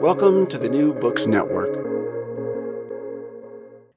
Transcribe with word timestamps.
Welcome 0.00 0.46
to 0.46 0.58
the 0.58 0.68
New 0.68 0.94
Books 0.94 1.26
Network. 1.26 1.74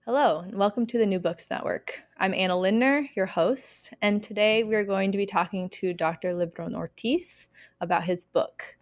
Hello, 0.04 0.40
and 0.40 0.58
welcome 0.58 0.88
to 0.88 0.98
the 0.98 1.06
New 1.06 1.20
Books 1.20 1.48
Network. 1.52 2.02
I'm 2.18 2.34
Anna 2.34 2.58
Lindner, 2.58 3.08
your 3.16 3.28
host, 3.28 3.94
and 4.02 4.24
today 4.24 4.64
we 4.64 4.74
are 4.74 4.84
going 4.84 5.12
to 5.12 5.18
be 5.20 5.28
talking 5.28 5.70
to 5.70 5.94
Dr. 5.94 6.34
Lebrón 6.34 6.74
Ortiz 6.74 7.52
about 7.82 8.04
his 8.04 8.26
book. 8.26 8.80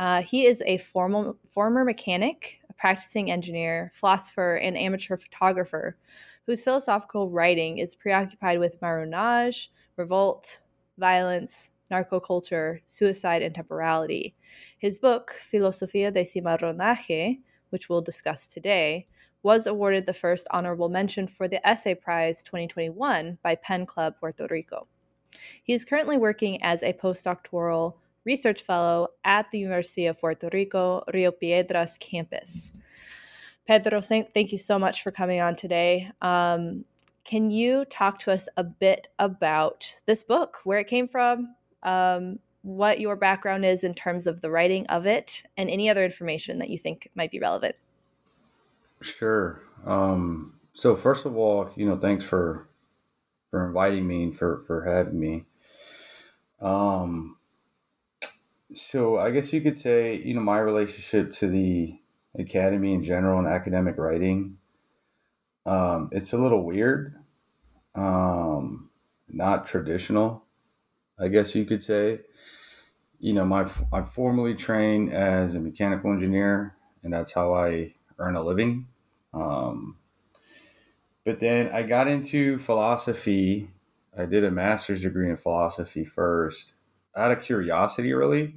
Uh, 0.00 0.20
he 0.22 0.46
is 0.46 0.60
a 0.66 0.78
formal, 0.78 1.38
former 1.48 1.84
mechanic, 1.84 2.60
a 2.68 2.72
practicing 2.72 3.30
engineer, 3.30 3.92
philosopher, 3.94 4.56
and 4.56 4.76
amateur 4.76 5.16
photographer 5.16 5.96
whose 6.44 6.64
philosophical 6.64 7.30
writing 7.30 7.78
is 7.78 7.94
preoccupied 7.94 8.58
with 8.58 8.82
marronage, 8.82 9.70
revolt, 9.96 10.62
violence, 10.98 11.70
narcoculture, 11.88 12.80
suicide, 12.86 13.42
and 13.42 13.54
temporality. 13.54 14.34
His 14.78 14.98
book, 14.98 15.34
Filosofía 15.52 16.12
de 16.12 16.22
Cimarronaje, 16.22 17.40
which 17.70 17.88
we'll 17.88 18.00
discuss 18.00 18.46
today, 18.46 19.06
was 19.42 19.66
awarded 19.66 20.06
the 20.06 20.14
first 20.14 20.46
honorable 20.50 20.88
mention 20.88 21.26
for 21.26 21.48
the 21.48 21.66
Essay 21.66 21.94
Prize 21.94 22.42
2021 22.42 23.38
by 23.42 23.54
Pen 23.54 23.86
Club 23.86 24.14
Puerto 24.18 24.46
Rico. 24.50 24.86
He 25.62 25.72
is 25.72 25.84
currently 25.84 26.18
working 26.18 26.62
as 26.62 26.82
a 26.82 26.92
postdoctoral 26.92 27.94
research 28.24 28.62
fellow 28.62 29.08
at 29.24 29.50
the 29.50 29.58
University 29.58 30.06
of 30.06 30.20
Puerto 30.20 30.50
Rico, 30.52 31.02
Rio 31.14 31.30
Piedras 31.30 31.98
campus. 31.98 32.72
Pedro, 33.66 34.00
thank 34.00 34.52
you 34.52 34.58
so 34.58 34.78
much 34.78 35.02
for 35.02 35.10
coming 35.10 35.40
on 35.40 35.54
today. 35.54 36.10
Um, 36.20 36.84
can 37.24 37.50
you 37.50 37.84
talk 37.84 38.18
to 38.20 38.32
us 38.32 38.48
a 38.56 38.64
bit 38.64 39.08
about 39.18 39.94
this 40.06 40.22
book, 40.22 40.60
where 40.64 40.78
it 40.78 40.86
came 40.86 41.06
from, 41.06 41.54
um, 41.82 42.38
what 42.62 43.00
your 43.00 43.16
background 43.16 43.64
is 43.64 43.84
in 43.84 43.94
terms 43.94 44.26
of 44.26 44.40
the 44.40 44.50
writing 44.50 44.86
of 44.86 45.06
it, 45.06 45.42
and 45.56 45.70
any 45.70 45.88
other 45.88 46.04
information 46.04 46.58
that 46.58 46.70
you 46.70 46.78
think 46.78 47.08
might 47.14 47.30
be 47.30 47.38
relevant. 47.38 47.76
Sure. 49.00 49.62
Um, 49.86 50.54
so 50.74 50.96
first 50.96 51.24
of 51.24 51.36
all, 51.36 51.70
you 51.76 51.86
know, 51.86 51.96
thanks 51.96 52.24
for 52.24 52.68
for 53.50 53.66
inviting 53.66 54.06
me 54.06 54.24
and 54.24 54.36
for 54.36 54.64
for 54.66 54.84
having 54.84 55.18
me. 55.18 55.44
Um, 56.60 57.36
so 58.72 59.18
I 59.18 59.30
guess 59.30 59.52
you 59.52 59.60
could 59.60 59.76
say, 59.76 60.16
you 60.16 60.34
know, 60.34 60.40
my 60.40 60.58
relationship 60.58 61.32
to 61.32 61.46
the 61.46 61.98
academy 62.38 62.92
in 62.92 63.02
general 63.02 63.38
and 63.38 63.48
academic 63.48 63.96
writing, 63.96 64.58
um, 65.64 66.10
it's 66.12 66.32
a 66.32 66.38
little 66.38 66.64
weird, 66.64 67.14
um, 67.94 68.90
not 69.28 69.66
traditional. 69.66 70.44
I 71.20 71.28
guess 71.28 71.54
you 71.54 71.64
could 71.64 71.82
say. 71.82 72.20
You 73.20 73.32
know, 73.32 73.44
my 73.44 73.68
I'm 73.92 74.06
formally 74.06 74.54
trained 74.54 75.12
as 75.12 75.54
a 75.54 75.60
mechanical 75.60 76.12
engineer, 76.12 76.76
and 77.02 77.12
that's 77.12 77.32
how 77.32 77.54
I 77.54 77.94
earn 78.18 78.36
a 78.36 78.42
living. 78.42 78.86
Um, 79.34 79.96
but 81.24 81.40
then 81.40 81.70
I 81.72 81.82
got 81.82 82.08
into 82.08 82.58
philosophy. 82.58 83.70
I 84.16 84.24
did 84.24 84.44
a 84.44 84.50
master's 84.50 85.02
degree 85.02 85.28
in 85.28 85.36
philosophy 85.36 86.04
first, 86.04 86.72
out 87.16 87.30
of 87.30 87.42
curiosity, 87.42 88.12
really. 88.12 88.54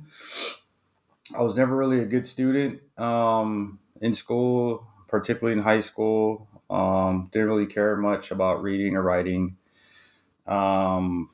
I 1.35 1.41
was 1.41 1.57
never 1.57 1.75
really 1.75 1.99
a 1.99 2.05
good 2.05 2.25
student 2.25 2.81
um, 2.97 3.79
in 4.01 4.13
school, 4.13 4.87
particularly 5.07 5.57
in 5.57 5.63
high 5.63 5.79
school. 5.79 6.47
Um, 6.69 7.29
didn't 7.33 7.49
really 7.49 7.65
care 7.65 7.95
much 7.97 8.31
about 8.31 8.63
reading 8.63 8.95
or 8.95 9.01
writing. 9.01 9.57
Um, 10.47 11.27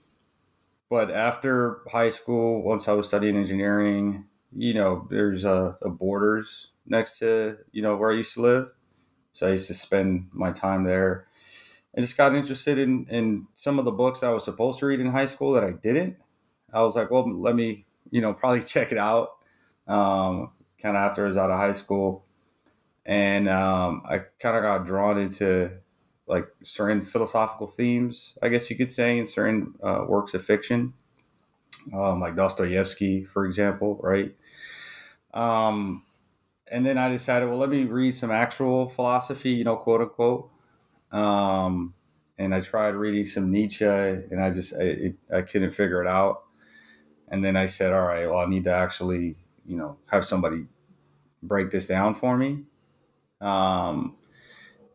but 0.89 1.11
after 1.11 1.81
high 1.91 2.09
school, 2.09 2.63
once 2.63 2.87
I 2.87 2.93
was 2.93 3.07
studying 3.07 3.37
engineering, 3.37 4.25
you 4.55 4.73
know, 4.73 5.07
there's 5.09 5.43
a, 5.43 5.77
a, 5.81 5.89
borders 5.89 6.69
next 6.85 7.19
to 7.19 7.57
you 7.71 7.81
know 7.81 7.97
where 7.97 8.11
I 8.11 8.15
used 8.15 8.33
to 8.35 8.41
live, 8.41 8.69
so 9.33 9.47
I 9.47 9.51
used 9.51 9.67
to 9.67 9.73
spend 9.73 10.29
my 10.31 10.51
time 10.51 10.85
there. 10.85 11.27
I 11.95 12.01
just 12.01 12.15
got 12.15 12.35
interested 12.35 12.79
in 12.79 13.05
in 13.09 13.47
some 13.55 13.79
of 13.79 13.85
the 13.85 13.91
books 13.91 14.23
I 14.23 14.29
was 14.29 14.45
supposed 14.45 14.79
to 14.79 14.85
read 14.85 14.99
in 14.99 15.07
high 15.07 15.25
school 15.25 15.53
that 15.53 15.63
I 15.63 15.71
didn't. 15.71 16.17
I 16.73 16.81
was 16.81 16.95
like, 16.95 17.11
well, 17.11 17.29
let 17.29 17.55
me 17.55 17.85
you 18.09 18.21
know 18.21 18.33
probably 18.35 18.63
check 18.63 18.91
it 18.91 18.97
out. 18.97 19.31
Um, 19.87 20.51
kind 20.81 20.95
of 20.95 21.03
after 21.03 21.25
I 21.25 21.27
was 21.27 21.37
out 21.37 21.51
of 21.51 21.57
high 21.57 21.73
school, 21.73 22.25
and 23.05 23.49
um, 23.49 24.03
I 24.05 24.19
kind 24.39 24.55
of 24.55 24.63
got 24.63 24.87
drawn 24.87 25.17
into 25.17 25.71
like 26.27 26.47
certain 26.61 27.01
philosophical 27.01 27.67
themes, 27.67 28.37
I 28.41 28.49
guess 28.49 28.69
you 28.69 28.75
could 28.75 28.91
say, 28.91 29.17
in 29.17 29.27
certain 29.27 29.75
uh, 29.81 30.05
works 30.07 30.33
of 30.33 30.43
fiction, 30.43 30.93
um, 31.93 32.19
like 32.19 32.35
Dostoevsky, 32.35 33.23
for 33.23 33.45
example, 33.45 33.99
right? 34.03 34.35
Um, 35.33 36.03
and 36.69 36.85
then 36.85 36.97
I 36.97 37.09
decided, 37.09 37.47
well, 37.47 37.57
let 37.57 37.69
me 37.69 37.85
read 37.85 38.15
some 38.15 38.31
actual 38.31 38.89
philosophy, 38.89 39.51
you 39.51 39.63
know, 39.63 39.77
quote 39.77 40.01
unquote. 40.01 40.49
Um, 41.11 41.93
and 42.37 42.53
I 42.53 42.61
tried 42.61 42.95
reading 42.95 43.25
some 43.25 43.49
Nietzsche, 43.49 43.85
and 43.85 44.41
I 44.41 44.51
just 44.51 44.73
I, 44.75 44.83
it, 44.83 45.15
I 45.33 45.41
couldn't 45.41 45.71
figure 45.71 46.01
it 46.01 46.07
out. 46.07 46.43
And 47.29 47.43
then 47.43 47.55
I 47.55 47.65
said, 47.65 47.93
all 47.93 48.01
right, 48.01 48.25
well, 48.27 48.39
I 48.39 48.45
need 48.45 48.65
to 48.65 48.71
actually, 48.71 49.35
you 49.65 49.77
know, 49.77 49.97
have 50.11 50.25
somebody 50.25 50.65
break 51.41 51.71
this 51.71 51.87
down 51.87 52.15
for 52.15 52.37
me. 52.37 52.63
Um, 53.41 54.15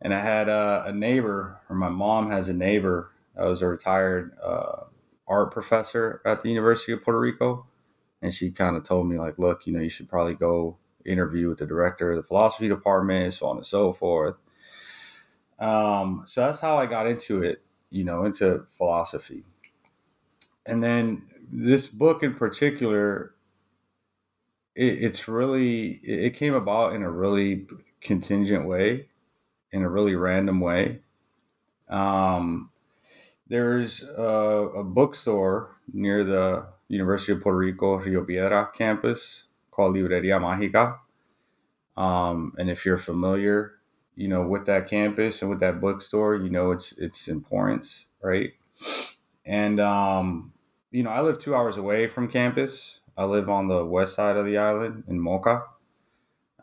and 0.03 0.13
I 0.13 0.19
had 0.19 0.49
a, 0.49 0.83
a, 0.87 0.91
neighbor, 0.91 1.61
or 1.69 1.75
my 1.77 1.89
mom 1.89 2.29
has 2.29 2.49
a 2.49 2.53
neighbor. 2.53 3.11
I 3.39 3.45
was 3.45 3.61
a 3.61 3.67
retired 3.67 4.37
uh, 4.43 4.83
art 5.27 5.51
professor 5.51 6.21
at 6.25 6.41
the 6.43 6.49
University 6.49 6.91
of 6.91 7.01
Puerto 7.01 7.19
Rico, 7.19 7.65
and 8.21 8.33
she 8.33 8.51
kind 8.51 8.75
of 8.75 8.83
told 8.83 9.07
me 9.07 9.17
like, 9.17 9.39
look, 9.39 9.65
you 9.65 9.71
know, 9.71 9.79
you 9.79 9.89
should 9.89 10.09
probably 10.09 10.33
go 10.33 10.77
interview 11.05 11.47
with 11.47 11.59
the 11.59 11.65
director 11.65 12.11
of 12.11 12.17
the 12.17 12.27
philosophy 12.27 12.67
department, 12.67 13.33
so 13.33 13.47
on 13.47 13.57
and 13.57 13.65
so 13.65 13.93
forth. 13.93 14.35
Um, 15.57 16.23
so 16.25 16.41
that's 16.41 16.59
how 16.59 16.77
I 16.77 16.85
got 16.85 17.07
into 17.07 17.41
it, 17.41 17.61
you 17.89 18.03
know, 18.03 18.25
into 18.25 18.65
philosophy. 18.69 19.45
And 20.65 20.83
then 20.83 21.23
this 21.49 21.87
book 21.87 22.23
in 22.23 22.33
particular, 22.33 23.33
it, 24.75 25.01
it's 25.03 25.29
really 25.29 26.01
it 26.03 26.35
came 26.35 26.53
about 26.53 26.93
in 26.93 27.03
a 27.03 27.09
really 27.09 27.67
contingent 28.01 28.65
way 28.65 29.07
in 29.73 29.81
a 29.81 29.89
really 29.89 30.15
random 30.15 30.61
way. 30.61 30.99
Um, 31.89 32.69
there's 33.47 34.03
a, 34.03 34.23
a, 34.23 34.83
bookstore 34.83 35.75
near 35.91 36.23
the 36.23 36.65
University 36.87 37.33
of 37.33 37.41
Puerto 37.41 37.57
Rico 37.57 37.97
Rio 37.97 38.23
Piedra 38.23 38.69
campus 38.75 39.43
called 39.69 39.95
Libreria 39.95 40.39
Mágica. 40.39 40.99
Um, 42.01 42.53
and 42.57 42.69
if 42.69 42.85
you're 42.85 42.97
familiar, 42.97 43.73
you 44.15 44.27
know, 44.27 44.47
with 44.47 44.65
that 44.67 44.87
campus 44.89 45.41
and 45.41 45.49
with 45.49 45.59
that 45.59 45.81
bookstore, 45.81 46.35
you 46.35 46.49
know 46.49 46.71
its 46.71 46.97
its 46.97 47.27
importance, 47.27 48.07
right? 48.21 48.53
And 49.45 49.79
um, 49.79 50.53
you 50.91 51.03
know, 51.03 51.09
I 51.09 51.21
live 51.21 51.39
two 51.39 51.55
hours 51.55 51.77
away 51.77 52.07
from 52.07 52.29
campus. 52.29 53.01
I 53.17 53.25
live 53.25 53.49
on 53.49 53.67
the 53.67 53.85
west 53.85 54.15
side 54.15 54.37
of 54.37 54.45
the 54.45 54.57
island 54.57 55.03
in 55.07 55.19
Moca. 55.19 55.63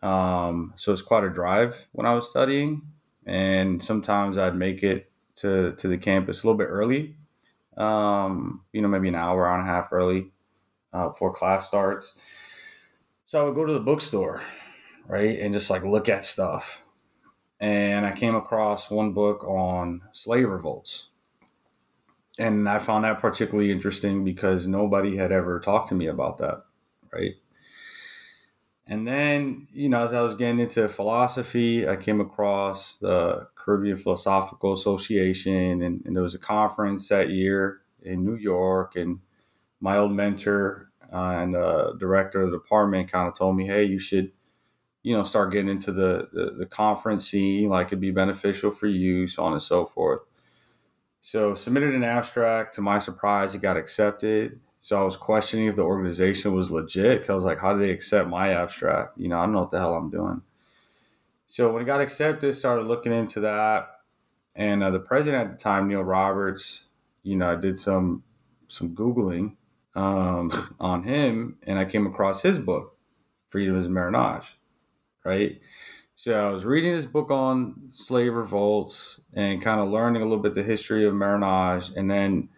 Um, 0.03 0.73
so 0.77 0.93
it's 0.93 1.03
quite 1.03 1.25
a 1.25 1.31
drive 1.31 1.89
when 1.93 2.07
I 2.07 2.15
was 2.15 2.29
studying, 2.29 2.83
and 3.27 3.83
sometimes 3.83 4.39
I'd 4.39 4.57
make 4.57 4.83
it 4.83 5.11
to 5.37 5.73
to 5.73 5.89
the 5.89 5.99
campus 5.99 6.43
a 6.43 6.47
little 6.47 6.59
bit 6.59 6.69
early. 6.69 7.17
Um, 7.77 8.63
you 8.73 8.83
know, 8.83 8.89
maybe 8.89 9.09
an 9.09 9.15
hour, 9.15 9.47
hour 9.47 9.59
and 9.59 9.69
a 9.69 9.73
half 9.73 9.93
early 9.93 10.31
uh, 10.93 11.09
before 11.09 11.33
class 11.33 11.67
starts. 11.67 12.15
So 13.27 13.41
I 13.41 13.45
would 13.45 13.55
go 13.55 13.65
to 13.65 13.73
the 13.73 13.81
bookstore, 13.81 14.43
right, 15.07 15.39
and 15.39 15.55
just 15.55 15.71
like 15.71 15.85
look 15.85 16.09
at 16.09 16.25
stuff. 16.25 16.83
And 17.61 18.07
I 18.07 18.13
came 18.13 18.35
across 18.35 18.91
one 18.91 19.13
book 19.13 19.45
on 19.45 20.03
slave 20.13 20.49
revolts. 20.49 21.11
And 22.39 22.69
I 22.69 22.79
found 22.79 23.05
that 23.05 23.21
particularly 23.21 23.71
interesting 23.71 24.25
because 24.25 24.67
nobody 24.67 25.17
had 25.17 25.31
ever 25.31 25.61
talked 25.61 25.91
to 25.91 25.95
me 25.95 26.07
about 26.07 26.39
that, 26.39 26.65
right? 27.13 27.35
And 28.91 29.07
then, 29.07 29.69
you 29.73 29.89
know, 29.89 30.03
as 30.03 30.13
I 30.13 30.21
was 30.21 30.35
getting 30.35 30.59
into 30.59 30.89
philosophy, 30.89 31.89
I 31.89 31.95
came 31.95 32.21
across 32.21 32.97
the 32.97 33.47
Caribbean 33.55 33.97
Philosophical 33.97 34.73
Association, 34.73 35.81
and, 35.81 36.03
and 36.05 36.17
there 36.17 36.25
was 36.25 36.35
a 36.35 36.41
conference 36.41 37.09
that 37.09 37.31
year 37.31 37.83
in 38.03 38.25
New 38.25 38.35
York. 38.35 38.97
And 38.97 39.21
my 39.81 39.97
old 39.97 40.11
mentor 40.11 40.91
uh, 41.13 41.37
and 41.39 41.55
the 41.55 41.95
director 42.01 42.43
of 42.43 42.51
the 42.51 42.59
department 42.59 43.13
kind 43.13 43.29
of 43.29 43.37
told 43.37 43.57
me, 43.57 43.69
hey, 43.69 43.85
you 43.85 44.01
should, 44.01 44.33
you 45.05 45.17
know, 45.17 45.23
start 45.23 45.53
getting 45.53 45.71
into 45.71 45.93
the, 45.93 46.29
the, 46.33 46.57
the 46.59 46.67
conference 46.67 47.29
scene, 47.31 47.69
like 47.69 47.89
it'd 47.89 48.01
be 48.01 48.11
beneficial 48.11 48.73
for 48.73 48.89
you, 48.89 49.29
so 49.29 49.45
on 49.45 49.53
and 49.53 49.63
so 49.63 49.87
forth. 49.87 50.23
So 51.21 51.55
submitted 51.55 51.95
an 51.95 52.03
abstract. 52.03 52.75
To 52.75 52.81
my 52.81 52.99
surprise, 52.99 53.55
it 53.55 53.63
got 53.63 53.77
accepted 53.77 54.59
so 54.81 54.99
I 54.99 55.05
was 55.05 55.17
questioning 55.17 55.67
if 55.67 55.77
the 55.77 55.83
organization 55.83 56.55
was 56.55 56.71
legit. 56.71 57.21
Cause 57.21 57.31
I 57.31 57.35
was 57.35 57.45
like, 57.45 57.61
how 57.61 57.75
do 57.75 57.79
they 57.79 57.91
accept 57.91 58.29
my 58.29 58.55
abstract? 58.55 59.19
You 59.19 59.29
know, 59.29 59.39
I 59.39 59.43
don't 59.43 59.53
know 59.53 59.61
what 59.61 59.71
the 59.71 59.79
hell 59.79 59.95
I'm 59.95 60.11
doing. 60.11 60.41
So 61.47 61.71
when 61.71 61.83
it 61.83 61.87
got 61.87 62.01
accepted, 62.01 62.57
started 62.57 62.87
looking 62.87 63.13
into 63.13 63.41
that. 63.41 63.89
And 64.55 64.83
uh, 64.83 64.91
the 64.91 64.99
president 64.99 65.45
at 65.45 65.59
the 65.59 65.63
time, 65.63 65.87
Neil 65.87 66.03
Roberts, 66.03 66.87
you 67.23 67.37
know, 67.37 67.53
I 67.53 67.57
did 67.57 67.79
some 67.79 68.25
some 68.69 68.95
googling 68.95 69.57
um, 69.95 70.51
on 70.81 71.03
him, 71.05 71.59
and 71.65 71.79
I 71.79 71.85
came 71.85 72.07
across 72.07 72.43
his 72.43 72.59
book, 72.59 72.97
Freedom 73.49 73.79
as 73.79 73.89
Marronage, 73.89 74.59
right? 75.25 75.61
So 76.15 76.35
I 76.35 76.51
was 76.51 76.65
reading 76.65 76.95
this 76.95 77.07
book 77.07 77.31
on 77.31 77.91
slave 77.93 78.35
revolts 78.35 79.21
and 79.33 79.63
kind 79.63 79.81
of 79.81 79.89
learning 79.89 80.23
a 80.23 80.27
little 80.27 80.43
bit 80.43 80.55
the 80.55 80.63
history 80.63 81.07
of 81.07 81.15
Marronage, 81.15 81.91
and 81.97 82.11
then 82.11 82.49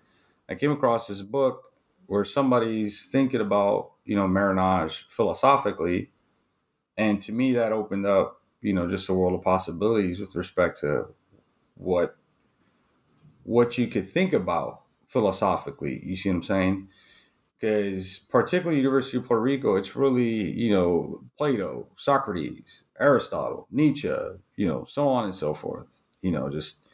I 0.49 0.55
came 0.55 0.73
across 0.73 1.07
this 1.07 1.23
book 1.23 1.72
where 2.13 2.27
somebody's 2.27 3.07
thinking 3.07 3.41
about 3.41 3.93
you 4.05 4.15
know 4.15 4.29
marronage 4.29 5.07
philosophically. 5.09 6.11
And 6.99 7.19
to 7.23 7.33
me 7.33 7.55
that 7.55 7.73
opened 7.73 8.05
up 8.05 8.43
you 8.61 8.75
know 8.75 8.87
just 8.87 9.09
a 9.09 9.15
world 9.15 9.33
of 9.33 9.41
possibilities 9.43 10.21
with 10.21 10.35
respect 10.35 10.81
to 10.81 11.07
what 11.75 12.17
what 13.45 13.79
you 13.79 13.87
could 13.89 14.11
think 14.11 14.35
about 14.35 14.83
philosophically. 15.09 16.03
You 16.05 16.15
see 16.15 16.29
what 16.29 16.37
i'm 16.37 16.43
saying? 16.43 16.89
Because 17.59 18.19
particularly 18.19 18.77
university 18.77 19.17
of 19.17 19.25
puerto 19.25 19.41
rico 19.41 19.77
it's 19.77 19.97
really 19.97 20.51
you 20.51 20.71
know 20.71 21.25
plato 21.39 21.87
socrates 21.97 22.85
aristotle 23.01 23.69
nietzsche 23.71 24.13
you 24.57 24.67
know 24.67 24.85
so 24.85 25.09
on 25.09 25.25
and 25.25 25.35
so 25.35 25.55
forth 25.55 25.97
you 26.21 26.31
know 26.31 26.51
just 26.51 26.87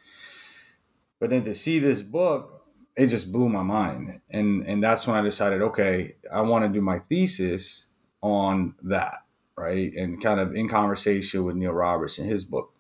but 1.19 1.31
then 1.31 1.43
to 1.44 1.55
see 1.55 1.81
this 1.81 2.03
book 2.03 2.57
it 2.98 3.08
just 3.08 3.32
blew 3.32 3.48
my 3.48 3.62
mind. 3.62 4.20
And 4.30 4.66
and 4.66 4.82
that's 4.82 5.06
when 5.06 5.16
i 5.16 5.22
decided 5.22 5.62
okay 5.62 6.16
i 6.32 6.40
want 6.40 6.64
to 6.64 6.68
do 6.68 6.80
my 6.80 6.98
thesis 7.00 7.86
on 8.22 8.74
that 8.82 9.24
right? 9.56 9.92
And 9.94 10.22
kind 10.22 10.38
of 10.38 10.54
in 10.54 10.68
conversation 10.68 11.44
with 11.44 11.56
neil 11.56 11.72
roberts 11.72 12.18
in 12.18 12.26
his 12.26 12.44
book. 12.44 12.72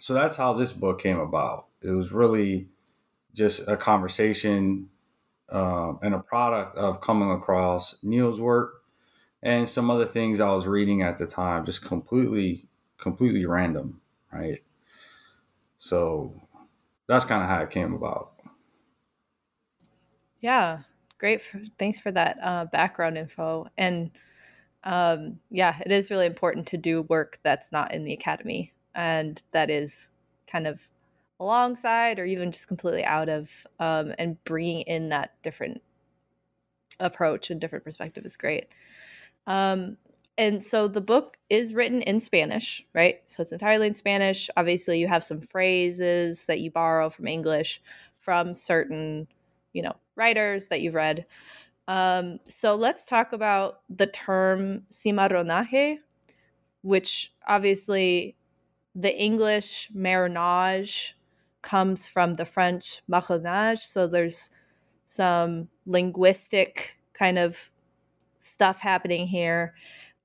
So 0.00 0.14
that's 0.14 0.36
how 0.36 0.54
this 0.54 0.72
book 0.72 1.00
came 1.00 1.18
about. 1.18 1.66
It 1.82 1.90
was 1.90 2.12
really 2.12 2.68
just 3.34 3.68
a 3.68 3.76
conversation 3.76 4.88
uh, 5.52 5.94
and 6.02 6.14
a 6.14 6.20
product 6.20 6.76
of 6.78 7.02
coming 7.02 7.30
across 7.30 7.96
neil's 8.02 8.40
work 8.40 8.82
and 9.42 9.68
some 9.68 9.90
other 9.90 10.06
things 10.06 10.40
i 10.40 10.50
was 10.50 10.66
reading 10.66 11.02
at 11.02 11.18
the 11.18 11.26
time 11.26 11.66
just 11.66 11.84
completely 11.84 12.66
completely 12.98 13.44
random 13.44 14.00
right? 14.34 14.62
So 15.78 16.42
that's 17.06 17.24
kind 17.24 17.42
of 17.42 17.48
how 17.48 17.62
it 17.62 17.70
came 17.70 17.94
about 17.94 18.33
yeah, 20.44 20.80
great. 21.16 21.40
For, 21.40 21.58
thanks 21.78 21.98
for 21.98 22.12
that 22.12 22.36
uh, 22.42 22.66
background 22.66 23.16
info. 23.16 23.66
And 23.78 24.10
um, 24.84 25.38
yeah, 25.50 25.80
it 25.84 25.90
is 25.90 26.10
really 26.10 26.26
important 26.26 26.66
to 26.66 26.76
do 26.76 27.00
work 27.00 27.38
that's 27.42 27.72
not 27.72 27.94
in 27.94 28.04
the 28.04 28.12
academy 28.12 28.74
and 28.94 29.42
that 29.52 29.70
is 29.70 30.10
kind 30.46 30.66
of 30.66 30.86
alongside 31.40 32.18
or 32.18 32.26
even 32.26 32.52
just 32.52 32.68
completely 32.68 33.06
out 33.06 33.30
of 33.30 33.66
um, 33.80 34.12
and 34.18 34.36
bringing 34.44 34.82
in 34.82 35.08
that 35.08 35.32
different 35.42 35.80
approach 37.00 37.50
and 37.50 37.58
different 37.58 37.86
perspective 37.86 38.26
is 38.26 38.36
great. 38.36 38.66
Um, 39.46 39.96
and 40.36 40.62
so 40.62 40.88
the 40.88 41.00
book 41.00 41.38
is 41.48 41.72
written 41.72 42.02
in 42.02 42.20
Spanish, 42.20 42.84
right? 42.92 43.22
So 43.24 43.40
it's 43.40 43.52
entirely 43.52 43.86
in 43.86 43.94
Spanish. 43.94 44.50
Obviously, 44.58 44.98
you 44.98 45.08
have 45.08 45.24
some 45.24 45.40
phrases 45.40 46.44
that 46.44 46.60
you 46.60 46.70
borrow 46.70 47.08
from 47.08 47.28
English 47.28 47.80
from 48.18 48.52
certain, 48.52 49.26
you 49.72 49.80
know, 49.80 49.96
writers 50.16 50.68
that 50.68 50.80
you've 50.80 50.94
read. 50.94 51.26
Um, 51.86 52.38
so 52.44 52.74
let's 52.76 53.04
talk 53.04 53.32
about 53.32 53.80
the 53.90 54.06
term 54.06 54.82
cimarronaje, 54.90 55.98
which 56.82 57.32
obviously 57.46 58.36
the 58.94 59.14
English 59.14 59.90
marronage 59.92 61.16
comes 61.62 62.06
from 62.06 62.34
the 62.34 62.44
French 62.44 63.02
marronnage. 63.08 63.80
So 63.80 64.06
there's 64.06 64.50
some 65.04 65.68
linguistic 65.86 67.00
kind 67.12 67.38
of 67.38 67.70
stuff 68.38 68.80
happening 68.80 69.26
here. 69.26 69.74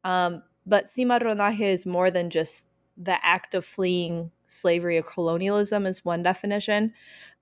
Um, 0.04 0.44
but 0.66 0.86
cimarronaje 0.86 1.62
is 1.62 1.86
more 1.86 2.12
than 2.12 2.30
just 2.30 2.68
the 2.96 3.18
act 3.26 3.56
of 3.56 3.66
fleeing 3.66 4.32
slavery 4.46 4.98
or 4.98 5.04
colonialism, 5.04 5.86
is 5.86 6.04
one 6.04 6.22
definition. 6.22 6.94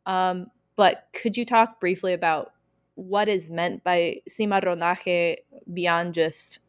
Um, 0.06 0.48
but 0.78 1.08
could 1.12 1.36
you 1.36 1.44
talk 1.44 1.82
briefly 1.82 2.14
about 2.14 2.54
what 2.96 3.28
is 3.28 3.50
meant 3.50 3.84
by 3.84 4.22
cimarronaje 4.30 5.36
beyond 5.74 6.14
just, 6.14 6.60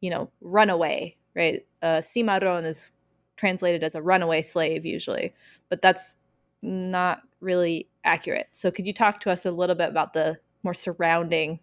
you 0.00 0.10
know, 0.10 0.30
runaway, 0.42 1.16
right? 1.34 1.64
Uh, 1.80 2.00
cimarron 2.02 2.66
is 2.66 2.92
translated 3.36 3.82
as 3.82 3.94
a 3.94 4.02
runaway 4.02 4.42
slave 4.42 4.84
usually, 4.84 5.32
but 5.70 5.80
that's 5.80 6.16
not 6.60 7.22
really 7.40 7.88
accurate. 8.04 8.48
So 8.52 8.70
could 8.70 8.86
you 8.86 8.92
talk 8.92 9.20
to 9.20 9.30
us 9.30 9.46
a 9.46 9.50
little 9.50 9.76
bit 9.76 9.88
about 9.88 10.12
the 10.12 10.38
more 10.62 10.74
surrounding 10.74 11.60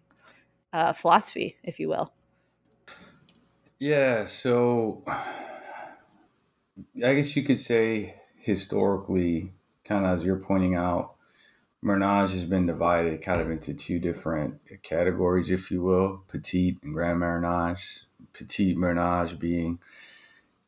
uh, 0.72 0.92
philosophy, 0.92 1.56
if 1.62 1.78
you 1.78 1.88
will? 1.88 2.12
Yeah, 3.78 4.24
so 4.24 5.04
I 7.04 7.14
guess 7.14 7.36
you 7.36 7.42
could 7.42 7.60
say 7.60 8.14
historically, 8.38 9.52
kind 9.84 10.04
of 10.06 10.18
as 10.18 10.24
you're 10.24 10.36
pointing 10.36 10.74
out, 10.74 11.14
Marronage 11.84 12.30
has 12.30 12.46
been 12.46 12.64
divided 12.64 13.20
kind 13.20 13.42
of 13.42 13.50
into 13.50 13.74
two 13.74 13.98
different 13.98 14.58
categories, 14.82 15.50
if 15.50 15.70
you 15.70 15.82
will, 15.82 16.22
petite 16.28 16.78
and 16.82 16.94
grand 16.94 17.20
Marronage. 17.20 18.04
Petite 18.32 18.78
Marronage 18.78 19.38
being, 19.38 19.78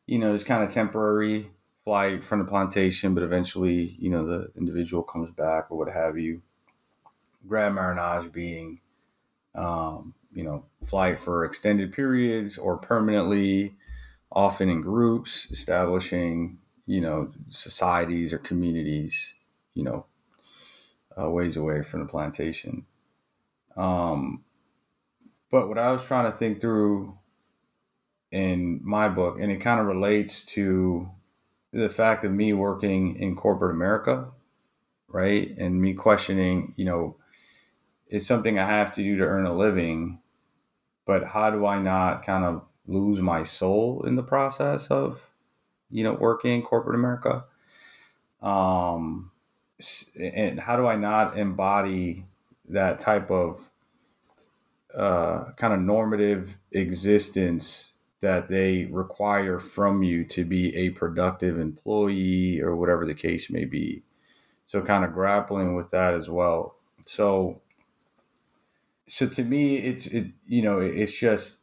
you 0.05 0.19
know, 0.19 0.31
this 0.31 0.43
kind 0.43 0.63
of 0.63 0.71
temporary 0.71 1.49
flight 1.83 2.23
from 2.23 2.37
the 2.37 2.45
plantation, 2.45 3.15
but 3.15 3.23
eventually, 3.23 3.97
you 3.99 4.11
know, 4.11 4.27
the 4.27 4.51
individual 4.55 5.01
comes 5.01 5.31
back 5.31 5.71
or 5.71 5.79
what 5.79 5.89
have 5.89 6.19
you. 6.19 6.43
Grand 7.47 7.73
Marronage 7.73 8.31
being, 8.31 8.81
um, 9.55 10.13
you 10.31 10.43
know, 10.43 10.65
flight 10.85 11.19
for 11.19 11.43
extended 11.43 11.91
periods 11.91 12.59
or 12.59 12.77
permanently, 12.77 13.75
often 14.31 14.69
in 14.69 14.81
groups, 14.81 15.47
establishing, 15.49 16.59
you 16.85 17.01
know, 17.01 17.31
societies 17.49 18.31
or 18.31 18.37
communities, 18.37 19.33
you 19.73 19.83
know, 19.83 20.05
uh, 21.19 21.29
ways 21.29 21.57
away 21.57 21.83
from 21.83 22.01
the 22.01 22.05
plantation. 22.05 22.85
Um, 23.75 24.43
but 25.51 25.67
what 25.67 25.77
I 25.77 25.91
was 25.91 26.03
trying 26.03 26.31
to 26.31 26.37
think 26.37 26.61
through 26.61 27.17
in 28.31 28.81
my 28.83 29.07
book, 29.07 29.39
and 29.39 29.51
it 29.51 29.61
kind 29.61 29.79
of 29.79 29.87
relates 29.87 30.43
to 30.45 31.09
the 31.71 31.89
fact 31.89 32.25
of 32.25 32.31
me 32.31 32.53
working 32.53 33.15
in 33.19 33.35
corporate 33.35 33.75
America, 33.75 34.29
right? 35.07 35.55
And 35.57 35.81
me 35.81 35.93
questioning, 35.93 36.73
you 36.75 36.85
know, 36.85 37.17
it's 38.07 38.25
something 38.25 38.57
I 38.57 38.65
have 38.65 38.93
to 38.95 39.03
do 39.03 39.17
to 39.17 39.23
earn 39.23 39.45
a 39.45 39.55
living, 39.55 40.19
but 41.05 41.25
how 41.25 41.49
do 41.49 41.65
I 41.65 41.79
not 41.79 42.25
kind 42.25 42.43
of 42.43 42.63
lose 42.87 43.21
my 43.21 43.43
soul 43.43 44.03
in 44.07 44.15
the 44.15 44.23
process 44.23 44.87
of, 44.89 45.29
you 45.91 46.03
know, 46.03 46.13
working 46.13 46.53
in 46.53 46.61
corporate 46.61 46.95
America. 46.95 47.43
Um, 48.41 49.31
and 50.19 50.59
how 50.59 50.75
do 50.75 50.87
I 50.87 50.95
not 50.95 51.37
embody 51.37 52.25
that 52.69 52.99
type 52.99 53.29
of 53.29 53.69
uh, 54.95 55.51
kind 55.57 55.73
of 55.73 55.79
normative 55.79 56.57
existence 56.71 57.93
that 58.21 58.47
they 58.47 58.85
require 58.85 59.59
from 59.59 60.01
you 60.01 60.23
to 60.23 60.43
be 60.43 60.75
a 60.75 60.89
productive 60.89 61.59
employee 61.59 62.59
or 62.59 62.75
whatever 62.75 63.05
the 63.05 63.13
case 63.13 63.49
may 63.49 63.63
be. 63.63 64.01
So 64.65 64.81
kind 64.81 65.05
of 65.05 65.13
grappling 65.13 65.75
with 65.75 65.91
that 65.91 66.13
as 66.15 66.29
well. 66.29 66.75
So 67.05 67.61
so 69.07 69.27
to 69.27 69.43
me 69.43 69.77
it's 69.77 70.07
it 70.07 70.27
you 70.47 70.61
know 70.61 70.79
it's 70.79 71.17
just 71.17 71.61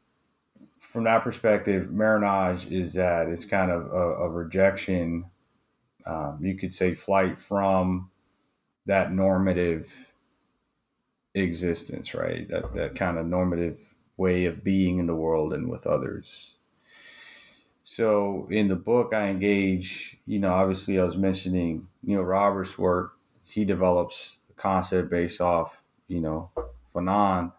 from 0.78 1.04
that 1.04 1.22
perspective 1.22 1.90
marronage 1.90 2.66
is 2.70 2.94
that 2.94 3.28
it's 3.28 3.44
kind 3.44 3.70
of 3.70 3.92
a, 3.92 4.14
a 4.24 4.28
rejection 4.28 5.26
um, 6.06 6.38
you 6.40 6.56
could 6.56 6.72
say 6.72 6.94
flight 6.94 7.38
from 7.38 8.10
that 8.86 9.12
normative 9.12 9.90
existence 11.34 12.14
right 12.14 12.48
that 12.48 12.74
that 12.74 12.94
kind 12.94 13.18
of 13.18 13.26
normative 13.26 13.94
way 14.16 14.44
of 14.44 14.62
being 14.62 14.98
in 14.98 15.06
the 15.06 15.14
world 15.14 15.52
and 15.52 15.68
with 15.68 15.86
others. 15.86 16.56
So 17.82 18.48
in 18.50 18.68
the 18.68 18.76
book, 18.76 19.12
I 19.12 19.28
engage, 19.28 20.16
you 20.26 20.38
know, 20.38 20.54
obviously 20.54 20.98
I 20.98 21.04
was 21.04 21.16
mentioning, 21.16 21.88
Neil 22.02 22.22
Robert's 22.22 22.78
work. 22.78 23.12
He 23.44 23.64
develops 23.64 24.38
a 24.48 24.54
concept 24.54 25.10
based 25.10 25.40
off, 25.40 25.82
you 26.08 26.20
know, 26.20 26.50
Fanon, 26.94 27.52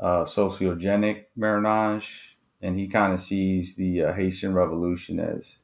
uh, 0.00 0.24
sociogenic 0.24 1.26
marronage, 1.36 2.36
and 2.60 2.78
he 2.78 2.88
kind 2.88 3.12
of 3.12 3.20
sees 3.20 3.76
the 3.76 4.02
uh, 4.02 4.12
Haitian 4.12 4.54
Revolution 4.54 5.20
as 5.20 5.60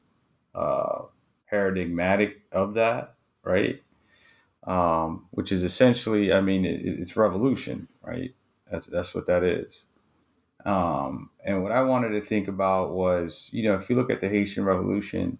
uh, 0.55 1.03
paradigmatic 1.49 2.41
of 2.51 2.73
that, 2.75 3.15
right? 3.43 3.81
Um, 4.65 5.27
which 5.31 5.51
is 5.51 5.63
essentially, 5.63 6.33
I 6.33 6.41
mean, 6.41 6.65
it, 6.65 6.81
it's 6.83 7.15
revolution, 7.15 7.87
right? 8.01 8.33
That's 8.69 8.87
that's 8.87 9.15
what 9.15 9.27
that 9.27 9.43
is. 9.43 9.87
Um, 10.65 11.29
and 11.45 11.63
what 11.63 11.71
I 11.71 11.81
wanted 11.83 12.09
to 12.09 12.21
think 12.21 12.47
about 12.47 12.91
was, 12.91 13.49
you 13.53 13.63
know, 13.63 13.75
if 13.75 13.89
you 13.89 13.95
look 13.95 14.09
at 14.09 14.19
the 14.19 14.27
Haitian 14.27 14.65
Revolution 14.65 15.37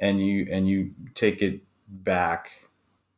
and 0.00 0.24
you 0.24 0.48
and 0.50 0.68
you 0.68 0.92
take 1.14 1.42
it 1.42 1.60
back, 1.86 2.50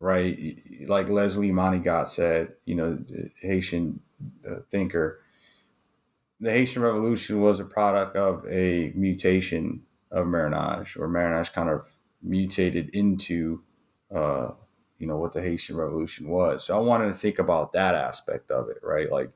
right? 0.01 0.59
Like 0.87 1.09
Leslie 1.09 1.51
Manigat 1.51 2.09
said, 2.09 2.55
you 2.67 2.75
know, 2.75 2.99
Haitian 3.41 4.01
uh, 4.47 4.57
thinker, 4.71 5.21
the 6.41 6.51
Haitian 6.51 6.83
Revolution 6.83 7.41
was 7.41 7.61
a 7.61 7.65
product 7.65 8.17
of 8.17 8.45
a 8.47 8.93
mutation 8.95 9.83
of 10.13 10.27
Marronage, 10.27 10.97
or 10.97 11.09
Marronage 11.09 11.53
kind 11.53 11.69
of 11.69 11.87
mutated 12.23 12.91
into, 12.91 13.63
uh, 14.15 14.51
you 14.99 15.07
know, 15.09 15.17
what 15.17 15.33
the 15.33 15.43
Haitian 15.43 15.77
Revolution 15.77 16.29
was. 16.29 16.65
So 16.65 16.77
I 16.77 16.81
wanted 16.81 17.09
to 17.09 17.15
think 17.15 17.41
about 17.41 17.73
that 17.73 17.97
aspect 17.97 18.51
of 18.53 18.69
it, 18.69 18.79
right? 18.83 19.11
Like 19.11 19.31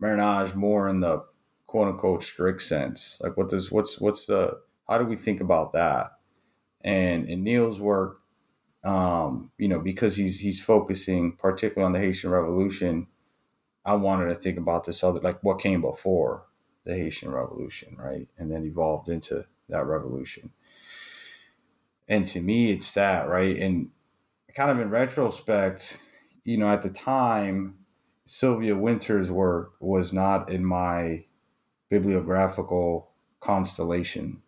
marronage 0.00 0.54
more 0.54 0.88
in 0.88 1.00
the 1.00 1.24
quote 1.66 1.88
unquote 1.88 2.22
strict 2.22 2.62
sense? 2.62 3.20
Like 3.22 3.36
what 3.36 3.48
does 3.48 3.70
what's 3.70 4.00
what's 4.00 4.26
the 4.26 4.60
how 4.88 4.98
do 4.98 5.04
we 5.04 5.16
think 5.16 5.40
about 5.40 5.72
that? 5.72 6.12
And 6.82 7.28
in 7.28 7.42
Neil's 7.42 7.80
work, 7.80 8.20
um, 8.84 9.50
you 9.58 9.68
know, 9.68 9.80
because 9.80 10.16
he's 10.16 10.40
he's 10.40 10.62
focusing 10.62 11.32
particularly 11.32 11.86
on 11.86 11.92
the 11.92 12.06
Haitian 12.06 12.30
Revolution, 12.30 13.06
I 13.84 13.94
wanted 13.94 14.26
to 14.28 14.34
think 14.34 14.58
about 14.58 14.84
this 14.84 15.02
other 15.02 15.20
like 15.20 15.42
what 15.42 15.58
came 15.58 15.80
before 15.80 16.44
the 16.84 16.94
Haitian 16.94 17.32
Revolution, 17.32 17.96
right? 17.98 18.28
And 18.38 18.52
then 18.52 18.64
evolved 18.64 19.08
into 19.08 19.46
that 19.68 19.86
revolution. 19.86 20.50
And 22.08 22.26
to 22.28 22.40
me, 22.40 22.70
it's 22.70 22.92
that, 22.92 23.28
right? 23.28 23.56
And 23.56 23.90
kind 24.54 24.70
of 24.70 24.78
in 24.78 24.90
retrospect, 24.90 25.98
you 26.44 26.56
know, 26.56 26.68
at 26.68 26.82
the 26.82 26.90
time, 26.90 27.78
Sylvia 28.26 28.76
Wynter's 28.76 29.30
work 29.30 29.72
was 29.80 30.12
not 30.12 30.50
in 30.50 30.64
my 30.64 31.24
bibliographical 31.90 33.10
constellation. 33.40 34.42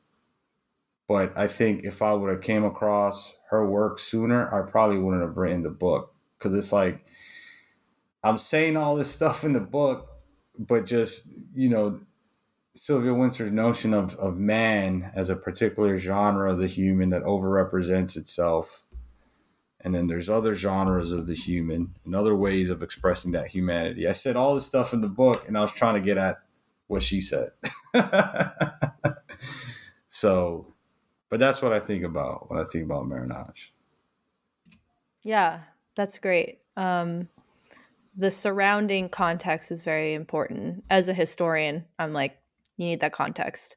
But 1.08 1.32
I 1.37 1.46
think 1.46 1.85
if 1.85 2.02
I 2.02 2.12
would 2.14 2.30
have 2.30 2.40
came 2.40 2.64
across 2.64 3.35
her 3.50 3.68
work 3.68 3.99
sooner, 3.99 4.52
I 4.52 4.68
probably 4.68 4.99
wouldn't 4.99 5.23
have 5.23 5.37
written 5.37 5.62
the 5.62 5.70
book 5.70 6.14
because 6.38 6.54
it's 6.54 6.73
like 6.73 7.04
I'm 8.25 8.38
saying 8.38 8.76
all 8.76 8.96
this 8.96 9.11
stuff 9.11 9.44
in 9.44 9.52
the 9.52 9.61
book, 9.61 10.08
but 10.58 10.85
just 10.85 11.32
you 11.54 11.68
know 11.68 12.00
Sylvia 12.76 13.14
Wynter's 13.14 13.52
notion 13.52 13.95
of 13.95 14.14
of 14.16 14.37
man 14.37 15.11
as 15.14 15.30
a 15.30 15.37
particular 15.37 15.99
genre 15.99 16.52
of 16.52 16.59
the 16.59 16.66
human 16.66 17.11
that 17.11 17.23
overrepresents 17.23 18.16
itself 18.16 18.85
and 19.87 19.95
then 19.95 20.09
there's 20.09 20.28
other 20.28 20.56
genres 20.56 21.12
of 21.12 21.28
the 21.28 21.35
human 21.37 21.95
and 22.04 22.16
other 22.16 22.35
ways 22.35 22.71
of 22.71 22.83
expressing 22.83 23.30
that 23.30 23.47
humanity. 23.47 24.09
I 24.09 24.12
said 24.14 24.35
all 24.35 24.56
this 24.56 24.66
stuff 24.66 24.92
in 24.92 25.00
the 25.00 25.09
book, 25.09 25.47
and 25.47 25.56
I 25.56 25.61
was 25.61 25.71
trying 25.71 25.95
to 25.95 26.00
get 26.00 26.18
at 26.18 26.38
what 26.88 27.04
she 27.04 27.21
said. 27.21 27.52
so, 30.09 30.75
but 31.28 31.38
that's 31.38 31.62
what 31.62 31.73
I 31.73 31.78
think 31.78 32.02
about 32.02 32.50
when 32.50 32.59
I 32.59 32.64
think 32.64 32.85
about 32.85 33.06
marronage. 33.06 33.73
Yeah, 35.23 35.61
that's 35.95 36.18
great. 36.18 36.59
Um, 36.76 37.28
the 38.16 38.33
surrounding 38.33 39.09
context 39.09 39.71
is 39.71 39.85
very 39.85 40.14
important. 40.14 40.83
As 40.90 41.09
a 41.09 41.14
historian, 41.14 41.85
I'm 41.97 42.12
like, 42.12 42.37
you 42.76 42.87
need 42.87 43.00
that 43.00 43.12
context. 43.12 43.76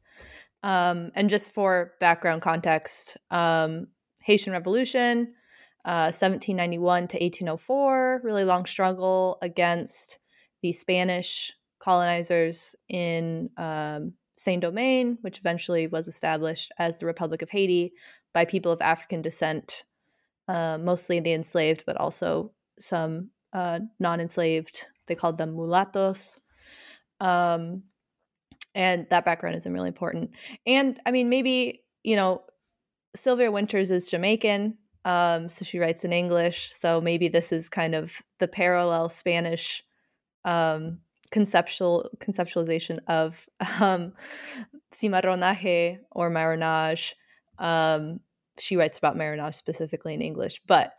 Um, 0.63 1.12
and 1.15 1.29
just 1.29 1.53
for 1.53 1.94
background 2.00 2.41
context, 2.41 3.18
um, 3.32 3.88
Haitian 4.24 4.53
Revolution, 4.53 5.34
1791 5.84 7.03
uh, 7.03 7.08
to 7.08 7.18
1804, 7.18 8.22
really 8.24 8.44
long 8.44 8.65
struggle 8.65 9.38
against 9.41 10.20
the 10.62 10.74
Spanish 10.74 11.53
colonizers 11.79 12.75
in 12.89 13.50
um, 13.58 14.13
Saint 14.36 14.62
Domingue, 14.62 15.18
which 15.22 15.39
eventually 15.39 15.88
was 15.88 16.08
established 16.08 16.72
as 16.77 16.98
the 16.98 17.06
Republic 17.06 17.41
of 17.41 17.50
Haiti 17.50 17.94
by 18.34 18.46
people 18.46 18.72
of 18.72 18.82
African 18.82 19.22
descent, 19.22 19.84
uh, 20.48 20.77
mostly 20.77 21.20
the 21.20 21.34
enslaved, 21.34 21.84
but 21.86 21.98
also 21.98 22.51
some 22.77 23.29
uh, 23.53 23.79
non 24.00 24.20
enslaved. 24.20 24.86
They 25.08 25.15
called 25.15 25.38
them 25.38 25.56
mulattos. 25.56 26.39
Um, 27.20 27.84
and 28.76 29.08
that 29.10 29.26
background 29.26 29.56
isn't 29.56 29.74
really 29.74 29.88
important. 29.88 30.32
And 30.66 31.00
I 31.06 31.12
mean, 31.12 31.30
maybe, 31.30 31.84
you 32.04 32.16
know, 32.16 32.44
Sylvia 33.16 33.52
Wynters 33.52 33.92
is 33.92 34.10
Jamaican. 34.10 34.78
Um, 35.06 35.50
so 35.50 35.66
she 35.66 35.80
writes 35.80 36.04
in 36.04 36.14
English. 36.14 36.72
So 36.74 37.02
maybe 37.02 37.28
this 37.28 37.52
is 37.52 37.70
kind 37.70 37.96
of 37.96 38.22
the 38.40 38.48
parallel 38.48 39.10
Spanish 39.10 39.84
um, 40.46 41.00
conceptual 41.32 42.10
conceptualization 42.20 43.00
of 43.08 43.48
um, 43.80 44.14
cimarronaje 44.94 46.00
or 46.12 46.30
marronage. 46.30 47.16
Um, 47.58 48.20
she 48.58 48.76
writes 48.76 48.98
about 48.98 49.18
marronage 49.18 49.56
specifically 49.56 50.14
in 50.14 50.22
English, 50.22 50.62
but 50.68 50.94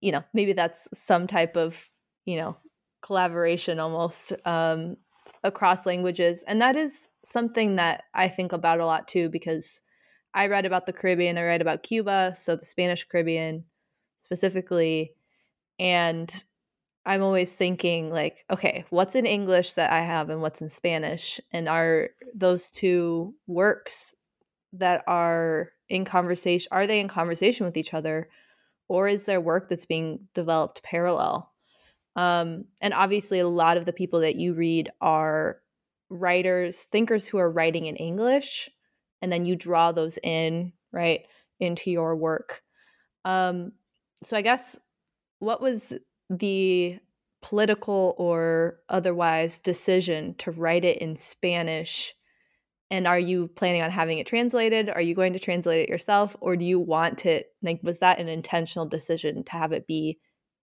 you 0.00 0.12
know 0.12 0.24
maybe 0.34 0.52
that's 0.52 0.88
some 0.94 1.26
type 1.26 1.56
of 1.56 1.90
you 2.24 2.36
know 2.36 2.56
collaboration 3.02 3.78
almost 3.78 4.32
um, 4.44 4.96
across 5.46 5.86
languages, 5.86 6.44
and 6.46 6.60
that 6.60 6.76
is 6.76 7.08
something 7.24 7.76
that 7.76 8.04
I 8.14 8.28
think 8.28 8.52
about 8.52 8.80
a 8.80 8.86
lot 8.86 9.08
too 9.08 9.28
because 9.28 9.82
I 10.34 10.48
read 10.48 10.66
about 10.66 10.86
the 10.86 10.92
Caribbean, 10.92 11.38
I 11.38 11.44
read 11.44 11.62
about 11.62 11.82
Cuba, 11.82 12.34
so 12.36 12.56
the 12.56 12.66
Spanish 12.66 13.04
Caribbean 13.08 13.64
specifically. 14.18 15.14
And 15.78 16.32
I'm 17.06 17.22
always 17.22 17.54
thinking, 17.54 18.10
like, 18.10 18.44
okay, 18.50 18.84
what's 18.90 19.14
in 19.14 19.24
English 19.24 19.74
that 19.74 19.92
I 19.92 20.00
have 20.00 20.28
and 20.28 20.42
what's 20.42 20.60
in 20.60 20.68
Spanish? 20.68 21.40
And 21.52 21.68
are 21.68 22.10
those 22.34 22.70
two 22.70 23.34
works 23.46 24.14
that 24.72 25.04
are 25.06 25.70
in 25.88 26.04
conversation, 26.04 26.68
are 26.72 26.86
they 26.86 27.00
in 27.00 27.08
conversation 27.08 27.64
with 27.64 27.76
each 27.76 27.94
other? 27.94 28.28
Or 28.88 29.08
is 29.08 29.24
there 29.24 29.40
work 29.40 29.68
that's 29.68 29.86
being 29.86 30.28
developed 30.34 30.82
parallel? 30.82 31.52
Um, 32.16 32.64
and 32.82 32.92
obviously, 32.92 33.38
a 33.38 33.48
lot 33.48 33.76
of 33.76 33.84
the 33.84 33.92
people 33.92 34.20
that 34.20 34.36
you 34.36 34.54
read 34.54 34.90
are 35.00 35.60
writers, 36.10 36.84
thinkers 36.84 37.28
who 37.28 37.38
are 37.38 37.50
writing 37.50 37.86
in 37.86 37.96
English 37.96 38.70
and 39.22 39.32
then 39.32 39.44
you 39.44 39.56
draw 39.56 39.92
those 39.92 40.18
in 40.22 40.72
right 40.92 41.26
into 41.60 41.90
your 41.90 42.16
work. 42.16 42.62
Um 43.24 43.72
so 44.22 44.36
i 44.36 44.40
guess 44.40 44.80
what 45.40 45.60
was 45.60 45.92
the 46.30 46.98
political 47.42 48.14
or 48.18 48.78
otherwise 48.88 49.58
decision 49.58 50.34
to 50.38 50.50
write 50.50 50.84
it 50.84 50.98
in 50.98 51.16
spanish? 51.16 52.14
And 52.90 53.06
are 53.06 53.18
you 53.18 53.48
planning 53.48 53.82
on 53.82 53.90
having 53.90 54.18
it 54.18 54.26
translated? 54.26 54.88
Are 54.88 55.00
you 55.00 55.14
going 55.14 55.32
to 55.32 55.38
translate 55.38 55.82
it 55.82 55.88
yourself 55.88 56.36
or 56.40 56.56
do 56.56 56.64
you 56.64 56.78
want 56.78 57.18
to 57.18 57.42
like 57.62 57.80
was 57.82 57.98
that 57.98 58.20
an 58.20 58.28
intentional 58.28 58.86
decision 58.86 59.44
to 59.44 59.52
have 59.52 59.72
it 59.72 59.86
be 59.86 60.18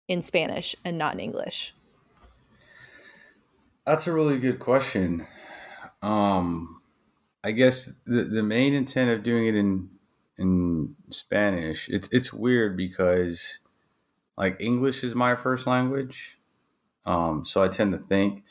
in 0.07 0.21
spanish 0.21 0.75
and 0.83 0.97
not 0.97 1.13
in 1.13 1.19
english 1.19 1.73
that's 3.85 4.07
a 4.07 4.13
really 4.13 4.39
good 4.39 4.59
question 4.59 5.27
um 6.01 6.81
I 7.43 7.51
guess 7.51 7.91
the, 8.05 8.23
the 8.23 8.43
main 8.43 8.73
intent 8.73 9.11
of 9.11 9.23
doing 9.23 9.47
it 9.47 9.55
in 9.55 9.89
in 10.37 10.95
Spanish, 11.09 11.89
it's 11.89 12.07
it's 12.11 12.33
weird 12.33 12.77
because 12.77 13.59
like 14.37 14.59
English 14.59 15.03
is 15.03 15.13
my 15.13 15.35
first 15.35 15.67
language. 15.67 16.37
Um, 17.05 17.45
so 17.45 17.61
I 17.61 17.67
tend 17.67 17.91
to 17.91 17.97
think 17.97 18.43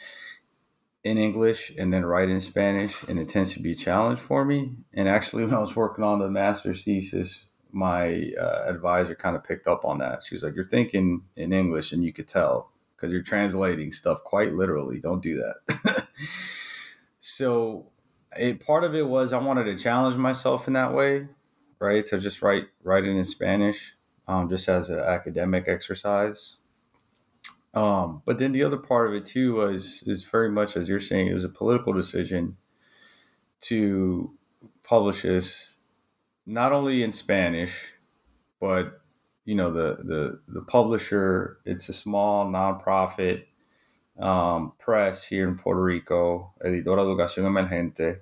in 1.02 1.16
English 1.16 1.72
and 1.78 1.92
then 1.92 2.04
write 2.04 2.28
in 2.28 2.40
Spanish, 2.40 3.08
and 3.08 3.18
it 3.18 3.30
tends 3.30 3.54
to 3.54 3.62
be 3.62 3.72
a 3.72 3.76
challenge 3.76 4.20
for 4.20 4.44
me. 4.44 4.74
And 4.92 5.08
actually, 5.08 5.44
when 5.46 5.54
I 5.54 5.60
was 5.60 5.74
working 5.74 6.04
on 6.04 6.18
the 6.18 6.28
master's 6.28 6.84
thesis, 6.84 7.46
my 7.72 8.32
uh, 8.40 8.64
advisor 8.68 9.14
kind 9.14 9.34
of 9.34 9.44
picked 9.44 9.66
up 9.66 9.84
on 9.84 9.98
that. 9.98 10.22
She 10.24 10.34
was 10.34 10.42
like, 10.42 10.54
"You're 10.54 10.64
thinking 10.64 11.22
in 11.36 11.52
English, 11.52 11.92
and 11.92 12.04
you 12.04 12.12
could 12.12 12.28
tell 12.28 12.70
because 12.96 13.12
you're 13.12 13.22
translating 13.22 13.92
stuff 13.92 14.22
quite 14.22 14.54
literally. 14.54 15.00
Don't 15.00 15.22
do 15.22 15.42
that." 15.42 16.08
so, 17.20 17.86
it, 18.38 18.64
part 18.64 18.84
of 18.84 18.94
it 18.94 19.08
was 19.08 19.32
I 19.32 19.38
wanted 19.38 19.64
to 19.64 19.78
challenge 19.78 20.16
myself 20.16 20.66
in 20.66 20.74
that 20.74 20.92
way, 20.92 21.28
right? 21.78 22.04
To 22.06 22.18
just 22.18 22.42
write 22.42 22.68
writing 22.82 23.16
in 23.16 23.24
Spanish, 23.24 23.94
um, 24.28 24.48
just 24.48 24.68
as 24.68 24.90
an 24.90 25.00
academic 25.00 25.66
exercise. 25.66 26.58
Um, 27.74 28.22
but 28.26 28.38
then 28.38 28.52
the 28.52 28.62
other 28.62 28.76
part 28.76 29.08
of 29.08 29.14
it 29.14 29.24
too 29.24 29.54
was 29.54 30.02
is 30.06 30.24
very 30.24 30.50
much 30.50 30.76
as 30.76 30.88
you're 30.88 31.00
saying, 31.00 31.28
it 31.28 31.34
was 31.34 31.44
a 31.44 31.48
political 31.48 31.92
decision 31.92 32.56
to 33.62 34.32
publish 34.82 35.22
this 35.22 35.71
not 36.46 36.72
only 36.72 37.02
in 37.02 37.12
Spanish, 37.12 37.92
but 38.60 38.86
you 39.44 39.54
know 39.54 39.72
the 39.72 39.96
the 40.02 40.40
the 40.48 40.62
publisher. 40.62 41.58
It's 41.64 41.88
a 41.88 41.92
small 41.92 42.46
nonprofit 42.46 43.44
um, 44.18 44.72
press 44.78 45.24
here 45.24 45.48
in 45.48 45.56
Puerto 45.58 45.82
Rico, 45.82 46.52
Editora 46.64 47.04
Educación 47.04 47.44
Emergente, 47.44 48.20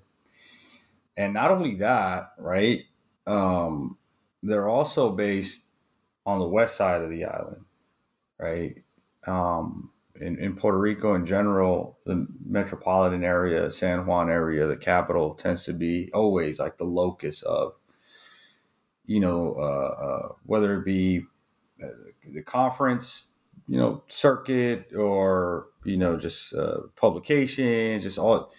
and 1.16 1.34
not 1.34 1.50
only 1.50 1.76
that, 1.76 2.32
right? 2.38 2.84
Um, 3.26 3.98
they're 4.42 4.68
also 4.68 5.10
based 5.12 5.66
on 6.24 6.38
the 6.38 6.48
west 6.48 6.76
side 6.76 7.02
of 7.02 7.10
the 7.10 7.24
island, 7.24 7.64
right? 8.38 8.82
Um, 9.26 9.90
in, 10.20 10.38
in 10.38 10.56
Puerto 10.56 10.78
Rico 10.78 11.14
in 11.14 11.26
general, 11.26 11.98
the 12.04 12.26
metropolitan 12.46 13.24
area, 13.24 13.70
San 13.70 14.06
Juan 14.06 14.30
area, 14.30 14.66
the 14.66 14.76
capital 14.76 15.34
tends 15.34 15.64
to 15.64 15.72
be 15.72 16.10
always 16.12 16.58
like 16.58 16.78
the 16.78 16.84
locus 16.84 17.42
of, 17.42 17.72
you 19.10 19.18
know, 19.18 19.56
uh, 19.58 20.04
uh, 20.04 20.28
whether 20.46 20.76
it 20.76 20.84
be 20.84 21.26
uh, 21.82 21.88
the 22.32 22.42
conference, 22.42 23.32
you 23.66 23.76
know, 23.76 24.04
circuit 24.06 24.92
or, 24.96 25.66
you 25.84 25.96
know, 25.96 26.16
just 26.16 26.54
uh, 26.54 26.82
publication, 26.94 28.00
just 28.00 28.18
all, 28.18 28.52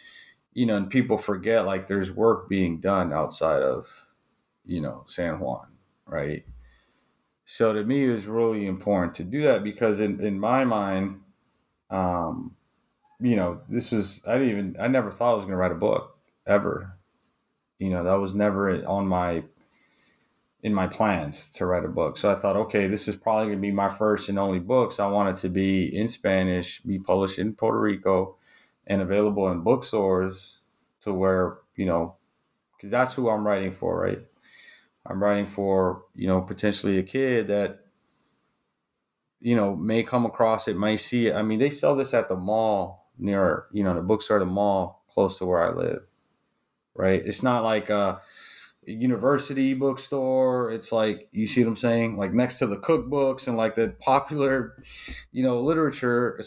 you 0.51 0.65
know, 0.65 0.75
and 0.75 0.89
people 0.89 1.17
forget 1.17 1.65
like 1.65 1.87
there's 1.87 2.11
work 2.11 2.49
being 2.49 2.81
done 2.81 3.13
outside 3.13 3.61
of, 3.61 4.07
you 4.65 4.81
know, 4.81 5.03
San 5.05 5.39
Juan, 5.39 5.67
right? 6.05 6.43
So 7.45 7.71
to 7.71 7.85
me, 7.85 8.09
it 8.09 8.11
was 8.11 8.27
really 8.27 8.67
important 8.67 9.15
to 9.15 9.23
do 9.23 9.43
that 9.43 9.63
because 9.63 10.01
in, 10.01 10.19
in 10.19 10.37
my 10.37 10.65
mind, 10.65 11.21
um, 11.89 12.57
you 13.21 13.37
know, 13.37 13.61
this 13.69 13.93
is, 13.93 14.21
I 14.27 14.33
didn't 14.33 14.49
even, 14.49 14.75
I 14.81 14.89
never 14.89 15.11
thought 15.11 15.31
I 15.31 15.35
was 15.35 15.45
going 15.45 15.51
to 15.53 15.57
write 15.57 15.71
a 15.71 15.75
book 15.75 16.11
ever. 16.45 16.97
You 17.79 17.89
know, 17.89 18.03
that 18.03 18.19
was 18.19 18.35
never 18.35 18.85
on 18.85 19.07
my, 19.07 19.43
in 20.63 20.73
my 20.73 20.87
plans 20.87 21.49
to 21.49 21.65
write 21.65 21.85
a 21.85 21.89
book. 21.89 22.17
So 22.17 22.31
I 22.31 22.35
thought, 22.35 22.55
okay, 22.55 22.87
this 22.87 23.07
is 23.07 23.15
probably 23.15 23.47
going 23.47 23.57
to 23.57 23.61
be 23.61 23.71
my 23.71 23.89
first 23.89 24.29
and 24.29 24.37
only 24.37 24.59
book. 24.59 24.91
So 24.91 25.05
I 25.07 25.11
want 25.11 25.35
it 25.35 25.41
to 25.41 25.49
be 25.49 25.85
in 25.85 26.07
Spanish, 26.07 26.81
be 26.81 26.99
published 26.99 27.39
in 27.39 27.53
Puerto 27.53 27.79
Rico, 27.79 28.35
and 28.85 29.01
available 29.01 29.51
in 29.51 29.61
bookstores 29.61 30.59
to 31.01 31.13
where, 31.13 31.57
you 31.75 31.85
know, 31.85 32.15
because 32.75 32.91
that's 32.91 33.13
who 33.13 33.29
I'm 33.29 33.45
writing 33.45 33.71
for, 33.71 33.99
right? 33.99 34.19
I'm 35.05 35.21
writing 35.21 35.47
for, 35.47 36.03
you 36.15 36.27
know, 36.27 36.41
potentially 36.41 36.99
a 36.99 37.03
kid 37.03 37.47
that, 37.47 37.79
you 39.39 39.55
know, 39.55 39.75
may 39.75 40.03
come 40.03 40.25
across 40.25 40.67
it, 40.67 40.77
may 40.77 40.97
see 40.97 41.27
it. 41.27 41.35
I 41.35 41.41
mean, 41.41 41.57
they 41.57 41.71
sell 41.71 41.95
this 41.95 42.13
at 42.13 42.27
the 42.27 42.35
mall 42.35 43.09
near, 43.17 43.65
you 43.71 43.83
know, 43.83 43.95
the 43.95 44.01
bookstore 44.01 44.39
the 44.39 44.45
mall 44.45 45.03
close 45.09 45.39
to 45.39 45.45
where 45.45 45.63
I 45.63 45.73
live, 45.73 46.03
right? 46.93 47.21
It's 47.25 47.41
not 47.41 47.63
like 47.63 47.89
a 47.89 48.21
university 48.83 49.73
bookstore. 49.73 50.71
It's 50.71 50.91
like, 50.91 51.29
you 51.31 51.47
see 51.47 51.63
what 51.63 51.69
I'm 51.69 51.75
saying? 51.75 52.17
Like 52.17 52.33
next 52.33 52.59
to 52.59 52.67
the 52.67 52.77
cookbooks 52.77 53.47
and 53.47 53.57
like 53.57 53.75
the 53.75 53.89
popular, 53.99 54.83
you 55.31 55.43
know, 55.43 55.61
literature, 55.61 56.39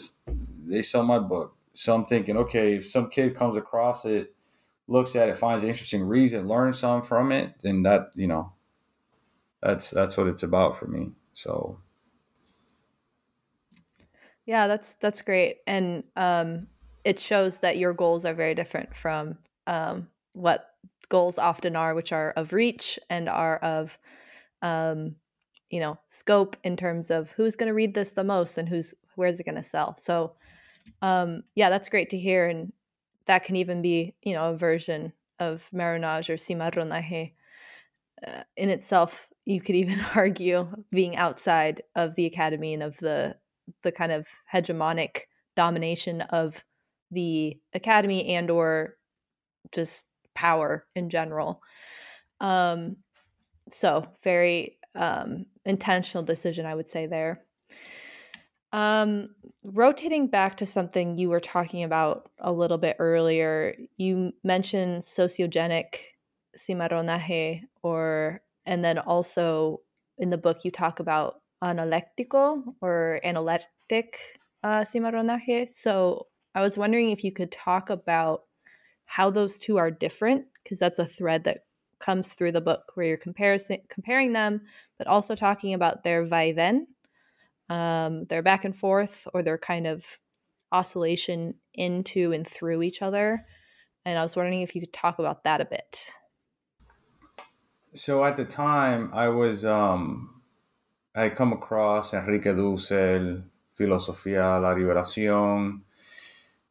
they 0.65 0.81
sell 0.81 1.03
my 1.03 1.19
book. 1.19 1.55
So 1.73 1.93
I'm 1.93 2.05
thinking, 2.05 2.37
okay, 2.37 2.75
if 2.75 2.89
some 2.89 3.09
kid 3.09 3.35
comes 3.35 3.57
across 3.57 4.05
it, 4.05 4.33
looks 4.87 5.15
at 5.15 5.29
it, 5.29 5.37
finds 5.37 5.63
an 5.63 5.69
interesting 5.69 6.03
reason, 6.03 6.47
learns 6.47 6.79
some 6.79 7.01
from 7.01 7.31
it, 7.31 7.55
then 7.63 7.83
that 7.83 8.11
you 8.15 8.27
know, 8.27 8.53
that's 9.61 9.89
that's 9.89 10.15
what 10.17 10.27
it's 10.27 10.43
about 10.43 10.77
for 10.77 10.87
me. 10.87 11.11
So, 11.33 11.81
yeah, 14.45 14.67
that's 14.67 14.93
that's 14.95 15.21
great, 15.21 15.57
and 15.67 16.03
um, 16.15 16.67
it 17.03 17.19
shows 17.19 17.59
that 17.59 17.77
your 17.77 17.93
goals 17.93 18.25
are 18.25 18.33
very 18.33 18.55
different 18.55 18.95
from 18.95 19.37
um, 19.67 20.09
what 20.33 20.74
goals 21.05 21.37
often 21.37 21.75
are, 21.75 21.95
which 21.95 22.11
are 22.11 22.31
of 22.31 22.53
reach 22.53 22.99
and 23.09 23.29
are 23.29 23.57
of 23.57 23.97
um, 24.61 25.15
you 25.69 25.79
know 25.79 25.97
scope 26.07 26.57
in 26.63 26.77
terms 26.77 27.11
of 27.11 27.31
who's 27.31 27.55
going 27.55 27.67
to 27.67 27.73
read 27.73 27.93
this 27.93 28.11
the 28.11 28.23
most 28.23 28.57
and 28.57 28.69
who's 28.69 28.93
where's 29.15 29.39
it 29.39 29.45
going 29.45 29.55
to 29.55 29.63
sell. 29.63 29.95
So, 29.97 30.33
um, 31.01 31.43
yeah, 31.55 31.69
that's 31.69 31.89
great 31.89 32.09
to 32.11 32.17
hear, 32.17 32.47
and 32.47 32.73
that 33.25 33.43
can 33.43 33.55
even 33.55 33.81
be, 33.81 34.15
you 34.21 34.33
know, 34.33 34.51
a 34.51 34.57
version 34.57 35.13
of 35.39 35.67
marronage 35.71 36.29
or 36.29 36.35
cimarronaje. 36.35 37.33
Uh, 38.25 38.43
in 38.55 38.69
itself, 38.69 39.27
you 39.45 39.59
could 39.61 39.75
even 39.75 40.03
argue 40.15 40.67
being 40.91 41.15
outside 41.15 41.83
of 41.95 42.15
the 42.15 42.25
academy 42.25 42.73
and 42.73 42.83
of 42.83 42.97
the 42.97 43.35
the 43.81 43.91
kind 43.91 44.11
of 44.11 44.27
hegemonic 44.53 45.21
domination 45.55 46.21
of 46.21 46.63
the 47.11 47.57
academy 47.73 48.27
and 48.35 48.51
or 48.51 48.95
just 49.71 50.07
power 50.35 50.85
in 50.95 51.09
general. 51.09 51.63
Um, 52.39 52.97
so 53.69 54.05
very 54.23 54.77
um, 54.93 55.47
intentional 55.65 56.23
decision, 56.23 56.65
I 56.65 56.75
would 56.75 56.89
say 56.89 57.07
there. 57.07 57.41
Um, 58.71 59.29
rotating 59.63 60.27
back 60.27 60.57
to 60.57 60.65
something 60.65 61.17
you 61.17 61.29
were 61.29 61.39
talking 61.39 61.83
about 61.83 62.29
a 62.39 62.51
little 62.51 62.77
bit 62.77 62.97
earlier, 62.99 63.75
you 63.97 64.33
mentioned 64.43 65.03
sociogenic 65.03 65.95
cimarronaje, 66.57 67.61
or 67.83 68.41
and 68.65 68.83
then 68.83 68.99
also 68.99 69.81
in 70.17 70.29
the 70.29 70.37
book 70.37 70.65
you 70.65 70.71
talk 70.71 70.99
about 70.99 71.41
analectico 71.63 72.63
or 72.81 73.19
analectic 73.23 74.19
uh, 74.63 74.81
cimarronaje. 74.81 75.69
So 75.69 76.27
I 76.53 76.61
was 76.61 76.77
wondering 76.77 77.11
if 77.11 77.23
you 77.23 77.31
could 77.31 77.51
talk 77.51 77.89
about 77.89 78.43
how 79.05 79.29
those 79.29 79.57
two 79.57 79.77
are 79.77 79.91
different, 79.91 80.45
because 80.63 80.79
that's 80.79 80.99
a 80.99 81.05
thread 81.05 81.43
that 81.45 81.65
comes 81.99 82.33
through 82.33 82.51
the 82.51 82.61
book 82.61 82.91
where 82.93 83.05
you're 83.05 83.17
comparison 83.17 83.77
comparing 83.87 84.33
them, 84.33 84.61
but 84.97 85.07
also 85.07 85.35
talking 85.35 85.73
about 85.73 86.03
their 86.03 86.25
vaivén 86.25 86.85
um, 87.69 88.25
they're 88.25 88.43
back 88.43 88.65
and 88.65 88.75
forth 88.75 89.27
or 89.33 89.41
they're 89.41 89.57
kind 89.57 89.87
of 89.87 90.05
oscillation 90.71 91.55
into 91.73 92.31
and 92.31 92.45
through 92.45 92.81
each 92.81 93.01
other. 93.01 93.45
And 94.05 94.19
I 94.19 94.21
was 94.21 94.35
wondering 94.35 94.61
if 94.61 94.75
you 94.75 94.81
could 94.81 94.93
talk 94.93 95.19
about 95.19 95.43
that 95.43 95.61
a 95.61 95.65
bit. 95.65 96.11
So 97.93 98.25
at 98.25 98.37
the 98.37 98.45
time, 98.45 99.09
I 99.13 99.29
was, 99.29 99.65
um, 99.65 100.41
I 101.15 101.29
come 101.29 101.53
across 101.53 102.13
Enrique 102.13 102.51
Dussel, 102.51 103.43
Filosofía 103.79 104.61
la 104.61 104.75
Liberación. 104.75 105.81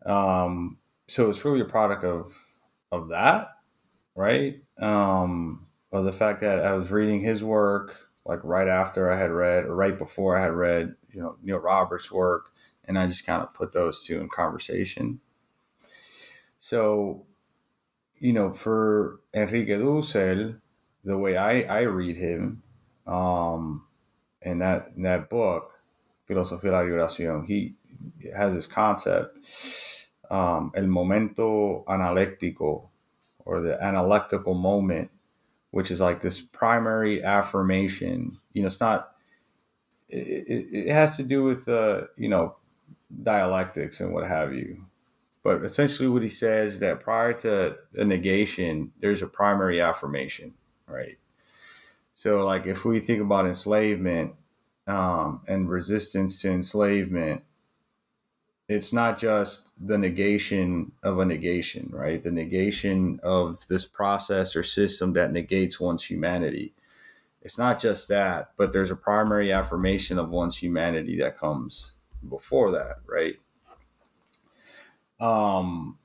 Um, 0.05 0.79
so 1.15 1.31
it's 1.31 1.45
really 1.45 1.61
a 1.61 1.65
product 1.65 2.03
of, 2.03 2.35
of 2.91 3.11
that, 3.11 3.61
right? 4.17 4.61
Um, 4.81 5.69
of 5.93 6.05
the 6.05 6.13
fact 6.13 6.41
that 6.41 6.59
I 6.59 6.73
was 6.73 6.91
reading 6.91 7.21
his 7.21 7.41
work, 7.41 8.09
like 8.27 8.41
right 8.43 8.67
after 8.67 9.13
I 9.13 9.17
had 9.17 9.31
read 9.31 9.67
or 9.67 9.77
right 9.77 9.97
before 9.97 10.37
I 10.37 10.43
had 10.43 10.55
read, 10.55 10.97
you 11.13 11.21
know, 11.21 11.37
Neil 11.41 11.59
Roberts' 11.59 12.11
work, 12.11 12.47
and 12.85 12.99
I 12.99 13.07
just 13.07 13.25
kind 13.25 13.45
of 13.45 13.55
put 13.55 13.73
those 13.73 14.05
two 14.05 14.21
in 14.21 14.29
conversation. 14.29 15.21
So, 16.59 17.27
you 18.19 18.33
know, 18.33 18.53
for 18.53 19.21
Enrique 19.33 19.79
Dussel, 19.79 20.59
the 21.05 21.17
way 21.17 21.37
I, 21.37 21.61
I 21.61 21.81
read 21.83 22.17
him, 22.17 22.65
um, 23.07 23.87
in 24.43 24.59
that 24.59 24.91
in 24.97 25.05
that 25.05 25.31
book, 25.31 25.71
Filosofía 26.29 26.89
de 26.89 27.31
la 27.31 27.45
he 27.45 27.75
has 28.35 28.55
this 28.55 28.67
concept, 28.67 29.39
um, 30.31 30.73
el 30.77 30.87
momento 30.87 31.85
analéctico, 31.89 32.89
or 33.45 33.61
the 33.61 33.83
analectical 33.83 34.55
moment 34.55 35.11
which 35.75 35.91
is 35.91 36.01
like 36.01 36.21
this 36.21 36.41
primary 36.41 37.25
affirmation. 37.25 38.31
You 38.53 38.63
know, 38.63 38.69
it's 38.69 38.79
not. 38.79 39.11
It, 40.09 40.47
it, 40.47 40.87
it 40.87 40.93
has 40.93 41.17
to 41.17 41.25
do 41.25 41.43
with 41.43 41.69
uh, 41.69 42.03
you 42.17 42.29
know 42.29 42.55
dialectics 43.23 44.01
and 44.01 44.15
what 44.15 44.29
have 44.29 44.55
you, 44.55 44.87
but 45.43 45.65
essentially 45.65 46.09
what 46.09 46.23
he 46.23 46.29
says 46.29 46.79
that 46.79 47.01
prior 47.01 47.33
to 47.33 47.75
a 47.97 48.05
negation, 48.05 48.93
there's 49.01 49.21
a 49.21 49.27
primary 49.27 49.81
affirmation, 49.81 50.55
right? 50.87 51.19
So, 52.15 52.45
like 52.45 52.67
if 52.67 52.85
we 52.85 53.01
think 53.01 53.21
about 53.21 53.47
enslavement 53.47 54.35
um, 54.87 55.41
and 55.49 55.69
resistance 55.69 56.41
to 56.43 56.53
enslavement, 56.53 57.43
it's 58.69 58.93
not 58.93 59.19
just 59.19 59.73
the 59.79 59.99
negation 59.99 60.93
of 61.03 61.19
a 61.19 61.25
negation, 61.25 61.91
right? 61.93 62.23
The 62.23 62.31
negation 62.31 63.21
of 63.23 63.67
this 63.69 63.85
process 63.85 64.57
or 64.57 64.63
system 64.63 65.13
that 65.15 65.33
negates 65.33 65.79
one's 65.79 66.05
humanity. 66.05 66.73
It's 67.43 67.59
not 67.59 67.79
just 67.79 68.09
that, 68.09 68.53
but 68.57 68.73
there's 68.73 68.91
a 68.91 68.97
primary 68.97 69.53
affirmation 69.53 70.19
of 70.19 70.31
one's 70.31 70.57
humanity 70.57 71.19
that 71.19 71.37
comes 71.37 71.93
before 72.27 72.71
that, 72.73 73.01
right? 73.07 73.35
Um, 75.21 75.99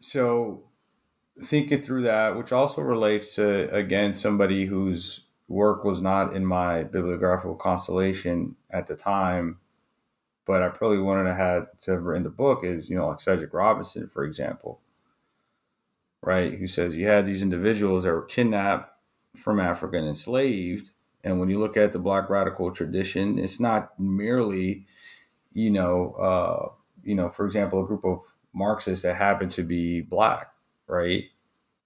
so 0.00 0.64
thinking 1.40 1.82
through 1.82 2.02
that, 2.02 2.36
which 2.36 2.50
also 2.50 2.82
relates 2.82 3.36
to 3.36 3.72
again 3.72 4.12
somebody 4.12 4.66
whose 4.66 5.20
work 5.46 5.84
was 5.84 6.02
not 6.02 6.34
in 6.34 6.44
my 6.44 6.82
bibliographical 6.82 7.54
constellation 7.54 8.56
at 8.70 8.88
the 8.88 8.96
time, 8.96 9.58
but 10.48 10.62
I 10.62 10.68
probably 10.68 10.98
wanted 10.98 11.24
to 11.24 11.34
have 11.34 11.68
to 11.82 11.96
written 11.98 12.24
the 12.24 12.30
book 12.30 12.64
is 12.64 12.90
you 12.90 12.96
know 12.96 13.08
like 13.08 13.20
Cedric 13.20 13.54
Robinson, 13.54 14.10
for 14.12 14.24
example, 14.24 14.80
right? 16.22 16.54
Who 16.54 16.66
says 16.66 16.96
you 16.96 17.06
had 17.06 17.24
these 17.24 17.42
individuals 17.42 18.02
that 18.02 18.12
were 18.12 18.22
kidnapped 18.22 18.92
from 19.36 19.60
Africa 19.60 19.98
and 19.98 20.08
enslaved, 20.08 20.90
and 21.22 21.38
when 21.38 21.48
you 21.48 21.60
look 21.60 21.76
at 21.76 21.92
the 21.92 22.00
Black 22.00 22.28
radical 22.28 22.72
tradition, 22.72 23.38
it's 23.38 23.60
not 23.60 24.00
merely 24.00 24.86
you 25.52 25.70
know 25.70 26.14
uh, 26.14 26.68
you 27.04 27.14
know 27.14 27.28
for 27.30 27.46
example 27.46 27.84
a 27.84 27.86
group 27.86 28.04
of 28.04 28.24
Marxists 28.52 29.04
that 29.04 29.14
happen 29.14 29.48
to 29.50 29.62
be 29.62 30.00
black 30.00 30.52
right? 30.88 31.24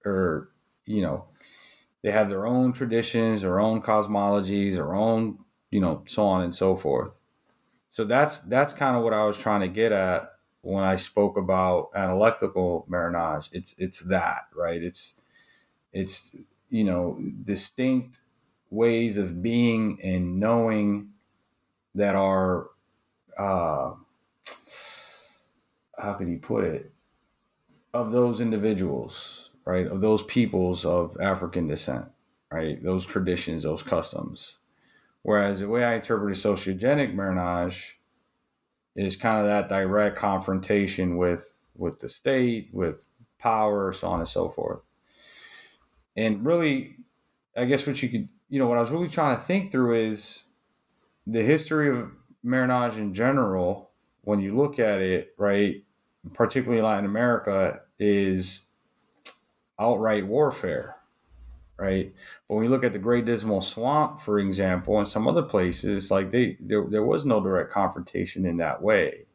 Or, 0.07 0.51
you 0.87 1.03
know, 1.03 1.27
they 2.03 2.11
have 2.11 2.29
their 2.29 2.47
own 2.47 2.73
traditions, 2.73 3.43
their 3.43 3.61
own 3.61 3.83
cosmologies, 3.83 4.75
their 4.75 4.95
own, 4.95 5.39
you 5.71 5.81
know, 5.81 6.03
so 6.07 6.25
on 6.25 6.43
and 6.43 6.55
so 6.55 6.75
forth. 6.77 7.17
So 7.93 8.07
that's 8.07 8.39
that's 8.39 8.73
kind 8.73 8.97
of 8.97 9.05
what 9.05 9.13
I 9.13 9.27
was 9.27 9.37
trying 9.37 9.61
to 9.61 9.69
get 9.69 9.93
at 9.93 10.33
when 10.63 10.83
I 10.83 10.97
spoke 10.97 11.37
about 11.37 11.91
analectical 11.95 12.87
marronage. 12.89 13.51
It's 13.53 13.75
it's 13.77 14.01
that, 14.05 14.47
right? 14.57 14.83
It's 14.83 15.21
it's 15.93 16.35
you 16.71 16.85
know, 16.85 17.21
distinct 17.45 18.21
ways 18.71 19.19
of 19.19 19.43
being 19.43 20.01
and 20.03 20.41
knowing 20.41 21.11
that 21.95 22.15
are 22.15 22.71
uh 23.39 23.93
how 25.99 26.15
could 26.15 26.29
you 26.29 26.39
put 26.39 26.65
it 26.65 26.95
of 27.93 28.11
those 28.11 28.41
individuals, 28.41 29.51
right? 29.67 29.87
Of 29.87 30.01
those 30.01 30.23
peoples 30.23 30.87
of 30.87 31.15
African 31.21 31.69
descent, 31.69 32.07
right? 32.51 32.83
Those 32.83 33.05
traditions, 33.05 33.65
those 33.65 33.83
customs. 33.83 34.61
Whereas 35.23 35.61
the 35.61 35.69
way 35.69 35.85
I 35.85 35.95
interpret 35.95 36.37
sociogenic 36.37 37.15
marronage 37.15 38.01
is 38.97 39.17
kind 39.17 39.41
of 39.41 39.47
that 39.47 39.69
direct 39.69 40.17
confrontation 40.17 41.17
with 41.17 41.59
with 41.77 42.01
the 42.01 42.09
state, 42.09 42.69
with 42.73 43.07
power, 43.39 43.93
so 43.93 44.09
on 44.09 44.21
and 44.21 44.29
so 44.29 44.49
forth. 44.49 44.81
And 46.17 46.45
really, 46.45 46.97
I 47.57 47.65
guess 47.65 47.87
what 47.87 48.03
you 48.03 48.09
could, 48.09 48.29
you 48.49 48.59
know, 48.59 48.67
what 48.67 48.79
I 48.79 48.83
was 48.83 48.91
really 48.91 49.09
trying 49.09 49.37
to 49.37 49.43
think 49.43 49.73
through 49.73 49.95
is 49.95 50.45
the 51.27 51.43
history 51.43 51.89
of 51.89 52.11
marronage 52.43 52.99
in 52.99 53.15
general. 53.15 53.91
When 54.23 54.41
you 54.41 54.57
look 54.57 54.79
at 54.79 55.01
it, 55.01 55.35
right, 55.39 55.83
particularly 56.35 56.83
Latin 56.83 57.05
America, 57.05 57.81
is 57.99 58.67
outright 59.79 60.27
warfare, 60.27 60.97
right? 61.79 62.13
But 62.49 62.55
when 62.55 62.65
you 62.65 62.71
look 62.71 62.85
at 62.85 62.93
the 62.93 62.99
Great 62.99 63.25
Dismal 63.25 63.61
Swamp, 63.61 64.21
for 64.21 64.39
example, 64.39 64.99
and 64.99 65.09
some 65.09 65.27
other 65.27 65.43
places, 65.43 66.11
like 66.11 66.31
they 66.31 66.57
there, 66.61 66.85
there 66.89 67.05
was 67.05 67.25
no 67.25 67.41
direct 67.41 67.73
confrontation 67.73 68.47
in 68.47 68.59
that 68.59 68.83
way. 68.83 69.27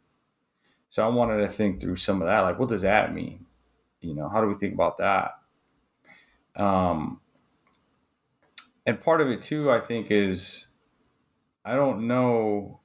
So 0.89 1.03
I 1.03 1.09
wanted 1.09 1.37
to 1.37 1.49
think 1.49 1.81
through 1.81 1.97
some 1.97 2.21
of 2.21 2.27
that, 2.27 2.41
like 2.41 2.59
what 2.59 2.69
does 2.69 2.83
that 2.83 3.13
mean? 3.13 3.45
You 4.01 4.15
know, 4.15 4.29
how 4.29 4.41
do 4.41 4.47
we 4.47 4.53
think 4.53 4.73
about 4.73 4.97
that? 4.99 5.31
Um, 6.55 7.19
and 8.85 9.01
part 9.01 9.21
of 9.21 9.29
it 9.29 9.41
too, 9.41 9.69
I 9.69 9.79
think, 9.79 10.07
is 10.09 10.67
I 11.65 11.75
don't 11.75 12.07
know. 12.07 12.79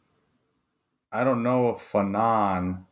I 1.13 1.25
don't 1.25 1.43
know 1.43 1.69
if 1.71 1.93
Fanon 1.93 2.85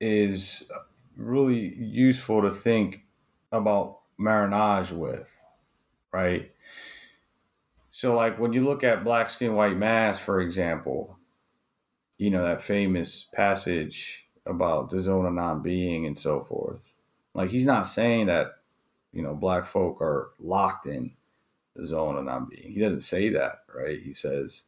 is 0.00 0.70
really 1.16 1.74
useful 1.78 2.42
to 2.42 2.50
think 2.50 3.04
about 3.50 4.00
marronage 4.18 4.90
with, 4.90 5.34
right? 6.12 6.50
So, 7.90 8.14
like 8.14 8.38
when 8.38 8.52
you 8.52 8.64
look 8.64 8.84
at 8.84 9.04
Black 9.04 9.30
Skin, 9.30 9.54
White 9.54 9.76
Masks, 9.76 10.22
for 10.22 10.40
example, 10.40 11.18
you 12.18 12.30
know, 12.30 12.44
that 12.44 12.62
famous 12.62 13.28
passage 13.34 14.26
about 14.46 14.90
the 14.90 14.98
zone 14.98 15.26
of 15.26 15.32
non 15.32 15.62
being 15.62 16.06
and 16.06 16.18
so 16.18 16.42
forth. 16.44 16.92
Like, 17.34 17.50
he's 17.50 17.66
not 17.66 17.86
saying 17.86 18.26
that, 18.26 18.54
you 19.12 19.22
know, 19.22 19.34
black 19.34 19.66
folk 19.66 20.00
are 20.00 20.30
locked 20.38 20.86
in 20.86 21.12
the 21.76 21.84
zone 21.84 22.16
of 22.16 22.24
non 22.24 22.48
being. 22.48 22.72
He 22.72 22.80
doesn't 22.80 23.02
say 23.02 23.28
that, 23.30 23.60
right? 23.74 24.00
He 24.02 24.12
says, 24.12 24.64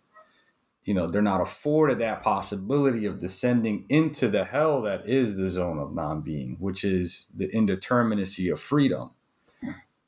you 0.85 0.95
know 0.95 1.09
they're 1.09 1.23
not 1.23 1.41
afforded 1.41 1.99
that 1.99 2.23
possibility 2.23 3.07
of 3.07 3.21
descending 3.21 3.85
into 3.89 4.29
the 4.29 4.45
hell 4.45 4.83
that 4.83 5.09
is 5.09 5.37
the 5.37 5.49
zone 5.49 5.79
of 5.79 5.95
non-being 5.95 6.57
which 6.59 6.85
is 6.85 7.27
the 7.35 7.49
indeterminacy 7.49 8.53
of 8.53 8.61
freedom 8.61 9.11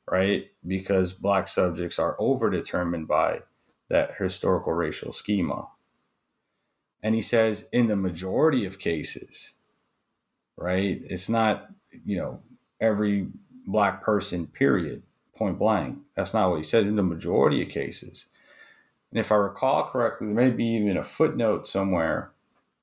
right? 0.09 0.47
Because 0.65 1.13
black 1.13 1.47
subjects 1.47 1.99
are 1.99 2.17
overdetermined 2.17 3.07
by 3.07 3.41
that 3.89 4.15
historical 4.19 4.73
racial 4.73 5.11
schema. 5.11 5.67
And 7.03 7.15
he 7.15 7.21
says 7.21 7.69
in 7.71 7.87
the 7.87 7.95
majority 7.95 8.65
of 8.65 8.79
cases 8.79 9.55
right 10.57 11.01
it's 11.09 11.27
not 11.27 11.67
you 12.05 12.17
know 12.17 12.39
every 12.79 13.27
black 13.67 14.01
person 14.01 14.47
period 14.47 15.03
point 15.35 15.59
blank. 15.59 15.99
That's 16.15 16.33
not 16.33 16.49
what 16.49 16.57
he 16.57 16.63
said 16.63 16.87
in 16.87 16.95
the 16.95 17.03
majority 17.03 17.61
of 17.61 17.69
cases 17.69 18.27
and 19.15 19.21
if 19.21 19.31
I 19.31 19.35
recall 19.35 19.85
correctly, 19.85 20.27
there 20.27 20.35
may 20.35 20.49
be 20.49 20.65
even 20.65 20.97
a 20.97 21.03
footnote 21.03 21.69
somewhere, 21.69 22.31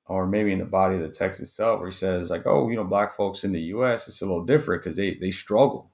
or 0.07 0.27
maybe 0.27 0.51
in 0.53 0.61
the 0.61 0.65
body 0.65 0.97
of 0.97 1.03
the 1.03 1.11
text 1.11 1.43
itself, 1.43 1.81
where 1.81 1.91
he 1.91 1.95
says, 1.95 2.31
like, 2.31 2.47
oh, 2.47 2.71
you 2.71 2.77
know, 2.77 2.85
black 2.85 3.13
folks 3.13 3.45
in 3.45 3.53
the 3.53 3.61
U.S. 3.65 4.09
it's 4.09 4.23
a 4.23 4.27
little 4.27 4.47
different 4.47 4.83
because 4.83 4.97
they 4.97 5.15
they 5.17 5.31
struggle, 5.31 5.91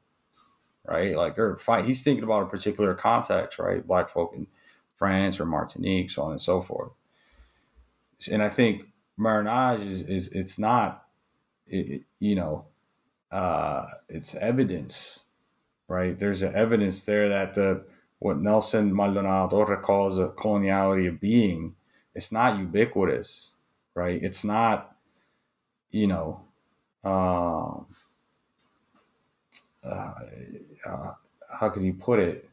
right? 0.89 1.17
Like 1.17 1.37
they're 1.37 1.57
fight. 1.57 1.85
He's 1.85 2.03
thinking 2.03 2.25
about 2.25 2.45
a 2.45 2.47
particular 2.47 2.95
context, 2.95 3.59
right? 3.59 3.87
Black 3.87 4.09
folk 4.09 4.33
in 4.35 4.47
France 4.95 5.39
or 5.39 5.47
Martinique, 5.47 6.11
so 6.11 6.23
on 6.23 6.33
and 6.33 6.41
so 6.41 6.61
forth. 6.61 6.93
And 8.31 8.43
I 8.43 8.49
think 8.49 8.83
marronage 9.17 9.83
is 9.83 10.03
is 10.03 10.33
it's 10.33 10.59
not, 10.59 11.05
it, 11.67 12.03
you 12.19 12.35
know, 12.35 12.67
uh, 13.31 13.87
it's 14.09 14.35
evidence, 14.35 15.27
right? 15.87 16.19
There's 16.19 16.43
an 16.43 16.55
evidence 16.55 17.05
there 17.05 17.29
that 17.29 17.55
the 17.55 17.85
what 18.19 18.39
Nelson 18.39 18.93
Maldonado 18.95 19.77
calls 19.77 20.19
a 20.19 20.29
coloniality 20.29 21.09
of 21.09 21.21
being, 21.21 21.77
it's 22.15 22.33
not 22.33 22.59
ubiquitous, 22.59 23.55
right? 23.95 24.21
It's 24.21 24.43
not, 24.43 24.97
you 25.93 26.09
know, 26.09 26.41
um, 27.05 27.87
uh, 29.89 30.15
uh, 30.87 31.13
how 31.51 31.69
can 31.71 31.85
you 31.85 31.95
put 31.95 32.19
it? 32.19 32.49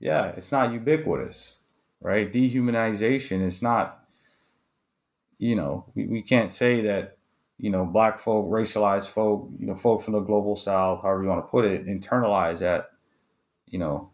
Yeah, 0.00 0.26
it's 0.36 0.52
not 0.52 0.72
ubiquitous, 0.72 1.58
right? 2.00 2.30
Dehumanization 2.32 3.44
is 3.44 3.62
not, 3.62 4.04
you 5.38 5.54
know, 5.54 5.86
we, 5.94 6.06
we 6.06 6.22
can't 6.22 6.50
say 6.50 6.80
that, 6.82 7.16
you 7.58 7.70
know, 7.70 7.84
black 7.84 8.18
folk, 8.18 8.50
racialized 8.50 9.08
folk, 9.08 9.48
you 9.58 9.66
know, 9.66 9.76
folk 9.76 10.02
from 10.02 10.14
the 10.14 10.20
global 10.20 10.56
south, 10.56 11.02
however 11.02 11.22
you 11.22 11.28
want 11.28 11.44
to 11.44 11.50
put 11.50 11.64
it, 11.64 11.86
internalize 11.86 12.58
that, 12.60 12.90
you 13.66 13.78
know, 13.78 14.10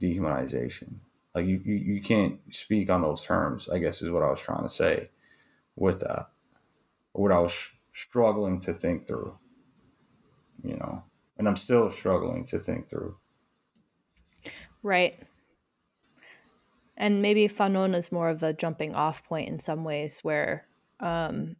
dehumanization. 0.00 0.96
Like 1.34 1.46
you, 1.46 1.60
you, 1.64 1.74
you 1.74 2.00
can't 2.00 2.38
speak 2.50 2.90
on 2.90 3.02
those 3.02 3.24
terms. 3.24 3.68
I 3.68 3.78
guess 3.78 4.02
is 4.02 4.10
what 4.10 4.22
I 4.22 4.30
was 4.30 4.40
trying 4.40 4.62
to 4.62 4.68
say 4.68 5.10
with 5.74 6.00
that. 6.00 6.28
What 7.12 7.32
I 7.32 7.38
was 7.38 7.72
struggling 7.92 8.60
to 8.60 8.74
think 8.74 9.06
through, 9.06 9.38
you 10.62 10.76
know, 10.76 11.02
and 11.38 11.48
I'm 11.48 11.56
still 11.56 11.90
struggling 11.90 12.44
to 12.46 12.58
think 12.58 12.88
through. 12.88 13.16
Right. 14.82 15.18
And 16.96 17.20
maybe 17.20 17.48
Fanon 17.48 17.94
is 17.94 18.10
more 18.10 18.28
of 18.30 18.42
a 18.42 18.52
jumping 18.52 18.94
off 18.94 19.24
point 19.24 19.48
in 19.48 19.60
some 19.60 19.84
ways 19.84 20.20
where 20.20 20.64
um, 21.00 21.56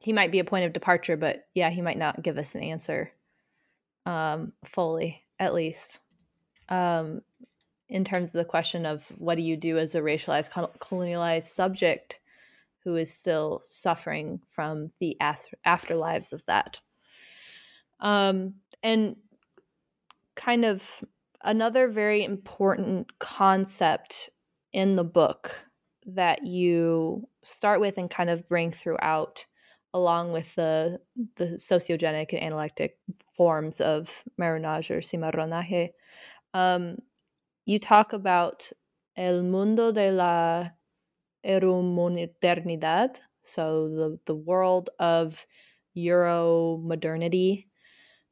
he 0.00 0.12
might 0.12 0.32
be 0.32 0.38
a 0.38 0.44
point 0.44 0.64
of 0.64 0.72
departure, 0.72 1.16
but 1.16 1.46
yeah, 1.54 1.70
he 1.70 1.82
might 1.82 1.98
not 1.98 2.22
give 2.22 2.38
us 2.38 2.54
an 2.54 2.62
answer 2.62 3.12
um, 4.06 4.52
fully, 4.64 5.22
at 5.38 5.52
least 5.52 6.00
um, 6.70 7.22
in 7.88 8.04
terms 8.04 8.30
of 8.30 8.38
the 8.38 8.44
question 8.44 8.86
of 8.86 9.08
what 9.18 9.34
do 9.34 9.42
you 9.42 9.56
do 9.56 9.76
as 9.76 9.94
a 9.94 10.00
racialized 10.00 10.50
colonialized 10.78 11.42
subject 11.42 12.20
who 12.84 12.96
is 12.96 13.12
still 13.12 13.60
suffering 13.62 14.40
from 14.48 14.88
the 15.00 15.16
as- 15.20 15.48
afterlives 15.66 16.32
of 16.32 16.44
that. 16.46 16.80
Um, 18.00 18.54
and 18.82 19.16
kind 20.36 20.64
of 20.64 21.04
another 21.42 21.88
very 21.88 22.24
important 22.24 23.18
concept 23.18 24.30
in 24.72 24.96
the 24.96 25.04
book 25.04 25.66
that 26.06 26.46
you 26.46 27.28
start 27.44 27.80
with 27.80 27.98
and 27.98 28.10
kind 28.10 28.30
of 28.30 28.48
bring 28.48 28.70
throughout 28.70 29.44
along 29.92 30.32
with 30.32 30.54
the 30.54 31.00
the 31.36 31.46
sociogenic 31.56 32.32
and 32.32 32.42
analectic 32.42 32.96
forms 33.36 33.80
of 33.80 34.22
marronage 34.38 34.90
or 34.90 35.00
cimarronaje 35.00 35.90
um, 36.54 36.96
you 37.66 37.78
talk 37.78 38.12
about 38.12 38.70
el 39.16 39.42
mundo 39.42 39.92
de 39.92 40.10
la 40.12 40.68
euromodernidad 41.44 43.16
so 43.42 43.88
the 43.88 44.18
the 44.26 44.34
world 44.34 44.90
of 44.98 45.46
euro 45.94 46.78
modernity 46.82 47.69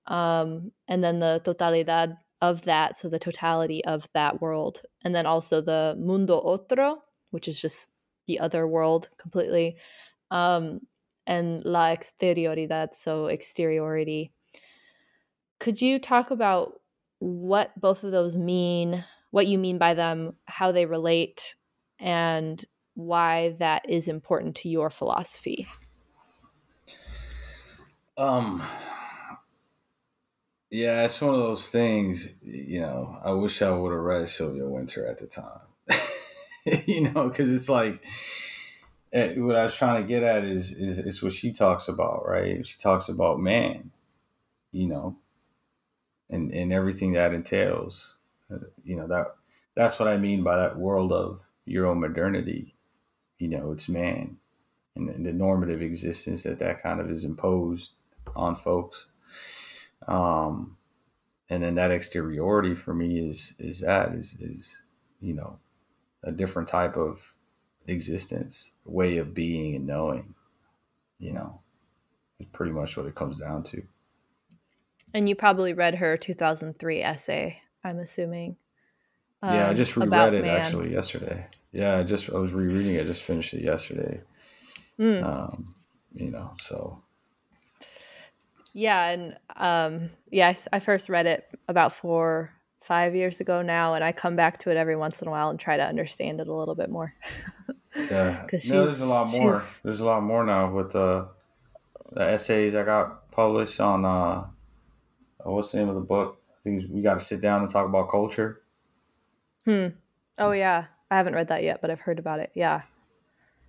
um, 0.08 0.72
and 0.88 1.02
then 1.04 1.18
the 1.20 1.40
totalidad 1.44 2.16
of 2.40 2.64
that 2.64 2.96
so 2.98 3.08
the 3.08 3.18
totality 3.18 3.84
of 3.84 4.08
that 4.14 4.40
world 4.40 4.82
and 5.04 5.14
then 5.14 5.26
also 5.26 5.60
the 5.60 5.96
mundo 5.98 6.38
otro 6.38 7.02
which 7.30 7.48
is 7.48 7.60
just 7.60 7.90
the 8.26 8.38
other 8.38 8.66
world 8.66 9.10
completely 9.18 9.76
um, 10.30 10.80
and 11.28 11.62
la 11.64 11.94
exterioridad 11.94 12.94
so 12.94 13.28
exteriority. 13.28 14.32
Could 15.60 15.80
you 15.80 15.98
talk 15.98 16.30
about 16.30 16.80
what 17.18 17.78
both 17.78 18.02
of 18.02 18.12
those 18.12 18.36
mean 18.36 19.04
what 19.30 19.46
you 19.46 19.58
mean 19.58 19.76
by 19.76 19.92
them 19.92 20.36
how 20.46 20.72
they 20.72 20.86
relate 20.86 21.54
and 21.98 22.64
why 22.94 23.54
that 23.58 23.82
is 23.88 24.08
important 24.08 24.56
to 24.56 24.68
your 24.68 24.88
philosophy? 24.88 25.66
Um 28.16 28.62
yeah, 30.70 31.04
it's 31.04 31.20
one 31.20 31.34
of 31.34 31.40
those 31.40 31.68
things, 31.68 32.28
you 32.42 32.80
know, 32.80 33.18
I 33.24 33.32
wish 33.32 33.62
I 33.62 33.70
would 33.70 33.92
have 33.92 34.00
read 34.00 34.28
Sylvia 34.28 34.66
Wynter 34.66 35.06
at 35.06 35.18
the 35.18 35.26
time. 35.26 35.60
you 36.86 37.10
know, 37.10 37.28
because 37.28 37.50
it's 37.50 37.68
like 37.68 38.04
eh, 39.12 39.34
what 39.36 39.56
I 39.56 39.64
was 39.64 39.74
trying 39.74 40.02
to 40.02 40.08
get 40.08 40.22
at 40.22 40.44
is, 40.44 40.72
is 40.72 40.98
is 40.98 41.22
what 41.22 41.32
she 41.32 41.52
talks 41.52 41.88
about, 41.88 42.28
right? 42.28 42.64
She 42.66 42.78
talks 42.78 43.08
about 43.08 43.40
man, 43.40 43.90
you 44.70 44.86
know, 44.86 45.16
and 46.28 46.52
and 46.52 46.72
everything 46.72 47.12
that 47.12 47.32
entails. 47.32 48.16
You 48.84 48.96
know 48.96 49.06
that 49.06 49.28
that's 49.74 49.98
what 49.98 50.08
I 50.08 50.18
mean 50.18 50.42
by 50.42 50.56
that 50.56 50.78
world 50.78 51.12
of 51.12 51.40
Euro 51.64 51.94
modernity. 51.94 52.74
You 53.38 53.48
know, 53.48 53.72
it's 53.72 53.88
man 53.88 54.36
and 54.98 55.24
the 55.24 55.32
normative 55.32 55.80
existence 55.80 56.42
that 56.42 56.58
that 56.58 56.82
kind 56.82 57.00
of 57.00 57.10
is 57.10 57.24
imposed 57.24 57.92
on 58.34 58.56
folks 58.56 59.06
um, 60.08 60.76
and 61.50 61.62
then 61.62 61.76
that 61.76 61.90
exteriority 61.90 62.74
for 62.74 62.94
me 62.94 63.20
is 63.20 63.54
is 63.58 63.80
that 63.80 64.12
is 64.14 64.36
is 64.40 64.82
you 65.20 65.34
know 65.34 65.58
a 66.24 66.32
different 66.32 66.68
type 66.68 66.96
of 66.96 67.34
existence, 67.86 68.72
way 68.84 69.18
of 69.18 69.34
being 69.34 69.76
and 69.76 69.86
knowing. 69.86 70.34
You 71.18 71.32
know, 71.32 71.60
is 72.38 72.46
pretty 72.46 72.72
much 72.72 72.96
what 72.96 73.06
it 73.06 73.14
comes 73.14 73.40
down 73.40 73.62
to. 73.64 73.82
And 75.14 75.28
you 75.28 75.34
probably 75.34 75.72
read 75.72 75.96
her 75.96 76.16
2003 76.16 77.02
essay, 77.02 77.60
I'm 77.82 77.98
assuming. 77.98 78.56
Um, 79.42 79.54
yeah, 79.54 79.66
I 79.66 79.70
um, 79.70 79.76
just 79.76 79.96
reread 79.96 80.34
it 80.34 80.42
man. 80.42 80.56
actually 80.56 80.92
yesterday. 80.92 81.46
Yeah, 81.72 81.98
I 81.98 82.02
just 82.02 82.30
I 82.30 82.38
was 82.38 82.52
rereading 82.52 82.94
it. 82.94 83.02
I 83.02 83.04
just 83.04 83.22
finished 83.22 83.54
it 83.54 83.62
yesterday. 83.62 84.20
Mm. 84.98 85.22
Um, 85.22 85.74
you 86.14 86.30
know, 86.30 86.52
so 86.58 87.02
yeah, 88.72 89.08
and 89.08 89.36
um, 89.56 90.10
yeah, 90.30 90.48
I, 90.48 90.76
I 90.76 90.80
first 90.80 91.08
read 91.08 91.26
it 91.26 91.44
about 91.68 91.92
four, 91.92 92.52
five 92.80 93.14
years 93.14 93.40
ago 93.40 93.62
now, 93.62 93.94
and 93.94 94.04
I 94.04 94.12
come 94.12 94.36
back 94.36 94.58
to 94.60 94.70
it 94.70 94.76
every 94.76 94.96
once 94.96 95.22
in 95.22 95.28
a 95.28 95.30
while 95.30 95.50
and 95.50 95.58
try 95.58 95.76
to 95.76 95.84
understand 95.84 96.40
it 96.40 96.48
a 96.48 96.54
little 96.54 96.74
bit 96.74 96.90
more. 96.90 97.14
yeah, 97.96 98.42
because 98.42 98.66
no, 98.70 98.86
there's 98.86 99.00
a 99.00 99.06
lot 99.06 99.28
more. 99.28 99.62
There's 99.82 100.00
a 100.00 100.04
lot 100.04 100.22
more 100.22 100.44
now 100.44 100.70
with 100.70 100.92
the 100.92 101.28
the 102.12 102.22
essays 102.22 102.74
I 102.74 102.84
got 102.84 103.30
published 103.30 103.80
on. 103.80 104.04
uh 104.04 104.44
What's 105.44 105.72
the 105.72 105.78
name 105.78 105.88
of 105.88 105.94
the 105.94 106.00
book? 106.00 106.40
I 106.52 106.58
think 106.64 106.84
we 106.90 107.00
got 107.00 107.14
to 107.14 107.20
sit 107.20 107.40
down 107.40 107.62
and 107.62 107.70
talk 107.70 107.86
about 107.86 108.10
culture. 108.10 108.60
Hmm. 109.64 109.88
Oh 110.36 110.52
yeah, 110.52 110.86
I 111.10 111.16
haven't 111.16 111.34
read 111.34 111.48
that 111.48 111.62
yet, 111.62 111.80
but 111.80 111.90
I've 111.90 112.00
heard 112.00 112.18
about 112.18 112.40
it. 112.40 112.50
Yeah. 112.54 112.82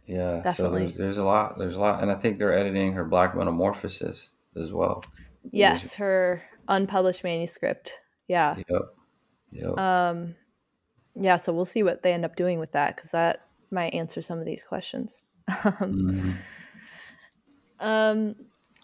Yeah. 0.08 0.42
Definitely. 0.44 0.54
So 0.54 0.86
there's, 0.88 0.94
there's 0.98 1.18
a 1.18 1.24
lot. 1.24 1.58
There's 1.58 1.76
a 1.76 1.80
lot, 1.80 2.02
and 2.02 2.12
I 2.12 2.16
think 2.16 2.40
they're 2.40 2.58
editing 2.58 2.94
her 2.94 3.04
Black 3.04 3.36
Metamorphosis 3.36 4.32
as 4.56 4.74
well. 4.74 5.04
Yes, 5.52 5.96
her 5.96 6.44
unpublished 6.68 7.24
manuscript. 7.24 8.00
Yeah. 8.28 8.56
Yep. 8.70 8.82
Yep. 9.52 9.78
Um, 9.78 10.36
yeah. 11.16 11.38
So 11.38 11.54
we'll 11.54 11.66
see 11.66 11.84
what 11.84 12.04
they 12.04 12.14
end 12.14 12.26
up 12.26 12.36
doing 12.36 12.60
with 12.60 12.72
that 12.74 12.96
because 12.96 13.12
that 13.12 13.46
might 13.72 13.94
answer 13.94 14.22
some 14.22 14.40
of 14.40 14.46
these 14.46 14.64
questions. 14.64 15.24
mm-hmm. 15.50 16.32
Um, 17.80 18.36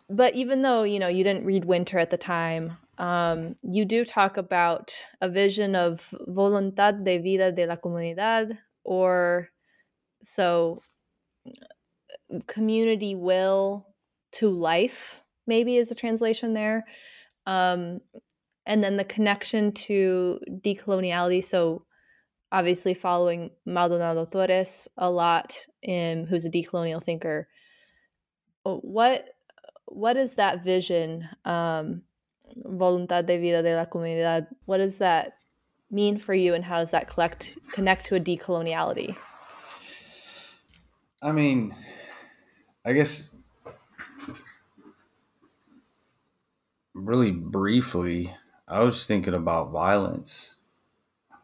but 0.09 0.35
even 0.35 0.61
though 0.61 0.83
you 0.83 0.99
know 0.99 1.07
you 1.07 1.23
didn't 1.23 1.45
read 1.45 1.65
Wynter 1.65 1.99
at 1.99 2.09
the 2.09 2.17
time, 2.17 2.77
um, 2.97 3.55
you 3.61 3.85
do 3.85 4.05
talk 4.05 4.37
about 4.37 4.93
a 5.21 5.29
vision 5.29 5.75
of 5.75 6.13
voluntad 6.27 7.03
de 7.03 7.17
vida 7.17 7.51
de 7.51 7.65
la 7.65 7.75
comunidad, 7.75 8.57
or 8.83 9.49
so 10.23 10.81
community 12.47 13.15
will 13.15 13.87
to 14.31 14.49
life 14.49 15.21
maybe 15.47 15.77
is 15.77 15.91
a 15.91 15.95
translation 15.95 16.53
there. 16.53 16.85
Um, 17.45 18.01
and 18.65 18.83
then 18.83 18.97
the 18.97 19.03
connection 19.03 19.71
to 19.71 20.39
decoloniality. 20.49 21.43
So, 21.43 21.85
obviously, 22.51 22.93
following 22.93 23.51
Maldonado 23.65 24.25
Torres 24.25 24.87
a 24.97 25.09
lot, 25.09 25.55
in, 25.83 26.25
who's 26.25 26.45
a 26.45 26.49
decolonial 26.49 27.03
thinker. 27.03 27.47
What 28.63 29.25
what 29.85 30.17
is 30.17 30.33
that 30.35 30.63
vision? 30.63 31.29
Um, 31.45 32.01
voluntad 32.63 33.27
de 33.27 33.37
vida 33.37 33.61
de 33.61 33.75
la 33.75 33.85
comunidad. 33.85 34.47
What 34.65 34.77
does 34.77 34.97
that 34.97 35.33
mean 35.91 36.17
for 36.17 36.33
you, 36.33 36.53
and 36.53 36.63
how 36.63 36.79
does 36.79 36.91
that 36.91 37.07
collect 37.07 37.57
connect 37.71 38.05
to 38.05 38.15
a 38.15 38.19
decoloniality? 38.19 39.15
I 41.21 41.31
mean, 41.31 41.75
I 42.83 42.93
guess 42.93 43.34
really 46.95 47.31
briefly, 47.31 48.33
I 48.67 48.79
was 48.79 49.05
thinking 49.05 49.35
about 49.35 49.71
violence, 49.71 50.57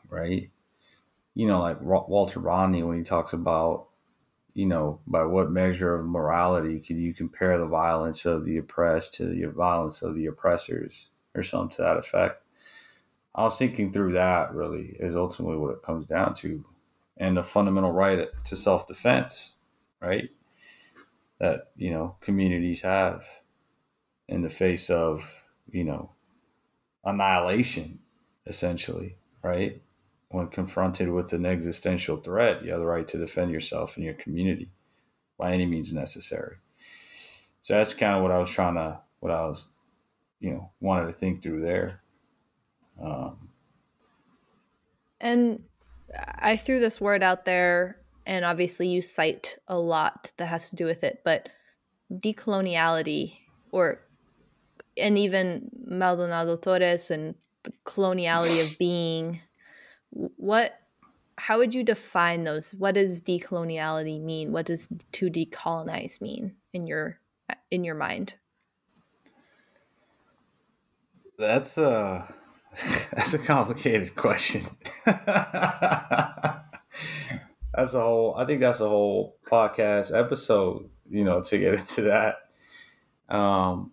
right? 0.10 0.50
You 1.36 1.48
know, 1.48 1.60
like 1.60 1.82
Walter 1.82 2.40
Rodney 2.40 2.82
when 2.82 2.98
he 2.98 3.04
talks 3.04 3.34
about, 3.34 3.88
you 4.54 4.66
know, 4.66 5.00
by 5.06 5.24
what 5.26 5.52
measure 5.52 5.96
of 5.96 6.06
morality 6.06 6.80
can 6.80 7.00
you 7.00 7.14
compare 7.14 7.58
the 7.58 7.68
violence 7.68 8.26
of 8.26 8.46
the 8.46 8.58
oppressed 8.58 9.14
to 9.16 9.26
the 9.26 9.46
violence 9.46 10.02
of 10.02 10.16
the 10.16 10.26
oppressors, 10.26 11.10
or 11.36 11.44
something 11.44 11.76
to 11.76 11.82
that 11.84 11.98
effect. 11.98 12.44
I 13.34 13.44
was 13.44 13.58
thinking 13.58 13.94
through 13.94 14.14
that 14.14 14.54
really 14.54 14.96
is 15.00 15.16
ultimately 15.16 15.58
what 15.58 15.72
it 15.72 15.84
comes 15.84 16.06
down 16.06 16.34
to, 16.36 16.66
and 17.18 17.38
the 17.38 17.44
fundamental 17.44 17.92
right 17.92 18.28
to 18.46 18.56
self 18.56 18.88
defense, 18.88 19.58
right? 20.02 20.30
That 21.40 21.72
you 21.78 21.92
know 21.92 22.16
communities 22.22 22.82
have 22.82 23.26
in 24.28 24.42
the 24.42 24.50
face 24.50 24.90
of 24.90 25.41
you 25.72 25.84
know 25.84 26.12
annihilation 27.04 28.00
essentially 28.48 29.16
right? 29.44 29.82
When 30.30 30.48
confronted 30.48 31.10
with 31.10 31.34
an 31.34 31.46
existential 31.46 32.18
threat 32.18 32.64
you 32.64 32.72
have 32.72 32.80
the 32.80 32.86
right 32.86 33.08
to 33.08 33.18
defend 33.18 33.52
yourself 33.52 33.96
and 33.98 34.06
your 34.06 34.14
community 34.14 34.70
by 35.38 35.52
any 35.52 35.66
means 35.66 35.94
necessary. 35.94 36.58
So 37.64 37.74
that's 37.74 37.94
kind 37.94 38.16
of 38.16 38.22
what 38.22 38.32
i 38.32 38.38
was 38.38 38.50
trying 38.50 38.76
to 38.76 39.00
what 39.20 39.32
i 39.32 39.42
was 39.42 39.68
you 40.40 40.52
know 40.52 40.72
wanted 40.80 41.08
to 41.08 41.14
think 41.14 41.42
through 41.42 41.62
there. 41.62 42.02
Um, 43.02 43.50
and 45.20 45.64
i 46.40 46.58
threw 46.58 46.80
this 46.80 47.00
word 47.00 47.24
out 47.24 47.46
there 47.46 47.98
and 48.26 48.44
obviously 48.44 48.88
you 48.88 49.02
cite 49.02 49.58
a 49.68 49.78
lot 49.78 50.32
that 50.38 50.48
has 50.48 50.70
to 50.70 50.76
do 50.76 50.86
with 50.86 51.04
it 51.04 51.22
but 51.24 51.50
decoloniality 52.12 53.38
or 53.72 54.02
and 54.98 55.18
even 55.18 55.70
Maldonado 55.86 56.58
Torres 56.58 57.12
and 57.12 57.36
the 57.64 57.74
coloniality 57.86 58.64
of 58.64 58.78
being. 58.78 59.40
What? 60.12 60.78
How 61.38 61.58
would 61.58 61.74
you 61.74 61.84
define 61.84 62.44
those? 62.44 62.72
What 62.72 62.96
does 62.96 63.22
decoloniality 63.22 64.22
mean? 64.22 64.52
What 64.52 64.66
does 64.66 64.90
to 65.14 65.30
decolonize 65.30 66.22
mean 66.22 66.56
in 66.74 66.86
your 66.88 67.20
in 67.70 67.84
your 67.84 67.96
mind? 67.96 68.36
That's 71.38 71.78
a 71.78 72.34
that's 73.12 73.34
a 73.34 73.40
complicated 73.40 74.16
question. 74.16 74.64
that's 75.06 75.24
a 77.94 78.02
whole. 78.02 78.36
I 78.38 78.46
think 78.46 78.62
that's 78.62 78.80
a 78.80 78.88
whole 78.88 79.38
podcast 79.50 80.18
episode. 80.18 80.90
You 81.10 81.24
know, 81.24 81.42
to 81.42 81.58
get 81.58 81.74
into 81.74 82.04
that. 82.04 82.36
Um, 83.34 83.92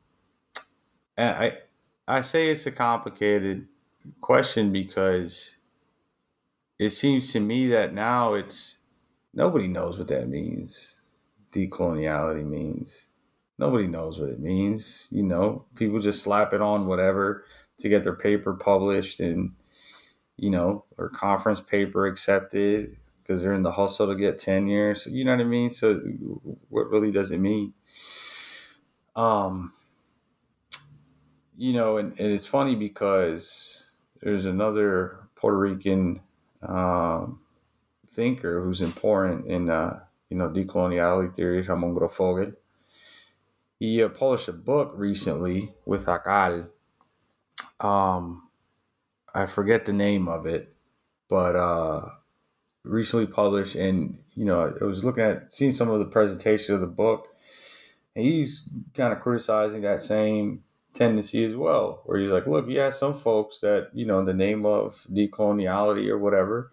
and 1.18 1.37
I 1.37 1.59
I 2.07 2.22
say 2.22 2.48
it's 2.50 2.66
a 2.66 2.72
complicated 2.72 3.68
question 4.22 4.72
because 4.72 5.57
it 6.78 6.90
seems 6.90 7.33
to 7.33 7.40
me 7.40 7.68
that 7.68 7.92
now 7.92 8.35
it's 8.35 8.78
nobody 9.35 9.68
knows 9.68 9.98
what 9.98 10.09
that 10.09 10.28
means. 10.28 11.00
Decoloniality 11.52 12.46
means 12.46 13.09
nobody 13.59 13.87
knows 13.87 14.20
what 14.20 14.31
it 14.31 14.40
means. 14.40 15.09
You 15.11 15.24
know, 15.24 15.64
people 15.74 16.00
just 16.00 16.22
slap 16.22 16.52
it 16.52 16.62
on 16.62 16.87
whatever 16.87 17.44
to 17.78 17.88
get 17.88 18.04
their 18.04 18.14
paper 18.16 18.54
published 18.54 19.20
and 19.20 19.52
you 20.37 20.50
know, 20.50 20.85
or 20.96 21.09
conference 21.09 21.61
paper 21.61 22.07
accepted 22.07 22.96
because 23.22 23.42
they're 23.42 23.54
in 23.54 23.62
the 23.62 23.72
hustle 23.72 24.07
to 24.07 24.14
get 24.14 24.38
tenure. 24.38 24.94
So 24.94 25.11
you 25.11 25.24
know 25.24 25.33
what 25.33 25.40
I 25.40 25.44
mean. 25.44 25.70
So 25.70 26.00
what 26.68 26.90
really 26.90 27.11
does 27.11 27.33
it 27.33 27.38
mean? 27.38 27.74
Um, 29.16 29.72
you 31.58 31.72
know, 31.72 31.96
and, 31.96 32.18
and 32.18 32.32
it's 32.32 32.46
funny 32.46 32.76
because 32.76 33.84
there's 34.22 34.46
another 34.46 35.18
Puerto 35.34 35.58
Rican 35.58 36.20
um, 36.62 37.40
thinker 38.14 38.62
who's 38.62 38.80
important 38.80 39.46
in 39.46 39.68
uh, 39.68 39.98
you 40.30 40.36
know 40.36 40.48
decoloniality 40.48 41.34
theory, 41.34 41.60
Ramon 41.62 41.96
Grosfoguel. 41.96 42.54
He 43.80 44.02
uh, 44.02 44.08
published 44.08 44.48
a 44.48 44.52
book 44.52 44.92
recently 44.94 45.74
with 45.84 46.06
Akal. 46.06 46.68
Um, 47.80 48.48
I 49.34 49.46
forget 49.46 49.84
the 49.84 49.92
name 49.92 50.28
of 50.28 50.46
it, 50.46 50.72
but 51.28 51.56
uh, 51.56 52.08
recently 52.84 53.26
published, 53.26 53.74
and 53.74 54.18
you 54.36 54.44
know, 54.44 54.72
I 54.80 54.84
was 54.84 55.02
looking 55.02 55.24
at 55.24 55.52
seeing 55.52 55.72
some 55.72 55.90
of 55.90 55.98
the 55.98 56.04
presentation 56.04 56.76
of 56.76 56.80
the 56.80 56.86
book, 56.86 57.26
and 58.14 58.24
he's 58.24 58.68
kind 58.96 59.12
of 59.12 59.20
criticizing 59.20 59.82
that 59.82 60.00
same 60.00 60.62
tendency 60.98 61.44
as 61.44 61.54
well, 61.54 62.02
where 62.04 62.18
he's 62.18 62.30
like, 62.30 62.46
look, 62.46 62.68
have 62.70 62.92
some 62.92 63.14
folks 63.14 63.61
that, 63.61 63.90
you 63.94 64.04
know, 64.04 64.18
in 64.18 64.26
the 64.26 64.34
name 64.34 64.66
of 64.66 65.06
decoloniality 65.11 66.08
or 66.08 66.18
whatever, 66.18 66.72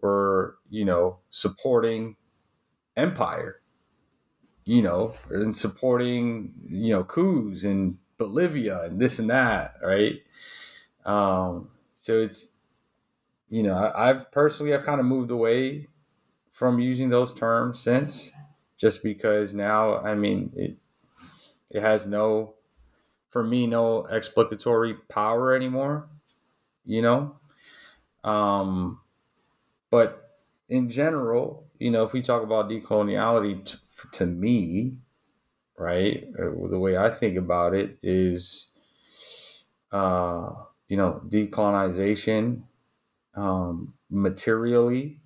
were, 0.00 0.58
you 0.68 0.84
know, 0.84 1.18
supporting 1.30 2.16
empire, 2.96 3.60
you 4.64 4.82
know, 4.82 5.14
and 5.30 5.56
supporting, 5.56 6.52
you 6.68 6.92
know, 6.92 7.04
coups 7.04 7.64
in 7.64 7.98
Bolivia 8.18 8.82
and 8.82 9.00
this 9.00 9.18
and 9.18 9.30
that, 9.30 9.76
right? 9.82 10.22
Um, 11.06 11.70
so 11.96 12.20
it's, 12.20 12.52
you 13.48 13.62
know, 13.62 13.74
I, 13.74 14.10
I've 14.10 14.30
personally, 14.30 14.74
I've 14.74 14.84
kind 14.84 15.00
of 15.00 15.06
moved 15.06 15.30
away 15.30 15.88
from 16.50 16.78
using 16.78 17.08
those 17.08 17.32
terms 17.32 17.80
since, 17.80 18.32
just 18.76 19.02
because 19.02 19.54
now, 19.54 19.98
I 19.98 20.14
mean, 20.14 20.50
it, 20.54 20.76
it 21.70 21.80
has 21.80 22.06
no 22.06 22.54
for 23.34 23.44
me 23.44 23.68
no 23.68 24.06
explicatory 24.06 24.94
power 25.10 25.54
anymore 25.54 26.08
you 26.86 27.02
know? 27.02 27.36
Um 28.24 29.00
but 29.90 30.22
in 30.68 30.90
general 30.90 31.62
you 31.78 31.90
know 31.90 32.02
if 32.02 32.12
we 32.12 32.22
talk 32.22 32.42
about 32.42 32.68
decoloniality 32.70 33.64
t- 33.66 33.78
to 34.12 34.26
me 34.26 34.98
right 35.78 36.24
uh, 36.38 36.68
the 36.68 36.78
way 36.78 36.96
i 36.96 37.10
think 37.10 37.36
about 37.38 37.74
it 37.74 37.98
is 38.02 38.68
uh 39.92 40.50
you 40.88 40.96
know 40.96 41.20
decolonization 41.28 42.62
um 43.36 43.94
materially 44.10 45.20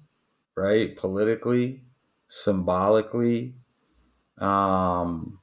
right 0.56 0.96
politically 0.96 1.84
symbolically 2.28 3.54
um 4.38 5.40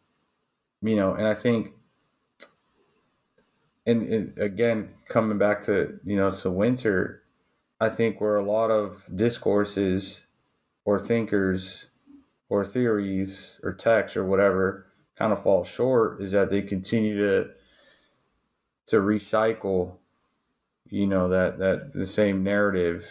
you 0.83 0.97
know 0.97 1.15
and 1.15 1.27
i 1.27 1.35
think 1.35 1.74
and, 3.85 4.01
and 4.11 4.37
again, 4.37 4.89
coming 5.07 5.37
back 5.37 5.63
to 5.63 5.99
you 6.03 6.17
know 6.17 6.31
to 6.31 6.49
Wynter, 6.49 7.19
I 7.79 7.89
think 7.89 8.19
where 8.19 8.37
a 8.37 8.45
lot 8.45 8.71
of 8.71 9.03
discourses 9.13 10.25
or 10.85 10.99
thinkers 10.99 11.85
or 12.49 12.65
theories 12.65 13.59
or 13.63 13.73
texts 13.73 14.15
or 14.15 14.25
whatever 14.25 14.87
kind 15.17 15.33
of 15.33 15.43
fall 15.43 15.63
short 15.63 16.21
is 16.21 16.31
that 16.31 16.49
they 16.49 16.61
continue 16.61 17.17
to 17.17 17.49
to 18.87 18.97
recycle 18.97 19.97
you 20.89 21.07
know 21.07 21.29
that 21.29 21.57
that 21.57 21.93
the 21.93 22.05
same 22.05 22.43
narrative 22.43 23.05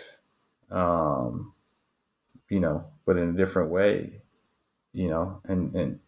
um 0.71 1.53
you 2.49 2.61
know 2.61 2.85
but 3.07 3.17
in 3.17 3.31
a 3.31 3.33
different 3.33 3.71
way 3.71 4.23
you 4.93 5.09
know 5.09 5.41
and 5.45 5.75
and 5.75 5.99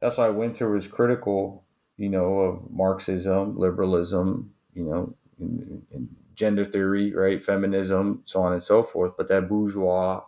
that's 0.00 0.16
why 0.16 0.28
Wynter 0.28 0.72
was 0.72 0.86
critical 0.86 1.64
you 1.98 2.10
know, 2.10 2.40
of 2.40 2.70
Marxism, 2.72 3.58
liberalism, 3.58 4.54
you 4.74 4.84
know, 4.84 5.16
gender 6.34 6.64
theory, 6.64 7.12
right, 7.12 7.42
feminism, 7.42 8.22
so 8.24 8.42
on 8.42 8.52
and 8.52 8.62
so 8.62 8.82
forth. 8.82 9.14
But 9.16 9.28
that 9.28 9.48
bourgeois, 9.48 10.22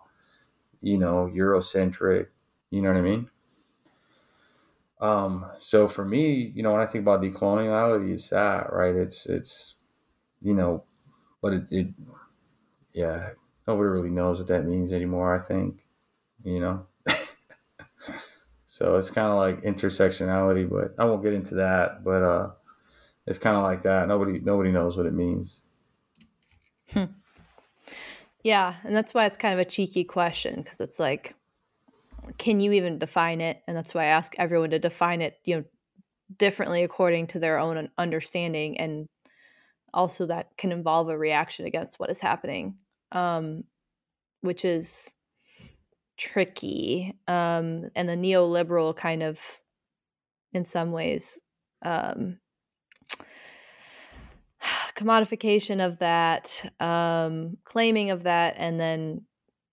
you 0.82 0.98
know, 0.98 1.30
Eurocentric, 1.34 2.28
you 2.70 2.82
know 2.82 2.90
what 2.90 2.98
I 2.98 3.02
mean? 3.02 3.30
Um, 5.00 5.46
so 5.58 5.88
for 5.88 6.04
me, 6.04 6.52
you 6.54 6.62
know, 6.62 6.72
when 6.72 6.82
I 6.82 6.86
think 6.86 7.02
about 7.02 7.22
decoloniality, 7.22 8.12
it's 8.12 8.28
that, 8.30 8.72
right? 8.72 8.94
It's 8.94 9.26
it's, 9.26 9.76
you 10.42 10.54
know, 10.54 10.84
but 11.42 11.54
it, 11.54 11.72
it 11.72 11.88
yeah, 12.92 13.30
nobody 13.66 13.88
really 13.88 14.10
knows 14.10 14.38
what 14.38 14.48
that 14.48 14.64
means 14.64 14.92
anymore. 14.92 15.34
I 15.34 15.46
think, 15.46 15.86
you 16.44 16.60
know. 16.60 16.86
So 18.80 18.96
it's 18.96 19.10
kind 19.10 19.26
of 19.28 19.36
like 19.36 19.62
intersectionality, 19.62 20.66
but 20.66 20.94
I 20.98 21.04
won't 21.04 21.22
get 21.22 21.34
into 21.34 21.56
that. 21.56 22.02
But 22.02 22.22
uh, 22.22 22.50
it's 23.26 23.36
kind 23.36 23.54
of 23.54 23.62
like 23.62 23.82
that. 23.82 24.08
Nobody 24.08 24.40
nobody 24.40 24.72
knows 24.72 24.96
what 24.96 25.04
it 25.04 25.12
means. 25.12 25.64
Hmm. 26.88 27.04
Yeah, 28.42 28.76
and 28.82 28.96
that's 28.96 29.12
why 29.12 29.26
it's 29.26 29.36
kind 29.36 29.52
of 29.52 29.60
a 29.60 29.66
cheeky 29.68 30.02
question 30.02 30.62
because 30.62 30.80
it's 30.80 30.98
like, 30.98 31.34
can 32.38 32.58
you 32.58 32.72
even 32.72 32.98
define 32.98 33.42
it? 33.42 33.62
And 33.68 33.76
that's 33.76 33.92
why 33.92 34.04
I 34.04 34.06
ask 34.06 34.34
everyone 34.38 34.70
to 34.70 34.78
define 34.78 35.20
it, 35.20 35.38
you 35.44 35.56
know, 35.56 35.64
differently 36.38 36.82
according 36.82 37.26
to 37.28 37.38
their 37.38 37.58
own 37.58 37.90
understanding, 37.98 38.80
and 38.80 39.08
also 39.92 40.24
that 40.24 40.56
can 40.56 40.72
involve 40.72 41.10
a 41.10 41.18
reaction 41.18 41.66
against 41.66 42.00
what 42.00 42.08
is 42.08 42.20
happening, 42.20 42.78
um, 43.12 43.64
which 44.40 44.64
is 44.64 45.12
tricky 46.20 47.14
um, 47.26 47.90
and 47.96 48.06
the 48.06 48.16
neoliberal 48.16 48.94
kind 48.94 49.22
of 49.22 49.40
in 50.52 50.66
some 50.66 50.92
ways 50.92 51.40
um, 51.82 52.38
commodification 54.94 55.84
of 55.84 55.98
that 56.00 56.70
um, 56.78 57.56
claiming 57.64 58.10
of 58.10 58.24
that 58.24 58.54
and 58.58 58.78
then 58.78 59.22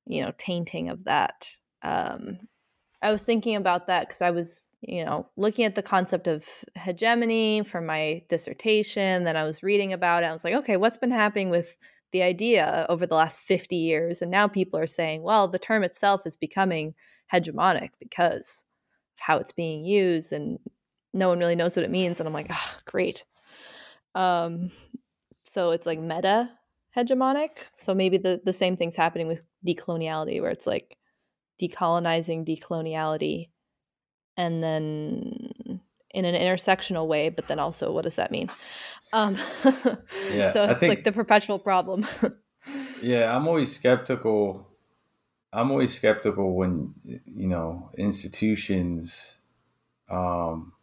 you 0.06 0.24
know 0.24 0.32
tainting 0.38 0.90
of 0.90 1.04
that 1.04 1.50
um, 1.84 2.38
i 3.02 3.12
was 3.12 3.26
thinking 3.26 3.58
about 3.58 3.88
that 3.88 4.08
because 4.08 4.22
i 4.22 4.32
was 4.32 4.70
you 4.80 5.04
know 5.04 5.28
looking 5.36 5.66
at 5.66 5.76
the 5.76 5.82
concept 5.82 6.28
of 6.28 6.48
hegemony 6.76 7.62
for 7.62 7.82
my 7.82 8.24
dissertation 8.30 9.26
then 9.26 9.36
i 9.36 9.44
was 9.44 9.64
reading 9.64 9.92
about 9.92 10.24
it. 10.24 10.28
I 10.28 10.32
was 10.32 10.46
like 10.46 10.54
okay 10.54 10.78
what's 10.78 10.98
been 10.98 11.12
happening 11.12 11.50
with 11.50 11.76
the 12.12 12.24
idea 12.24 12.86
over 12.90 13.06
the 13.06 13.16
last 13.16 13.40
50 13.40 13.76
years. 13.76 14.22
And 14.22 14.32
now 14.32 14.48
people 14.48 14.80
are 14.80 14.88
saying, 14.88 15.24
well, 15.24 15.48
the 15.48 15.60
term 15.60 15.84
itself 15.84 16.26
is 16.26 16.38
becoming 16.38 16.96
hegemonic 17.34 17.90
because 18.00 18.66
of 19.18 19.22
how 19.22 19.38
it's 19.38 19.52
being 19.52 19.86
used 19.86 20.32
and 20.32 20.60
no 21.14 21.30
one 21.30 21.40
really 21.40 21.56
knows 21.56 21.76
what 21.76 21.86
it 21.86 21.92
means. 21.92 22.20
And 22.20 22.28
I'm 22.28 22.34
like, 22.34 22.48
oh, 22.50 22.76
great. 22.86 23.26
Um, 24.16 24.72
so 25.44 25.72
it's 25.72 25.86
like 25.86 26.00
meta 26.00 26.52
hegemonic. 26.96 27.50
So 27.76 27.94
maybe 27.94 28.18
the, 28.18 28.42
the 28.44 28.54
same 28.54 28.76
thing's 28.76 28.96
happening 28.96 29.28
with 29.28 29.44
decoloniality, 29.66 30.42
where 30.42 30.52
it's 30.52 30.68
like 30.68 30.98
decolonizing 31.62 32.48
decoloniality 32.48 33.50
and 34.38 34.64
then 34.64 35.34
in 36.12 36.26
an 36.26 36.36
intersectional 36.36 37.08
way, 37.08 37.30
but 37.30 37.48
then 37.48 37.60
also 37.60 37.92
what 37.92 38.04
does 38.04 38.16
that 38.16 38.32
mean? 38.32 38.50
Um, 39.14 39.38
yeah, 40.32 40.54
so 40.54 40.66
it's 40.66 40.80
think, 40.80 40.90
like 40.90 41.04
the 41.04 41.12
perpetual 41.12 41.60
problem. 41.60 42.08
yeah, 43.02 43.36
I'm 43.36 43.48
always 43.48 43.76
skeptical. 43.76 44.68
I'm 45.54 45.72
always 45.72 45.96
skeptical 45.96 46.56
when 46.56 46.94
you 47.26 47.48
know 47.48 47.92
institutions 47.98 49.40
um, 50.10 50.74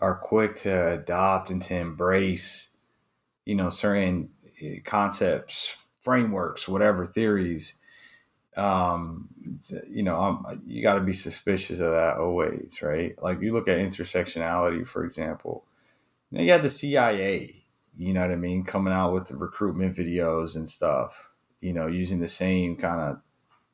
are 0.00 0.14
quick 0.14 0.56
to 0.56 0.92
adopt 0.92 1.50
and 1.50 1.62
to 1.62 1.74
embrace, 1.74 2.70
you 3.44 3.54
know, 3.54 3.70
certain 3.70 4.30
eh, 4.60 4.76
concepts, 4.84 5.76
frameworks, 6.00 6.68
whatever 6.68 7.06
theories 7.06 7.74
um, 8.56 9.28
you 9.88 10.02
know, 10.02 10.16
I'm, 10.16 10.62
you 10.66 10.82
got 10.82 10.94
to 10.94 11.00
be 11.00 11.12
suspicious 11.12 11.80
of 11.80 11.92
that 11.92 12.18
always, 12.18 12.80
right? 12.82 13.20
Like 13.22 13.40
you 13.40 13.52
look 13.52 13.68
at 13.68 13.78
intersectionality, 13.78 14.86
for 14.86 15.04
example. 15.04 15.64
You, 16.30 16.38
know, 16.38 16.44
you 16.44 16.52
had 16.52 16.62
the 16.62 16.70
CIA, 16.70 17.64
you 17.96 18.12
know 18.12 18.20
what 18.20 18.30
I 18.30 18.36
mean, 18.36 18.64
coming 18.64 18.92
out 18.92 19.12
with 19.12 19.26
the 19.26 19.36
recruitment 19.36 19.96
videos 19.96 20.56
and 20.56 20.68
stuff. 20.68 21.30
You 21.60 21.72
know, 21.72 21.86
using 21.86 22.18
the 22.18 22.28
same 22.28 22.76
kind 22.76 23.00
of 23.00 23.20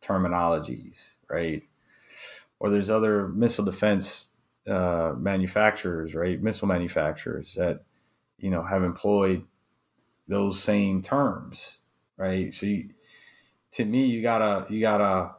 terminologies, 0.02 1.16
right? 1.28 1.62
Or 2.60 2.70
there's 2.70 2.90
other 2.90 3.28
missile 3.28 3.64
defense 3.64 4.30
uh, 4.68 5.14
manufacturers, 5.16 6.14
right? 6.14 6.42
Missile 6.42 6.68
manufacturers 6.68 7.54
that 7.54 7.84
you 8.38 8.50
know 8.50 8.62
have 8.62 8.82
employed 8.82 9.44
those 10.28 10.62
same 10.62 11.02
terms, 11.02 11.80
right? 12.16 12.52
So 12.52 12.66
you, 12.66 12.90
to 13.72 13.84
me, 13.84 14.06
you 14.06 14.22
gotta 14.22 14.72
you 14.72 14.80
gotta 14.80 15.34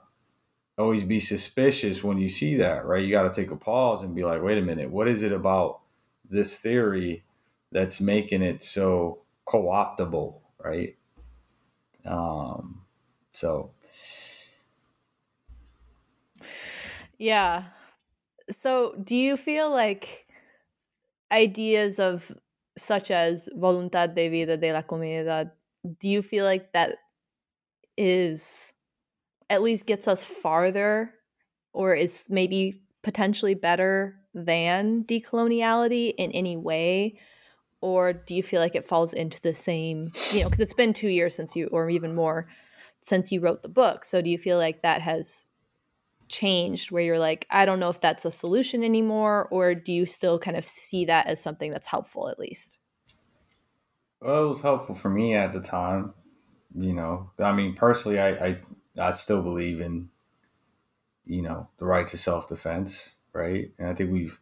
always 0.78 1.04
be 1.04 1.20
suspicious 1.20 2.04
when 2.04 2.18
you 2.18 2.30
see 2.30 2.56
that, 2.58 2.86
right? 2.86 3.04
You 3.04 3.12
gotta 3.12 3.30
take 3.32 3.52
a 3.52 3.56
pause 3.56 4.02
and 4.02 4.16
be 4.16 4.24
like, 4.24 4.42
wait 4.42 4.58
a 4.58 4.62
minute, 4.62 4.90
what 4.90 5.08
is 5.08 5.24
it 5.24 5.32
about 5.32 5.82
this 6.30 6.60
theory 6.60 7.24
that's 7.72 8.02
making 8.02 8.42
it 8.42 8.64
so 8.64 9.22
co-optable, 9.46 10.42
right? 10.60 10.98
Um, 12.06 12.86
so 13.32 13.72
yeah. 17.18 17.66
So 18.50 18.96
do 19.04 19.16
you 19.16 19.38
feel 19.38 19.72
like 19.72 20.28
ideas 21.32 22.00
of 22.00 22.32
such 22.78 23.12
as 23.12 23.50
voluntad 23.58 24.16
de 24.16 24.30
vida 24.30 24.58
de 24.58 24.72
la 24.72 24.82
comunidad, 24.82 25.52
do 26.00 26.10
you 26.10 26.22
feel 26.22 26.46
like 26.46 26.72
that 26.74 26.98
is 28.00 28.74
at 29.50 29.62
least 29.62 29.86
gets 29.86 30.08
us 30.08 30.24
farther 30.24 31.14
or 31.74 31.94
is 31.94 32.28
maybe 32.30 32.82
potentially 33.04 33.54
better 33.54 34.16
than 34.34 35.04
decoloniality 35.04 36.14
in 36.18 36.32
any 36.32 36.56
way? 36.56 37.20
Or 37.82 38.14
do 38.14 38.34
you 38.34 38.42
feel 38.42 38.62
like 38.62 38.76
it 38.76 38.86
falls 38.86 39.14
into 39.14 39.42
the 39.42 39.54
same, 39.54 40.12
you 40.32 40.40
know, 40.42 40.46
because 40.46 40.62
it's 40.62 40.74
been 40.74 40.94
two 40.94 41.10
years 41.10 41.36
since 41.36 41.56
you, 41.56 41.68
or 41.68 41.90
even 41.90 42.16
more, 42.16 42.48
since 43.02 43.32
you 43.32 43.42
wrote 43.42 43.64
the 43.64 43.70
book. 43.70 44.06
So 44.06 44.22
do 44.22 44.30
you 44.30 44.38
feel 44.38 44.58
like 44.58 44.82
that 44.82 45.02
has 45.02 45.46
changed 46.30 46.92
where 46.92 47.04
you're 47.04 47.20
like, 47.20 47.48
I 47.50 47.66
don't 47.66 47.80
know 47.80 47.90
if 47.90 48.00
that's 48.00 48.26
a 48.26 48.32
solution 48.32 48.84
anymore? 48.84 49.48
Or 49.52 49.76
do 49.76 49.92
you 49.92 50.06
still 50.06 50.40
kind 50.40 50.56
of 50.56 50.66
see 50.66 51.06
that 51.06 51.28
as 51.28 51.42
something 51.42 51.72
that's 51.72 51.88
helpful 51.88 52.30
at 52.30 52.40
least? 52.40 52.80
Well, 54.22 54.46
it 54.46 54.50
was 54.50 54.62
helpful 54.62 54.96
for 54.96 55.10
me 55.10 55.36
at 55.36 55.54
the 55.54 55.62
time. 55.62 56.14
You 56.76 56.94
know, 56.94 57.32
I 57.40 57.52
mean, 57.52 57.74
personally, 57.74 58.20
I, 58.20 58.30
I, 58.30 58.58
I 58.98 59.12
still 59.12 59.42
believe 59.42 59.82
in, 59.82 60.10
you 61.26 61.42
know, 61.42 61.68
the 61.78 61.86
right 61.86 62.08
to 62.08 62.18
self 62.18 62.48
defense, 62.48 63.16
right? 63.34 63.72
And 63.80 63.88
I 63.88 63.94
think 63.94 64.12
we've 64.12 64.40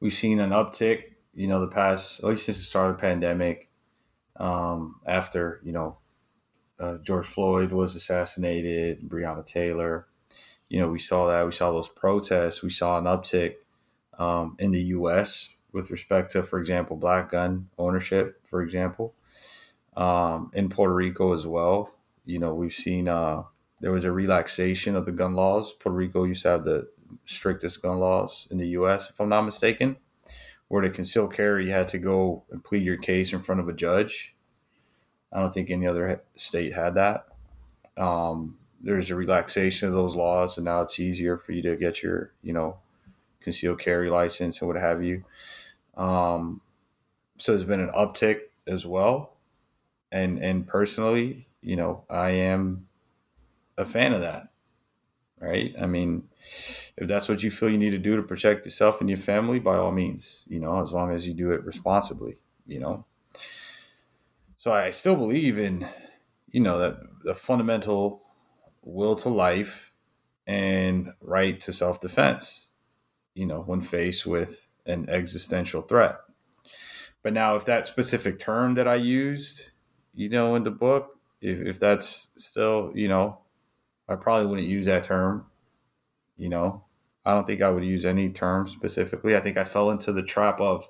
we've 0.00 0.12
seen 0.12 0.40
an 0.40 0.50
uptick, 0.50 1.02
you 1.34 1.46
know, 1.46 1.60
the 1.60 1.68
past 1.68 2.20
at 2.20 2.26
least 2.26 2.46
since 2.46 2.58
the 2.58 2.64
start 2.64 2.90
of 2.90 2.96
the 2.96 3.00
pandemic, 3.00 3.68
um, 4.36 5.00
after 5.06 5.60
you 5.62 5.72
know, 5.72 5.98
uh, 6.78 6.96
George 6.98 7.26
Floyd 7.26 7.72
was 7.72 7.94
assassinated, 7.94 9.08
Breonna 9.08 9.44
Taylor, 9.44 10.06
you 10.68 10.80
know, 10.80 10.88
we 10.88 10.98
saw 10.98 11.28
that 11.28 11.44
we 11.44 11.52
saw 11.52 11.70
those 11.70 11.88
protests, 11.88 12.62
we 12.62 12.70
saw 12.70 12.98
an 12.98 13.04
uptick 13.04 13.56
um, 14.18 14.56
in 14.58 14.70
the 14.70 14.82
U.S 14.84 15.50
with 15.72 15.90
respect 15.90 16.32
to, 16.32 16.42
for 16.42 16.58
example, 16.58 16.96
black 16.96 17.30
gun 17.30 17.68
ownership, 17.78 18.44
for 18.44 18.62
example, 18.62 19.14
um, 20.00 20.50
in 20.54 20.70
Puerto 20.70 20.94
Rico 20.94 21.34
as 21.34 21.46
well. 21.46 21.92
You 22.24 22.38
know, 22.38 22.54
we've 22.54 22.72
seen 22.72 23.06
uh, 23.06 23.42
there 23.80 23.92
was 23.92 24.04
a 24.04 24.12
relaxation 24.12 24.96
of 24.96 25.04
the 25.04 25.12
gun 25.12 25.34
laws. 25.34 25.74
Puerto 25.74 25.96
Rico 25.96 26.24
used 26.24 26.42
to 26.42 26.48
have 26.48 26.64
the 26.64 26.88
strictest 27.26 27.82
gun 27.82 27.98
laws 27.98 28.48
in 28.50 28.56
the 28.56 28.68
U.S., 28.68 29.10
if 29.10 29.20
I'm 29.20 29.28
not 29.28 29.42
mistaken, 29.42 29.96
where 30.68 30.80
to 30.80 30.88
conceal 30.88 31.28
carry, 31.28 31.66
you 31.66 31.72
had 31.72 31.88
to 31.88 31.98
go 31.98 32.44
and 32.50 32.64
plead 32.64 32.82
your 32.82 32.96
case 32.96 33.32
in 33.32 33.40
front 33.40 33.60
of 33.60 33.68
a 33.68 33.74
judge. 33.74 34.34
I 35.32 35.38
don't 35.38 35.52
think 35.52 35.70
any 35.70 35.86
other 35.86 36.22
state 36.34 36.74
had 36.74 36.94
that. 36.94 37.26
Um, 37.96 38.56
there's 38.80 39.10
a 39.10 39.16
relaxation 39.16 39.88
of 39.88 39.94
those 39.94 40.16
laws, 40.16 40.56
and 40.56 40.64
now 40.64 40.80
it's 40.80 40.98
easier 40.98 41.36
for 41.36 41.52
you 41.52 41.60
to 41.62 41.76
get 41.76 42.02
your, 42.02 42.32
you 42.42 42.54
know, 42.54 42.78
concealed 43.40 43.80
carry 43.80 44.08
license 44.08 44.62
and 44.62 44.68
what 44.68 44.80
have 44.80 45.04
you. 45.04 45.24
Um, 45.94 46.62
so 47.36 47.52
there's 47.52 47.64
been 47.64 47.80
an 47.80 47.90
uptick 47.94 48.40
as 48.66 48.86
well. 48.86 49.36
And 50.12 50.38
and 50.38 50.66
personally, 50.66 51.48
you 51.60 51.76
know, 51.76 52.04
I 52.10 52.30
am 52.30 52.88
a 53.76 53.84
fan 53.84 54.12
of 54.12 54.20
that. 54.20 54.48
Right? 55.38 55.74
I 55.80 55.86
mean, 55.86 56.28
if 56.98 57.08
that's 57.08 57.28
what 57.28 57.42
you 57.42 57.50
feel 57.50 57.70
you 57.70 57.78
need 57.78 57.90
to 57.90 57.98
do 57.98 58.14
to 58.14 58.22
protect 58.22 58.66
yourself 58.66 59.00
and 59.00 59.08
your 59.08 59.16
family, 59.16 59.58
by 59.58 59.76
all 59.76 59.90
means, 59.90 60.44
you 60.48 60.60
know, 60.60 60.82
as 60.82 60.92
long 60.92 61.10
as 61.12 61.26
you 61.26 61.32
do 61.32 61.50
it 61.52 61.64
responsibly, 61.64 62.36
you 62.66 62.78
know. 62.78 63.06
So 64.58 64.70
I 64.72 64.90
still 64.90 65.16
believe 65.16 65.58
in, 65.58 65.88
you 66.50 66.60
know, 66.60 66.78
that 66.78 66.98
the 67.24 67.34
fundamental 67.34 68.22
will 68.82 69.14
to 69.16 69.30
life 69.30 69.92
and 70.46 71.12
right 71.20 71.60
to 71.60 71.72
self 71.72 72.00
defense, 72.00 72.70
you 73.34 73.46
know, 73.46 73.60
when 73.60 73.80
faced 73.80 74.26
with 74.26 74.66
an 74.84 75.08
existential 75.08 75.80
threat. 75.80 76.18
But 77.22 77.32
now, 77.32 77.56
if 77.56 77.64
that 77.66 77.86
specific 77.86 78.38
term 78.38 78.74
that 78.74 78.88
I 78.88 78.96
used, 78.96 79.70
you 80.14 80.28
know, 80.28 80.54
in 80.54 80.62
the 80.62 80.70
book, 80.70 81.18
if, 81.40 81.60
if 81.60 81.80
that's 81.80 82.30
still, 82.36 82.92
you 82.94 83.08
know, 83.08 83.38
I 84.08 84.16
probably 84.16 84.46
wouldn't 84.46 84.68
use 84.68 84.86
that 84.86 85.04
term. 85.04 85.46
You 86.36 86.48
know, 86.48 86.84
I 87.24 87.34
don't 87.34 87.46
think 87.46 87.62
I 87.62 87.70
would 87.70 87.84
use 87.84 88.04
any 88.04 88.30
term 88.30 88.66
specifically. 88.68 89.36
I 89.36 89.40
think 89.40 89.56
I 89.56 89.64
fell 89.64 89.90
into 89.90 90.12
the 90.12 90.22
trap 90.22 90.60
of, 90.60 90.88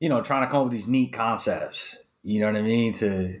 you 0.00 0.08
know, 0.08 0.20
trying 0.22 0.44
to 0.44 0.50
come 0.50 0.60
up 0.60 0.64
with 0.64 0.74
these 0.74 0.88
neat 0.88 1.12
concepts. 1.12 1.98
You 2.22 2.40
know 2.40 2.46
what 2.46 2.56
I 2.56 2.62
mean? 2.62 2.92
To, 2.94 3.40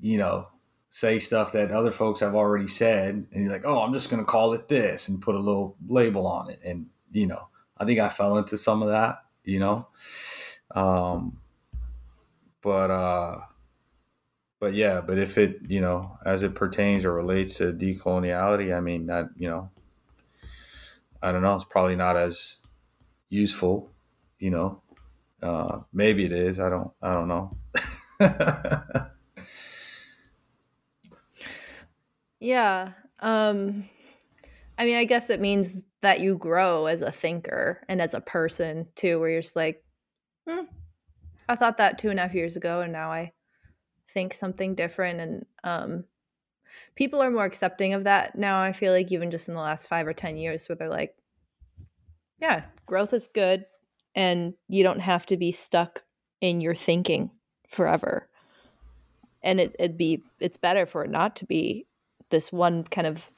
you 0.00 0.18
know, 0.18 0.48
say 0.90 1.18
stuff 1.18 1.52
that 1.52 1.70
other 1.70 1.90
folks 1.90 2.20
have 2.20 2.34
already 2.34 2.68
said, 2.68 3.26
and 3.32 3.44
you're 3.44 3.52
like, 3.52 3.64
oh, 3.64 3.80
I'm 3.80 3.92
just 3.92 4.10
going 4.10 4.22
to 4.22 4.30
call 4.30 4.52
it 4.52 4.68
this 4.68 5.08
and 5.08 5.22
put 5.22 5.34
a 5.34 5.38
little 5.38 5.76
label 5.86 6.26
on 6.26 6.50
it, 6.50 6.60
and 6.64 6.86
you 7.10 7.26
know, 7.26 7.48
I 7.78 7.84
think 7.84 8.00
I 8.00 8.08
fell 8.08 8.36
into 8.38 8.56
some 8.58 8.82
of 8.82 8.88
that, 8.88 9.22
you 9.44 9.58
know. 9.58 9.88
Um, 10.74 11.41
but 12.62 12.90
uh, 12.90 13.40
but 14.62 14.74
yeah, 14.74 15.00
but 15.00 15.18
if 15.18 15.38
it, 15.38 15.58
you 15.66 15.80
know, 15.80 16.18
as 16.24 16.44
it 16.44 16.54
pertains 16.54 17.04
or 17.04 17.12
relates 17.12 17.56
to 17.58 17.72
decoloniality, 17.72 18.72
I 18.72 18.80
mean 18.80 19.06
that, 19.06 19.30
you 19.36 19.48
know, 19.50 19.70
I 21.20 21.32
don't 21.32 21.42
know, 21.42 21.56
it's 21.56 21.64
probably 21.64 21.96
not 21.96 22.16
as 22.16 22.58
useful, 23.28 23.90
you 24.38 24.50
know. 24.50 24.80
Uh, 25.42 25.80
maybe 25.92 26.24
it 26.24 26.30
is. 26.30 26.60
I 26.60 26.70
don't. 26.70 26.92
I 27.02 27.12
don't 27.12 27.26
know. 27.26 27.56
yeah. 32.38 32.92
Um, 33.18 33.88
I 34.78 34.84
mean, 34.84 34.96
I 34.96 35.04
guess 35.04 35.28
it 35.30 35.40
means 35.40 35.82
that 36.02 36.20
you 36.20 36.36
grow 36.36 36.86
as 36.86 37.02
a 37.02 37.10
thinker 37.10 37.84
and 37.88 38.00
as 38.00 38.14
a 38.14 38.20
person 38.20 38.86
too, 38.94 39.18
where 39.18 39.30
you're 39.30 39.42
just 39.42 39.56
like, 39.56 39.82
hmm, 40.48 40.66
I 41.52 41.56
thought 41.56 41.78
that 41.78 41.98
two 41.98 42.10
and 42.10 42.18
a 42.18 42.22
half 42.22 42.34
years 42.34 42.56
ago, 42.56 42.80
and 42.80 42.92
now 42.92 43.12
I 43.12 43.32
think 44.12 44.34
something 44.34 44.74
different. 44.74 45.20
And 45.20 45.46
um, 45.64 46.04
people 46.96 47.22
are 47.22 47.30
more 47.30 47.44
accepting 47.44 47.94
of 47.94 48.04
that 48.04 48.36
now. 48.36 48.60
I 48.60 48.72
feel 48.72 48.92
like 48.92 49.12
even 49.12 49.30
just 49.30 49.48
in 49.48 49.54
the 49.54 49.60
last 49.60 49.86
five 49.86 50.06
or 50.06 50.12
ten 50.12 50.36
years, 50.36 50.68
where 50.68 50.76
they're 50.76 50.88
like, 50.88 51.14
yeah, 52.40 52.64
growth 52.86 53.12
is 53.12 53.28
good, 53.28 53.66
and 54.14 54.54
you 54.68 54.82
don't 54.82 55.00
have 55.00 55.26
to 55.26 55.36
be 55.36 55.52
stuck 55.52 56.04
in 56.40 56.60
your 56.60 56.74
thinking 56.74 57.30
forever. 57.68 58.28
And 59.42 59.60
it, 59.60 59.76
it'd 59.78 59.98
be 59.98 60.22
it's 60.40 60.56
better 60.56 60.86
for 60.86 61.04
it 61.04 61.10
not 61.10 61.36
to 61.36 61.44
be 61.44 61.86
this 62.30 62.50
one 62.50 62.84
kind 62.84 63.06
of 63.06 63.30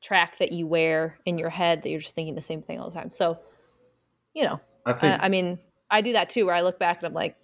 track 0.00 0.38
that 0.38 0.52
you 0.52 0.66
wear 0.66 1.18
in 1.24 1.38
your 1.38 1.50
head 1.50 1.82
that 1.82 1.90
you're 1.90 2.00
just 2.00 2.14
thinking 2.14 2.34
the 2.34 2.42
same 2.42 2.62
thing 2.62 2.80
all 2.80 2.90
the 2.90 2.98
time. 2.98 3.10
So, 3.10 3.38
you 4.34 4.44
know, 4.44 4.60
I 4.86 4.94
think 4.94 5.20
I, 5.20 5.26
I 5.26 5.28
mean, 5.28 5.58
I 5.90 6.00
do 6.00 6.12
that 6.12 6.30
too 6.30 6.46
where 6.46 6.54
I 6.54 6.62
look 6.62 6.78
back 6.78 6.98
and 6.98 7.06
I'm 7.06 7.14
like, 7.14 7.36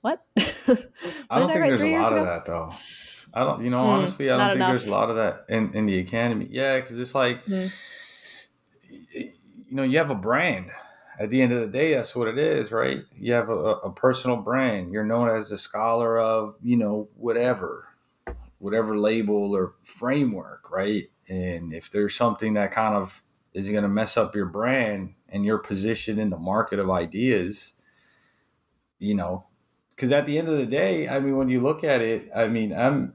what? 0.00 0.24
I 0.36 1.38
don't 1.38 1.52
think 1.52 1.64
I 1.64 1.68
there's 1.68 1.80
a 1.80 1.98
lot 1.98 2.12
of 2.12 2.24
that 2.26 2.44
though. 2.44 2.72
I 3.34 3.44
don't, 3.44 3.64
you 3.64 3.70
know, 3.70 3.84
mm, 3.84 3.88
honestly, 3.88 4.30
I 4.30 4.36
don't 4.38 4.46
think 4.46 4.56
enough. 4.56 4.70
there's 4.70 4.86
a 4.86 4.90
lot 4.90 5.10
of 5.10 5.16
that 5.16 5.44
in, 5.48 5.74
in 5.74 5.86
the 5.86 5.98
academy. 5.98 6.48
Yeah, 6.50 6.80
because 6.80 6.98
it's 6.98 7.14
like, 7.14 7.44
mm. 7.44 7.70
you 8.90 9.32
know, 9.70 9.82
you 9.82 9.98
have 9.98 10.10
a 10.10 10.14
brand. 10.14 10.70
At 11.18 11.30
the 11.30 11.40
end 11.40 11.52
of 11.52 11.60
the 11.60 11.66
day, 11.66 11.94
that's 11.94 12.14
what 12.14 12.28
it 12.28 12.38
is, 12.38 12.72
right? 12.72 13.00
You 13.18 13.32
have 13.32 13.48
a, 13.48 13.52
a 13.52 13.92
personal 13.92 14.36
brand. 14.36 14.92
You're 14.92 15.04
known 15.04 15.28
as 15.28 15.48
the 15.48 15.56
scholar 15.58 16.18
of, 16.18 16.56
you 16.62 16.76
know, 16.76 17.08
whatever, 17.16 17.88
whatever 18.58 18.98
label 18.98 19.56
or 19.56 19.74
framework, 19.82 20.70
right? 20.70 21.10
And 21.28 21.72
if 21.72 21.90
there's 21.90 22.14
something 22.14 22.54
that 22.54 22.70
kind 22.70 22.94
of 22.94 23.22
is 23.56 23.66
it 23.66 23.72
going 23.72 23.82
to 23.82 23.88
mess 23.88 24.18
up 24.18 24.34
your 24.34 24.44
brand 24.44 25.14
and 25.30 25.42
your 25.42 25.56
position 25.56 26.18
in 26.18 26.28
the 26.28 26.36
market 26.36 26.78
of 26.78 26.90
ideas, 26.90 27.72
you 28.98 29.14
know, 29.14 29.46
because 29.88 30.12
at 30.12 30.26
the 30.26 30.36
end 30.36 30.48
of 30.48 30.58
the 30.58 30.66
day, 30.66 31.08
I 31.08 31.20
mean, 31.20 31.38
when 31.38 31.48
you 31.48 31.62
look 31.62 31.82
at 31.82 32.02
it, 32.02 32.30
I 32.36 32.48
mean, 32.48 32.74
I'm, 32.74 33.14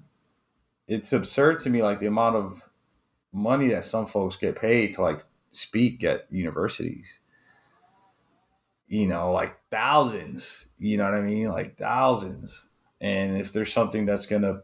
it's 0.87 1.13
absurd 1.13 1.59
to 1.59 1.69
me, 1.69 1.83
like 1.83 1.99
the 1.99 2.07
amount 2.07 2.37
of 2.37 2.69
money 3.31 3.69
that 3.69 3.85
some 3.85 4.07
folks 4.07 4.35
get 4.35 4.59
paid 4.59 4.95
to 4.95 5.03
like 5.03 5.21
speak 5.51 6.03
at 6.03 6.25
universities. 6.31 7.19
You 8.87 9.05
know, 9.05 9.31
like 9.31 9.59
thousands, 9.69 10.69
you 10.79 10.97
know 10.97 11.05
what 11.05 11.13
I 11.13 11.21
mean? 11.21 11.49
Like 11.49 11.77
thousands. 11.77 12.67
And 12.99 13.37
if 13.37 13.53
there's 13.53 13.71
something 13.71 14.07
that's 14.07 14.25
to, 14.25 14.63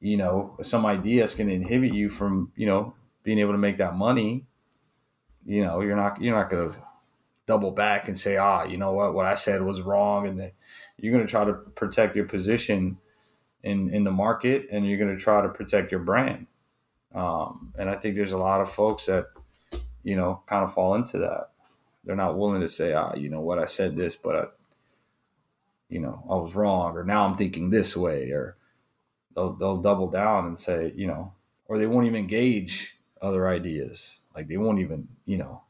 you 0.00 0.16
know, 0.16 0.56
some 0.62 0.86
ideas 0.86 1.34
can 1.34 1.50
inhibit 1.50 1.92
you 1.92 2.08
from, 2.08 2.50
you 2.56 2.66
know, 2.66 2.94
being 3.22 3.38
able 3.38 3.52
to 3.52 3.58
make 3.58 3.76
that 3.76 3.94
money, 3.94 4.46
you 5.50 5.64
know, 5.64 5.80
you're 5.80 5.96
not 5.96 6.22
you're 6.22 6.36
not 6.36 6.48
going 6.48 6.70
to 6.70 6.78
double 7.44 7.72
back 7.72 8.06
and 8.06 8.16
say, 8.16 8.36
ah, 8.36 8.62
you 8.62 8.76
know 8.76 8.92
what, 8.92 9.14
what 9.14 9.26
I 9.26 9.34
said 9.34 9.62
was 9.62 9.82
wrong, 9.82 10.28
and 10.28 10.52
you're 10.96 11.12
going 11.12 11.26
to 11.26 11.30
try 11.30 11.44
to 11.44 11.54
protect 11.54 12.14
your 12.14 12.26
position 12.26 12.98
in 13.64 13.92
in 13.92 14.04
the 14.04 14.12
market, 14.12 14.68
and 14.70 14.86
you're 14.86 14.96
going 14.96 15.16
to 15.16 15.20
try 15.20 15.42
to 15.42 15.48
protect 15.48 15.90
your 15.90 16.02
brand. 16.02 16.46
Um, 17.12 17.72
and 17.76 17.90
I 17.90 17.96
think 17.96 18.14
there's 18.14 18.30
a 18.30 18.38
lot 18.38 18.60
of 18.60 18.70
folks 18.70 19.06
that, 19.06 19.26
you 20.04 20.14
know, 20.14 20.44
kind 20.46 20.62
of 20.62 20.72
fall 20.72 20.94
into 20.94 21.18
that. 21.18 21.50
They're 22.04 22.14
not 22.14 22.38
willing 22.38 22.60
to 22.60 22.68
say, 22.68 22.92
ah, 22.92 23.14
you 23.16 23.28
know 23.28 23.40
what, 23.40 23.58
I 23.58 23.64
said 23.64 23.96
this, 23.96 24.14
but 24.14 24.36
I, 24.36 24.44
you 25.88 25.98
know, 25.98 26.22
I 26.30 26.36
was 26.36 26.54
wrong, 26.54 26.96
or 26.96 27.02
now 27.02 27.26
I'm 27.26 27.36
thinking 27.36 27.70
this 27.70 27.96
way, 27.96 28.30
or 28.30 28.56
they'll 29.34 29.54
they'll 29.54 29.82
double 29.82 30.06
down 30.06 30.46
and 30.46 30.56
say, 30.56 30.92
you 30.94 31.08
know, 31.08 31.32
or 31.66 31.76
they 31.76 31.88
won't 31.88 32.06
even 32.06 32.20
engage 32.20 33.00
other 33.20 33.48
ideas. 33.48 34.19
Like 34.40 34.48
they 34.48 34.56
won't 34.56 34.78
even, 34.78 35.06
you 35.26 35.36
know, 35.36 35.60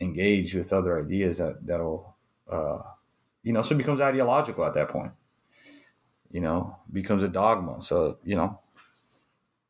engage 0.00 0.54
with 0.54 0.72
other 0.72 0.98
ideas 0.98 1.36
that 1.36 1.66
that'll, 1.66 2.16
uh, 2.50 2.78
you 3.42 3.52
know, 3.52 3.60
so 3.60 3.74
it 3.74 3.78
becomes 3.78 4.00
ideological 4.00 4.64
at 4.64 4.72
that 4.72 4.88
point. 4.88 5.12
You 6.30 6.40
know, 6.40 6.78
becomes 6.90 7.22
a 7.22 7.28
dogma. 7.28 7.82
So 7.82 8.16
you 8.24 8.34
know, 8.34 8.60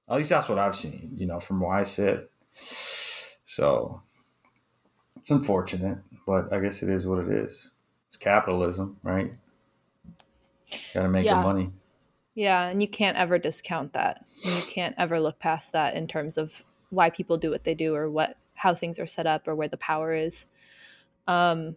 at 0.08 0.18
least 0.18 0.30
that's 0.30 0.48
what 0.48 0.60
I've 0.60 0.76
seen. 0.76 1.14
You 1.16 1.26
know, 1.26 1.40
from 1.40 1.58
where 1.58 1.72
I 1.72 1.82
sit. 1.82 2.30
So 3.44 4.02
it's 5.16 5.32
unfortunate, 5.32 5.98
but 6.28 6.52
I 6.52 6.60
guess 6.60 6.84
it 6.84 6.90
is 6.90 7.08
what 7.08 7.18
it 7.18 7.28
is. 7.28 7.72
It's 8.06 8.16
capitalism, 8.16 8.98
right? 9.02 9.32
Got 10.94 11.02
to 11.02 11.08
make 11.08 11.24
yeah. 11.24 11.42
money. 11.42 11.72
Yeah, 12.36 12.68
and 12.68 12.80
you 12.80 12.86
can't 12.86 13.16
ever 13.16 13.36
discount 13.36 13.94
that. 13.94 14.24
And 14.44 14.54
you 14.54 14.62
can't 14.62 14.94
ever 14.96 15.18
look 15.18 15.40
past 15.40 15.72
that 15.72 15.96
in 15.96 16.06
terms 16.06 16.38
of 16.38 16.62
why 16.90 17.10
people 17.10 17.38
do 17.38 17.50
what 17.50 17.64
they 17.64 17.74
do 17.74 17.94
or 17.94 18.10
what 18.10 18.36
how 18.54 18.74
things 18.74 18.98
are 18.98 19.06
set 19.06 19.26
up 19.26 19.48
or 19.48 19.54
where 19.54 19.68
the 19.68 19.76
power 19.76 20.12
is. 20.12 20.46
Um 21.26 21.76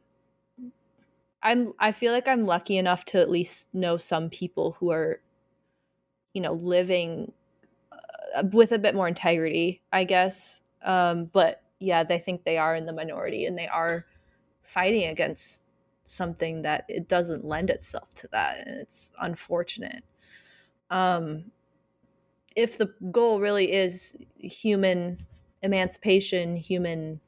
I'm 1.41 1.73
I 1.79 1.91
feel 1.91 2.13
like 2.13 2.27
I'm 2.27 2.45
lucky 2.45 2.77
enough 2.77 3.05
to 3.05 3.19
at 3.19 3.29
least 3.29 3.69
know 3.73 3.97
some 3.97 4.29
people 4.29 4.77
who 4.79 4.91
are 4.91 5.21
you 6.33 6.41
know 6.41 6.53
living 6.53 7.31
uh, 8.35 8.43
with 8.51 8.71
a 8.71 8.79
bit 8.79 8.95
more 8.95 9.07
integrity, 9.07 9.81
I 9.91 10.03
guess. 10.03 10.61
Um 10.83 11.25
but 11.25 11.63
yeah, 11.79 12.03
they 12.03 12.19
think 12.19 12.43
they 12.43 12.57
are 12.57 12.75
in 12.75 12.85
the 12.85 12.93
minority 12.93 13.45
and 13.45 13.57
they 13.57 13.67
are 13.67 14.05
fighting 14.61 15.05
against 15.05 15.63
something 16.05 16.63
that 16.63 16.85
it 16.89 17.07
doesn't 17.07 17.45
lend 17.45 17.69
itself 17.69 18.13
to 18.15 18.27
that 18.29 18.65
and 18.65 18.79
it's 18.79 19.11
unfortunate 19.19 20.03
um, 20.93 21.45
if 22.55 22.77
the 22.77 22.93
goal 23.11 23.39
really 23.39 23.71
is 23.71 24.15
human 24.37 25.25
emancipation, 25.61 26.55
human 26.55 27.19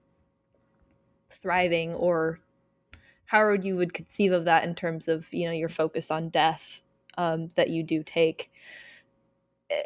thriving, 1.30 1.93
or 1.93 2.39
however 3.26 3.55
you 3.55 3.76
would 3.76 3.93
conceive 3.93 4.32
of 4.32 4.45
that 4.45 4.63
in 4.63 4.76
terms 4.76 5.07
of 5.07 5.34
you 5.34 5.45
know 5.45 5.53
your 5.53 5.69
focus 5.69 6.11
on 6.11 6.30
death 6.30 6.82
um, 7.17 7.49
that 7.55 7.69
you 7.69 7.84
do 7.84 8.03
take. 8.03 8.51
Eh, 9.69 9.82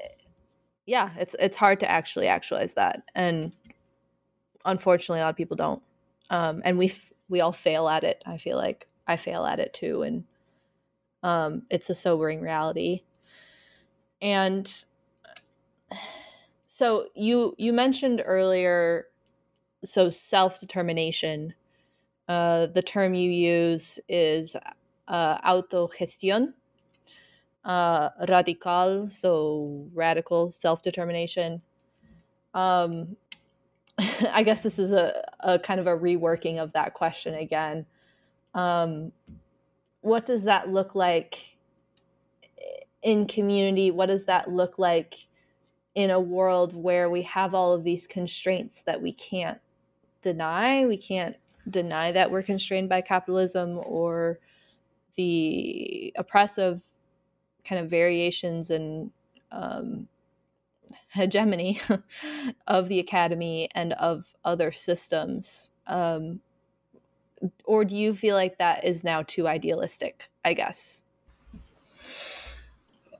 yeah, 0.85 1.11
it's 1.17 1.35
it's 1.39 1.57
hard 1.57 1.79
to 1.81 1.89
actually 1.89 2.27
actualize 2.27 2.73
that, 2.75 3.03
and 3.15 3.53
unfortunately, 4.65 5.21
a 5.21 5.23
lot 5.23 5.29
of 5.29 5.37
people 5.37 5.57
don't. 5.57 5.81
Um, 6.29 6.61
and 6.65 6.77
we 6.77 6.93
we 7.29 7.41
all 7.41 7.53
fail 7.53 7.87
at 7.87 8.03
it. 8.03 8.23
I 8.25 8.37
feel 8.37 8.57
like 8.57 8.87
I 9.07 9.17
fail 9.17 9.45
at 9.45 9.59
it 9.59 9.73
too, 9.73 10.01
and 10.01 10.23
um, 11.23 11.63
it's 11.69 11.89
a 11.89 11.95
sobering 11.95 12.41
reality 12.41 13.01
and 14.21 14.85
so 16.67 17.07
you 17.15 17.55
you 17.57 17.73
mentioned 17.73 18.21
earlier 18.25 19.07
so 19.83 20.09
self-determination 20.09 21.53
uh, 22.27 22.67
the 22.67 22.81
term 22.81 23.13
you 23.13 23.31
use 23.31 23.99
is 24.07 24.55
uh, 25.07 25.37
autogestión 25.41 26.53
uh, 27.65 28.09
radical 28.27 29.09
so 29.09 29.87
radical 29.93 30.51
self-determination. 30.51 31.61
Um, 32.53 33.17
i 34.31 34.43
guess 34.43 34.63
this 34.63 34.79
is 34.79 34.91
a, 34.91 35.23
a 35.41 35.59
kind 35.59 35.79
of 35.79 35.85
a 35.87 35.95
reworking 35.95 36.57
of 36.57 36.73
that 36.73 36.93
question 36.93 37.35
again. 37.35 37.85
Um, 38.53 39.11
what 40.01 40.25
does 40.25 40.45
that 40.45 40.69
look 40.69 40.95
like 40.95 41.57
in 43.03 43.27
community? 43.27 43.91
What 43.91 44.07
does 44.07 44.25
that 44.25 44.49
look 44.49 44.79
like 44.79 45.27
in 45.95 46.11
a 46.11 46.19
world 46.19 46.75
where 46.75 47.09
we 47.09 47.23
have 47.23 47.53
all 47.53 47.73
of 47.73 47.83
these 47.83 48.07
constraints 48.07 48.83
that 48.83 49.01
we 49.01 49.11
can't 49.11 49.59
deny. 50.21 50.85
We 50.85 50.97
can't 50.97 51.35
deny 51.69 52.11
that 52.11 52.31
we're 52.31 52.43
constrained 52.43 52.89
by 52.89 53.01
capitalism 53.01 53.79
or 53.83 54.39
the 55.15 56.13
oppressive 56.17 56.83
kind 57.63 57.81
of 57.81 57.89
variations 57.89 58.69
and 58.69 59.11
um, 59.51 60.07
hegemony 61.09 61.81
of 62.67 62.87
the 62.87 62.99
academy 62.99 63.69
and 63.75 63.93
of 63.93 64.33
other 64.45 64.71
systems. 64.71 65.71
Um, 65.87 66.41
or 67.65 67.85
do 67.85 67.95
you 67.95 68.13
feel 68.13 68.35
like 68.35 68.57
that 68.57 68.83
is 68.83 69.03
now 69.03 69.23
too 69.23 69.47
idealistic 69.47 70.29
i 70.43 70.53
guess? 70.53 71.03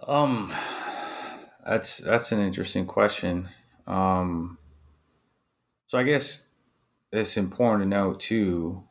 Um, 0.08 0.54
that's 1.70 2.00
that's 2.00 2.32
an 2.32 2.40
interesting 2.40 2.88
question. 2.88 3.48
Um, 3.86 4.58
so 5.86 6.00
I 6.00 6.04
guess 6.04 6.48
it's 7.12 7.38
important 7.38 7.84
to 7.84 7.88
note 7.88 8.20
too 8.20 8.86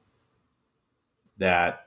that 1.39 1.87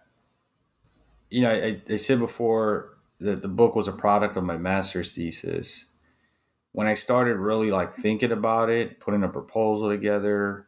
you 1.30 1.42
know 1.42 1.50
I, 1.50 1.82
I 1.90 1.96
said 1.96 2.20
before 2.20 2.98
that 3.22 3.42
the 3.42 3.48
book 3.48 3.74
was 3.74 3.88
a 3.88 3.94
product 3.94 4.36
of 4.36 4.44
my 4.44 4.58
master's 4.58 5.16
thesis. 5.16 5.86
When 6.74 6.88
I 6.88 6.96
started 6.96 7.38
really 7.38 7.72
like 7.72 7.94
thinking 7.94 8.34
about 8.34 8.70
it, 8.70 9.00
putting 9.00 9.24
a 9.24 9.30
proposal 9.30 9.90
together, 9.90 10.68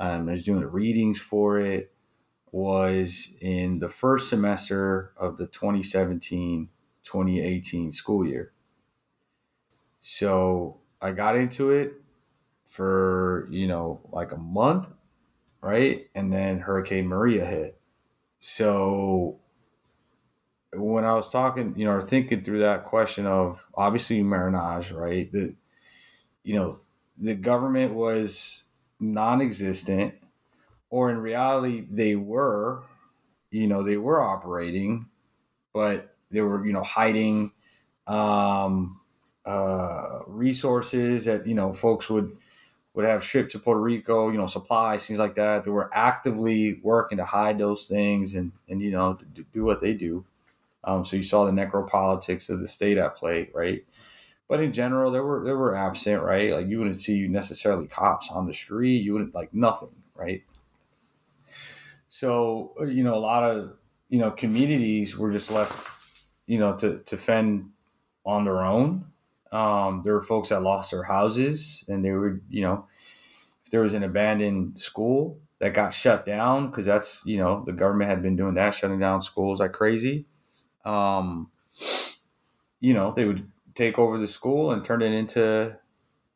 um, 0.00 0.28
I 0.28 0.32
was 0.32 0.44
doing 0.44 0.60
the 0.60 0.66
readings 0.66 1.20
for 1.20 1.60
it, 1.60 1.92
was 2.52 3.28
in 3.40 3.78
the 3.78 3.88
first 3.88 4.30
semester 4.30 5.12
of 5.16 5.36
the 5.36 5.46
2017 5.46 6.70
2018 7.04 7.92
school 7.92 8.26
year. 8.26 8.52
So 10.00 10.78
I 11.00 11.12
got 11.12 11.36
into 11.36 11.70
it 11.70 11.94
for, 12.66 13.48
you 13.50 13.66
know, 13.66 14.00
like 14.12 14.32
a 14.32 14.36
month, 14.36 14.88
right? 15.62 16.06
And 16.14 16.32
then 16.32 16.60
Hurricane 16.60 17.06
Maria 17.06 17.44
hit. 17.44 17.80
So 18.38 19.40
when 20.72 21.04
I 21.04 21.14
was 21.14 21.28
talking, 21.28 21.74
you 21.76 21.84
know, 21.84 21.92
or 21.92 22.02
thinking 22.02 22.42
through 22.42 22.60
that 22.60 22.84
question 22.84 23.26
of 23.26 23.64
obviously 23.74 24.22
Marronage, 24.22 24.92
right? 24.92 25.30
The, 25.30 25.54
you 26.44 26.54
know, 26.54 26.78
the 27.18 27.34
government 27.34 27.94
was 27.94 28.64
non 28.98 29.40
existent, 29.40 30.14
or 30.88 31.10
in 31.10 31.18
reality, 31.18 31.86
they 31.90 32.16
were, 32.16 32.84
you 33.50 33.66
know, 33.66 33.82
they 33.82 33.96
were 33.96 34.22
operating, 34.22 35.06
but 35.72 36.14
they 36.30 36.40
were, 36.40 36.64
you 36.64 36.72
know, 36.72 36.82
hiding 36.82 37.52
um, 38.06 38.99
uh, 39.46 40.20
resources 40.26 41.24
that 41.24 41.46
you 41.46 41.54
know 41.54 41.72
folks 41.72 42.08
would 42.10 42.36
would 42.94 43.04
have 43.04 43.24
shipped 43.24 43.52
to 43.52 43.58
Puerto 43.58 43.80
Rico, 43.80 44.30
you 44.30 44.38
know, 44.38 44.48
supplies, 44.48 45.06
things 45.06 45.18
like 45.18 45.36
that. 45.36 45.64
They 45.64 45.70
were 45.70 45.90
actively 45.94 46.80
working 46.82 47.18
to 47.18 47.24
hide 47.24 47.58
those 47.58 47.86
things 47.86 48.34
and 48.34 48.52
and 48.68 48.80
you 48.80 48.90
know 48.90 49.18
do 49.52 49.64
what 49.64 49.80
they 49.80 49.94
do. 49.94 50.24
Um, 50.84 51.04
so 51.04 51.16
you 51.16 51.22
saw 51.22 51.44
the 51.44 51.52
necropolitics 51.52 52.48
of 52.48 52.60
the 52.60 52.68
state 52.68 52.98
at 52.98 53.16
play, 53.16 53.50
right? 53.52 53.84
But 54.48 54.60
in 54.60 54.72
general, 54.72 55.12
they 55.12 55.20
were 55.20 55.44
they 55.44 55.52
were 55.52 55.76
absent, 55.76 56.22
right? 56.22 56.52
Like 56.52 56.68
you 56.68 56.78
wouldn't 56.78 56.98
see 56.98 57.28
necessarily 57.28 57.86
cops 57.86 58.30
on 58.30 58.46
the 58.46 58.54
street. 58.54 59.02
You 59.02 59.12
wouldn't 59.14 59.34
like 59.34 59.54
nothing, 59.54 59.94
right? 60.14 60.42
So 62.08 62.74
you 62.80 63.04
know, 63.04 63.14
a 63.14 63.20
lot 63.20 63.48
of 63.48 63.76
you 64.08 64.18
know 64.18 64.30
communities 64.30 65.16
were 65.16 65.30
just 65.30 65.50
left 65.50 66.00
you 66.50 66.58
know, 66.58 66.76
to, 66.76 66.98
to 66.98 67.16
fend 67.16 67.70
on 68.26 68.44
their 68.44 68.64
own. 68.64 69.04
Um, 69.52 70.02
there 70.04 70.14
were 70.14 70.22
folks 70.22 70.50
that 70.50 70.62
lost 70.62 70.92
their 70.92 71.02
houses 71.02 71.84
and 71.88 72.02
they 72.02 72.12
were, 72.12 72.40
you 72.48 72.62
know, 72.62 72.86
if 73.64 73.70
there 73.70 73.82
was 73.82 73.94
an 73.94 74.04
abandoned 74.04 74.78
school 74.78 75.38
that 75.58 75.74
got 75.74 75.92
shut 75.92 76.24
down, 76.24 76.70
because 76.70 76.86
that's, 76.86 77.24
you 77.26 77.38
know, 77.38 77.62
the 77.66 77.72
government 77.72 78.10
had 78.10 78.22
been 78.22 78.36
doing 78.36 78.54
that, 78.54 78.74
shutting 78.74 78.98
down 78.98 79.22
schools 79.22 79.60
like 79.60 79.72
crazy. 79.72 80.24
Um, 80.84 81.50
you 82.80 82.94
know, 82.94 83.12
they 83.14 83.26
would 83.26 83.50
take 83.74 83.98
over 83.98 84.18
the 84.18 84.26
school 84.26 84.72
and 84.72 84.84
turn 84.84 85.02
it 85.02 85.12
into, 85.12 85.76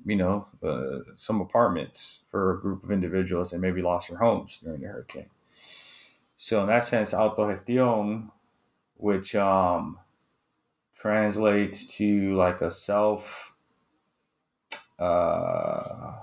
you 0.04 0.16
know, 0.16 0.46
uh, 0.62 1.10
some 1.16 1.40
apartments 1.40 2.20
for 2.30 2.52
a 2.52 2.60
group 2.60 2.84
of 2.84 2.90
individuals 2.90 3.50
that 3.50 3.58
maybe 3.58 3.80
lost 3.80 4.08
their 4.08 4.18
homes 4.18 4.60
during 4.62 4.80
the 4.80 4.88
hurricane. 4.88 5.30
So 6.36 6.60
in 6.60 6.66
that 6.66 6.84
sense, 6.84 7.14
autogestión, 7.14 8.30
which 8.96 9.34
um, 9.34 9.98
translates 11.04 11.84
to 11.84 12.34
like 12.34 12.62
a 12.62 12.70
self 12.70 13.52
uh 14.98 16.14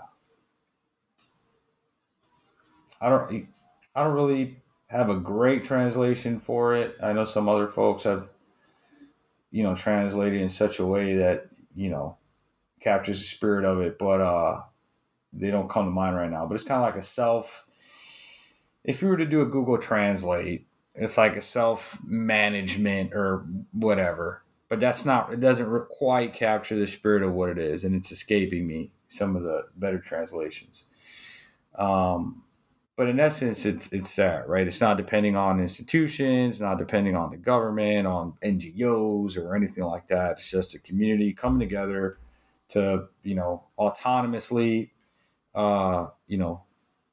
I 2.99 3.09
don't 3.09 3.47
I 3.95 4.03
don't 4.03 4.15
really 4.15 4.57
have 4.88 5.11
a 5.11 5.15
great 5.15 5.63
translation 5.63 6.39
for 6.39 6.75
it. 6.75 6.97
I 7.01 7.13
know 7.13 7.25
some 7.25 7.47
other 7.47 7.67
folks 7.67 8.05
have 8.05 8.29
you 9.51 9.61
know 9.61 9.75
translated 9.75 10.41
in 10.41 10.49
such 10.49 10.79
a 10.79 10.86
way 10.86 11.15
that, 11.17 11.45
you 11.75 11.91
know, 11.91 12.17
captures 12.79 13.19
the 13.19 13.25
spirit 13.27 13.65
of 13.65 13.82
it, 13.82 13.99
but 13.99 14.19
uh 14.19 14.61
they 15.32 15.51
don't 15.51 15.69
come 15.69 15.86
to 15.86 15.91
mind 15.91 16.15
right 16.15 16.32
now. 16.32 16.47
But 16.47 16.55
it's 16.55 16.63
kind 16.63 16.84
of 16.84 16.88
like 16.88 16.99
a 16.99 17.05
self 17.05 17.67
if 18.84 19.03
you 19.03 19.09
were 19.09 19.17
to 19.17 19.27
do 19.27 19.41
a 19.41 19.45
Google 19.45 19.77
Translate, 19.77 20.65
it's 20.95 21.19
like 21.19 21.36
a 21.36 21.41
self 21.41 21.99
management 22.03 23.13
or 23.13 23.45
whatever. 23.73 24.41
But 24.72 24.80
that's 24.80 25.03
not, 25.03 25.34
it 25.34 25.41
doesn't 25.41 25.89
quite 25.89 26.32
capture 26.32 26.80
the 26.80 26.88
spirit 26.88 27.24
of 27.24 27.34
what 27.34 27.49
it 27.49 27.57
is. 27.57 27.84
And 27.84 27.93
it's 27.93 28.09
escaping 28.09 28.65
me, 28.65 28.93
some 29.09 29.36
of 29.36 29.43
the 29.43 29.63
better 29.76 29.99
translations. 29.99 30.86
Um, 31.78 32.43
but 32.95 33.09
in 33.09 33.19
essence, 33.19 33.65
it's 33.65 33.91
it's 33.91 34.15
that 34.15 34.47
right. 34.47 34.65
It's 34.65 34.80
not 34.80 34.95
depending 34.95 35.36
on 35.36 35.59
institutions, 35.59 36.61
not 36.61 36.78
depending 36.78 37.17
on 37.17 37.32
the 37.32 37.38
government, 37.38 38.07
on 38.07 38.36
NGOs 38.41 39.38
or 39.38 39.57
anything 39.57 39.84
like 39.84 40.07
that. 40.07 40.32
It's 40.34 40.49
just 40.49 40.74
a 40.74 40.80
community 40.80 41.34
coming 41.34 41.59
together 41.59 42.19
to 42.69 43.09
you 43.24 43.36
know 43.36 43.65
autonomously, 43.78 44.91
uh, 45.53 46.05
you 46.28 46.38
know, 46.38 46.63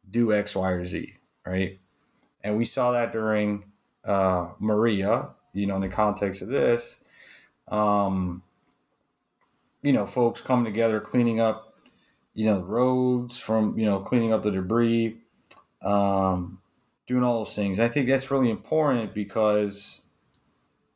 do 0.09 0.33
X, 0.33 0.55
Y, 0.55 0.71
or 0.71 0.85
Z, 0.85 1.13
right? 1.45 1.81
And 2.45 2.57
we 2.57 2.65
saw 2.65 2.93
that 2.93 3.11
during 3.13 3.65
uh, 4.05 4.51
Maria, 4.61 5.31
you 5.53 5.67
know, 5.67 5.75
in 5.75 5.83
the 5.83 5.89
context 5.89 6.41
of 6.41 6.49
this, 6.49 7.03
um, 7.71 8.43
you 9.83 9.93
know, 9.93 10.07
folks 10.07 10.41
coming 10.41 10.65
together, 10.65 11.01
cleaning 11.01 11.41
up, 11.41 11.75
you 12.35 12.47
know, 12.47 12.61
roads 12.61 13.39
from, 13.39 13.79
you 13.79 13.87
know, 13.87 14.01
cleaning 14.01 14.33
up 14.33 14.43
the 14.43 14.51
debris, 14.51 15.19
um, 15.83 16.61
doing 17.07 17.23
all 17.23 17.45
those 17.45 17.55
things. 17.55 17.81
I 17.81 17.89
think 17.89 18.09
that's 18.09 18.31
really 18.31 18.51
important 18.51 19.15
because 19.15 20.03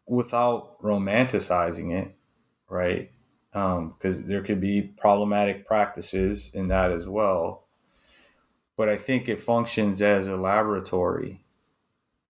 without 0.06 0.80
romanticizing 0.82 1.92
it, 1.92 2.14
right? 2.68 3.10
Because 3.52 4.18
um, 4.18 4.26
there 4.26 4.42
could 4.42 4.60
be 4.60 4.82
problematic 4.82 5.66
practices 5.66 6.50
in 6.54 6.68
that 6.68 6.90
as 6.90 7.06
well. 7.06 7.64
But 8.76 8.88
I 8.88 8.96
think 8.96 9.28
it 9.28 9.40
functions 9.40 10.02
as 10.02 10.28
a 10.28 10.36
laboratory, 10.36 11.44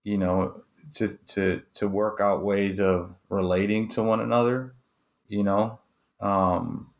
you 0.04 0.18
know, 0.18 0.62
to 0.94 1.18
to 1.28 1.62
to 1.74 1.88
work 1.88 2.20
out 2.20 2.44
ways 2.44 2.80
of 2.80 3.14
relating 3.28 3.88
to 3.90 4.02
one 4.02 4.20
another. 4.20 4.74
You 5.28 5.42
know, 5.44 5.80
um, 6.20 6.90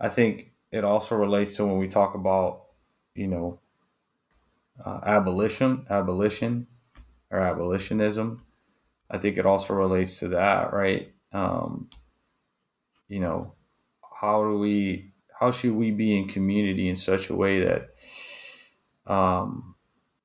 I 0.00 0.08
think 0.08 0.52
it 0.72 0.84
also 0.84 1.16
relates 1.16 1.56
to 1.56 1.66
when 1.66 1.78
we 1.78 1.88
talk 1.88 2.14
about, 2.14 2.64
you 3.14 3.28
know, 3.28 3.60
uh, 4.84 5.00
abolition, 5.04 5.86
abolition, 5.88 6.66
or 7.30 7.40
abolitionism. 7.40 8.42
I 9.08 9.18
think 9.18 9.38
it 9.38 9.46
also 9.46 9.74
relates 9.74 10.18
to 10.18 10.28
that, 10.28 10.72
right? 10.72 11.12
Um, 11.32 11.88
you 13.08 13.20
know, 13.20 13.54
how 14.20 14.42
do 14.42 14.58
we, 14.58 15.12
how 15.38 15.52
should 15.52 15.74
we 15.74 15.92
be 15.92 16.16
in 16.16 16.28
community 16.28 16.88
in 16.88 16.96
such 16.96 17.30
a 17.30 17.34
way 17.34 17.60
that 17.60 17.94
um, 19.06 19.75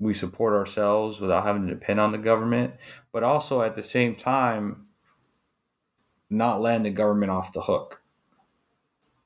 we 0.01 0.15
support 0.15 0.53
ourselves 0.53 1.21
without 1.21 1.43
having 1.43 1.67
to 1.67 1.73
depend 1.73 1.99
on 1.99 2.11
the 2.11 2.17
government, 2.17 2.73
but 3.13 3.23
also 3.23 3.61
at 3.61 3.75
the 3.75 3.83
same 3.83 4.15
time, 4.15 4.87
not 6.27 6.59
letting 6.59 6.83
the 6.83 6.89
government 6.89 7.31
off 7.31 7.53
the 7.53 7.61
hook, 7.61 8.01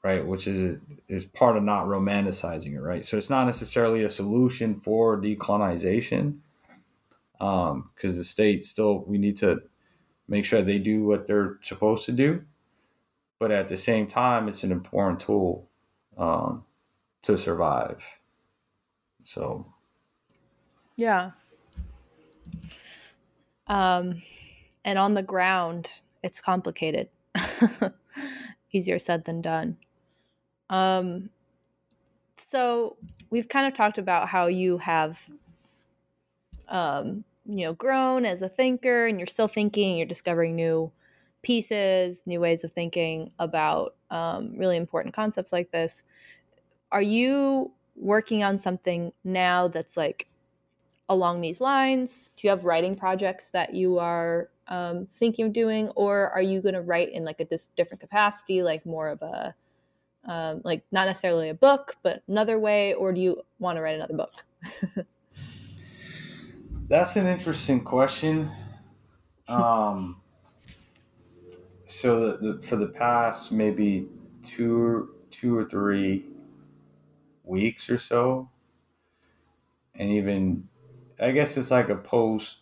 right? 0.03 0.27
Which 0.27 0.47
is 0.47 0.77
is 1.07 1.23
part 1.23 1.55
of 1.55 1.63
not 1.63 1.85
romanticizing 1.85 2.73
it, 2.73 2.81
right? 2.81 3.05
So 3.05 3.17
it's 3.17 3.29
not 3.29 3.45
necessarily 3.45 4.03
a 4.03 4.09
solution 4.09 4.75
for 4.75 5.17
decolonization, 5.19 6.39
because 7.31 7.71
um, 7.71 7.89
the 8.01 8.23
state 8.23 8.65
still 8.65 9.05
we 9.05 9.17
need 9.17 9.37
to 9.37 9.61
make 10.27 10.43
sure 10.43 10.61
they 10.61 10.79
do 10.79 11.05
what 11.05 11.25
they're 11.25 11.57
supposed 11.61 12.05
to 12.07 12.11
do, 12.11 12.43
but 13.39 13.51
at 13.51 13.69
the 13.69 13.77
same 13.77 14.07
time, 14.07 14.49
it's 14.49 14.63
an 14.63 14.73
important 14.73 15.21
tool 15.21 15.69
um, 16.17 16.65
to 17.21 17.37
survive. 17.37 18.03
So, 19.23 19.73
yeah. 20.95 21.31
Um, 23.67 24.21
and 24.83 24.99
on 24.99 25.13
the 25.13 25.23
ground, 25.23 26.01
it's 26.23 26.39
complicated. 26.39 27.09
Easier 28.71 28.99
said 28.99 29.25
than 29.25 29.41
done. 29.41 29.77
Um, 30.69 31.29
so 32.37 32.97
we've 33.29 33.47
kind 33.47 33.67
of 33.67 33.73
talked 33.73 33.97
about 33.97 34.29
how 34.29 34.47
you 34.47 34.77
have, 34.79 35.27
um, 36.67 37.23
you 37.45 37.65
know, 37.65 37.73
grown 37.73 38.25
as 38.25 38.41
a 38.41 38.49
thinker, 38.49 39.07
and 39.07 39.19
you're 39.19 39.27
still 39.27 39.47
thinking. 39.47 39.97
You're 39.97 40.07
discovering 40.07 40.55
new 40.55 40.91
pieces, 41.41 42.23
new 42.25 42.39
ways 42.39 42.63
of 42.63 42.71
thinking 42.71 43.31
about 43.39 43.95
um, 44.09 44.53
really 44.57 44.77
important 44.77 45.13
concepts 45.13 45.53
like 45.53 45.71
this. 45.71 46.03
Are 46.91 47.01
you 47.01 47.71
working 47.95 48.43
on 48.43 48.57
something 48.57 49.13
now 49.23 49.67
that's 49.67 49.95
like 49.95 50.27
along 51.09 51.41
these 51.41 51.61
lines? 51.61 52.31
Do 52.35 52.47
you 52.47 52.49
have 52.51 52.65
writing 52.65 52.95
projects 52.95 53.51
that 53.51 53.73
you 53.73 53.99
are 53.99 54.49
um, 54.67 55.05
thinking 55.05 55.45
of 55.45 55.53
doing, 55.53 55.89
or 55.89 56.29
are 56.29 56.41
you 56.41 56.61
going 56.61 56.73
to 56.75 56.81
write 56.81 57.11
in 57.11 57.23
like 57.23 57.39
a 57.39 57.45
dis- 57.45 57.69
different 57.75 58.01
capacity, 58.01 58.63
like 58.63 58.85
more 58.85 59.09
of 59.09 59.21
a 59.21 59.55
um, 60.25 60.61
like 60.63 60.83
not 60.91 61.05
necessarily 61.05 61.49
a 61.49 61.53
book, 61.53 61.97
but 62.01 62.23
another 62.27 62.57
way, 62.59 62.93
or 62.93 63.13
do 63.13 63.21
you 63.21 63.43
want 63.59 63.75
to 63.77 63.81
write 63.81 63.95
another 63.95 64.15
book? 64.15 64.45
That's 66.87 67.15
an 67.15 67.27
interesting 67.27 67.83
question. 67.83 68.51
Um, 69.47 70.21
so 71.85 72.37
the, 72.37 72.53
the, 72.53 72.63
for 72.63 72.75
the 72.75 72.87
past 72.87 73.51
maybe 73.51 74.07
two 74.43 75.15
two 75.31 75.57
or 75.57 75.65
three 75.65 76.25
weeks 77.43 77.89
or 77.89 77.97
so, 77.97 78.49
and 79.95 80.09
even 80.09 80.67
I 81.19 81.31
guess 81.31 81.57
it's 81.57 81.71
like 81.71 81.89
a 81.89 81.95
post 81.95 82.59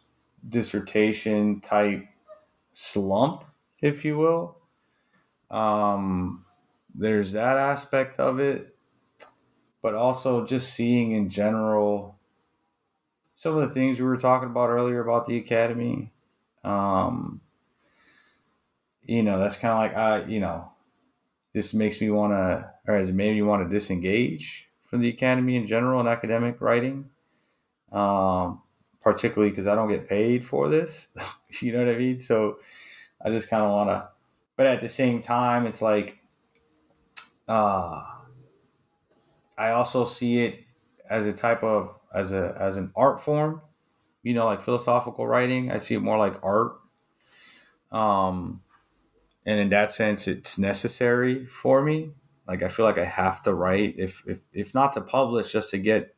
dissertation 0.47 1.59
type 1.59 1.99
slump, 2.71 3.45
if 3.81 4.05
you 4.05 4.17
will. 4.17 4.57
Um, 5.49 6.45
there's 6.93 7.31
that 7.33 7.57
aspect 7.57 8.19
of 8.19 8.39
it, 8.39 8.75
but 9.81 9.95
also 9.95 10.45
just 10.45 10.73
seeing 10.73 11.13
in 11.13 11.29
general 11.29 12.17
some 13.35 13.57
of 13.57 13.67
the 13.67 13.73
things 13.73 13.99
we 13.99 14.05
were 14.05 14.17
talking 14.17 14.49
about 14.49 14.69
earlier 14.69 15.01
about 15.01 15.27
the 15.27 15.37
academy. 15.37 16.11
Um, 16.63 17.41
you 19.01 19.23
know, 19.23 19.39
that's 19.39 19.55
kind 19.55 19.73
of 19.73 19.79
like 19.79 19.95
I, 19.95 20.29
you 20.29 20.39
know, 20.39 20.71
this 21.53 21.73
makes 21.73 21.99
me 21.99 22.09
want 22.09 22.33
to, 22.33 22.71
or 22.87 22.95
has 22.95 23.11
made 23.11 23.33
me 23.33 23.41
want 23.41 23.63
to 23.63 23.73
disengage 23.73 24.69
from 24.85 25.01
the 25.01 25.09
academy 25.09 25.55
in 25.55 25.67
general 25.67 25.99
and 25.99 26.09
academic 26.09 26.61
writing 26.61 27.09
um, 27.93 28.61
particularly 29.01 29.51
because 29.51 29.67
I 29.67 29.75
don't 29.75 29.89
get 29.89 30.09
paid 30.09 30.43
for 30.43 30.67
this. 30.67 31.09
you 31.61 31.71
know 31.71 31.85
what 31.85 31.93
I 31.93 31.97
mean? 31.97 32.19
So 32.19 32.57
I 33.23 33.29
just 33.29 33.49
kind 33.49 33.63
of 33.63 33.71
want 33.71 33.89
to, 33.89 34.09
but 34.57 34.65
at 34.65 34.81
the 34.81 34.89
same 34.89 35.21
time, 35.21 35.65
it's 35.67 35.81
like, 35.81 36.17
uh, 37.47 38.03
I 39.57 39.71
also 39.71 40.05
see 40.05 40.39
it 40.39 40.59
as 41.09 41.25
a 41.25 41.33
type 41.33 41.63
of 41.63 41.95
as 42.13 42.31
a 42.31 42.57
as 42.59 42.77
an 42.77 42.91
art 42.95 43.21
form, 43.21 43.61
you 44.23 44.33
know, 44.33 44.45
like 44.45 44.61
philosophical 44.61 45.27
writing. 45.27 45.71
I 45.71 45.77
see 45.77 45.95
it 45.95 45.99
more 45.99 46.17
like 46.17 46.43
art. 46.43 46.73
Um, 47.91 48.61
and 49.45 49.59
in 49.59 49.69
that 49.69 49.91
sense, 49.91 50.27
it's 50.27 50.57
necessary 50.57 51.45
for 51.45 51.83
me. 51.83 52.11
Like 52.47 52.63
I 52.63 52.67
feel 52.69 52.85
like 52.85 52.97
I 52.97 53.05
have 53.05 53.41
to 53.43 53.53
write, 53.53 53.95
if 53.97 54.23
if 54.27 54.41
if 54.53 54.73
not 54.73 54.93
to 54.93 55.01
publish, 55.01 55.51
just 55.51 55.71
to 55.71 55.77
get 55.77 56.15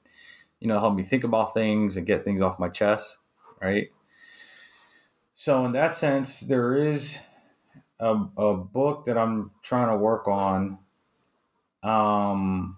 you 0.59 0.67
know, 0.67 0.79
help 0.79 0.95
me 0.95 1.03
think 1.03 1.23
about 1.23 1.53
things 1.53 1.97
and 1.97 2.07
get 2.07 2.23
things 2.23 2.41
off 2.41 2.59
my 2.59 2.69
chest, 2.69 3.19
right? 3.61 3.89
So 5.33 5.65
in 5.65 5.73
that 5.73 5.93
sense, 5.93 6.39
there 6.39 6.75
is 6.75 7.17
a, 7.99 8.15
a 8.37 8.55
book 8.55 9.05
that 9.05 9.17
I'm 9.17 9.51
trying 9.61 9.89
to 9.89 9.97
work 9.97 10.27
on 10.27 10.77
um, 11.83 12.77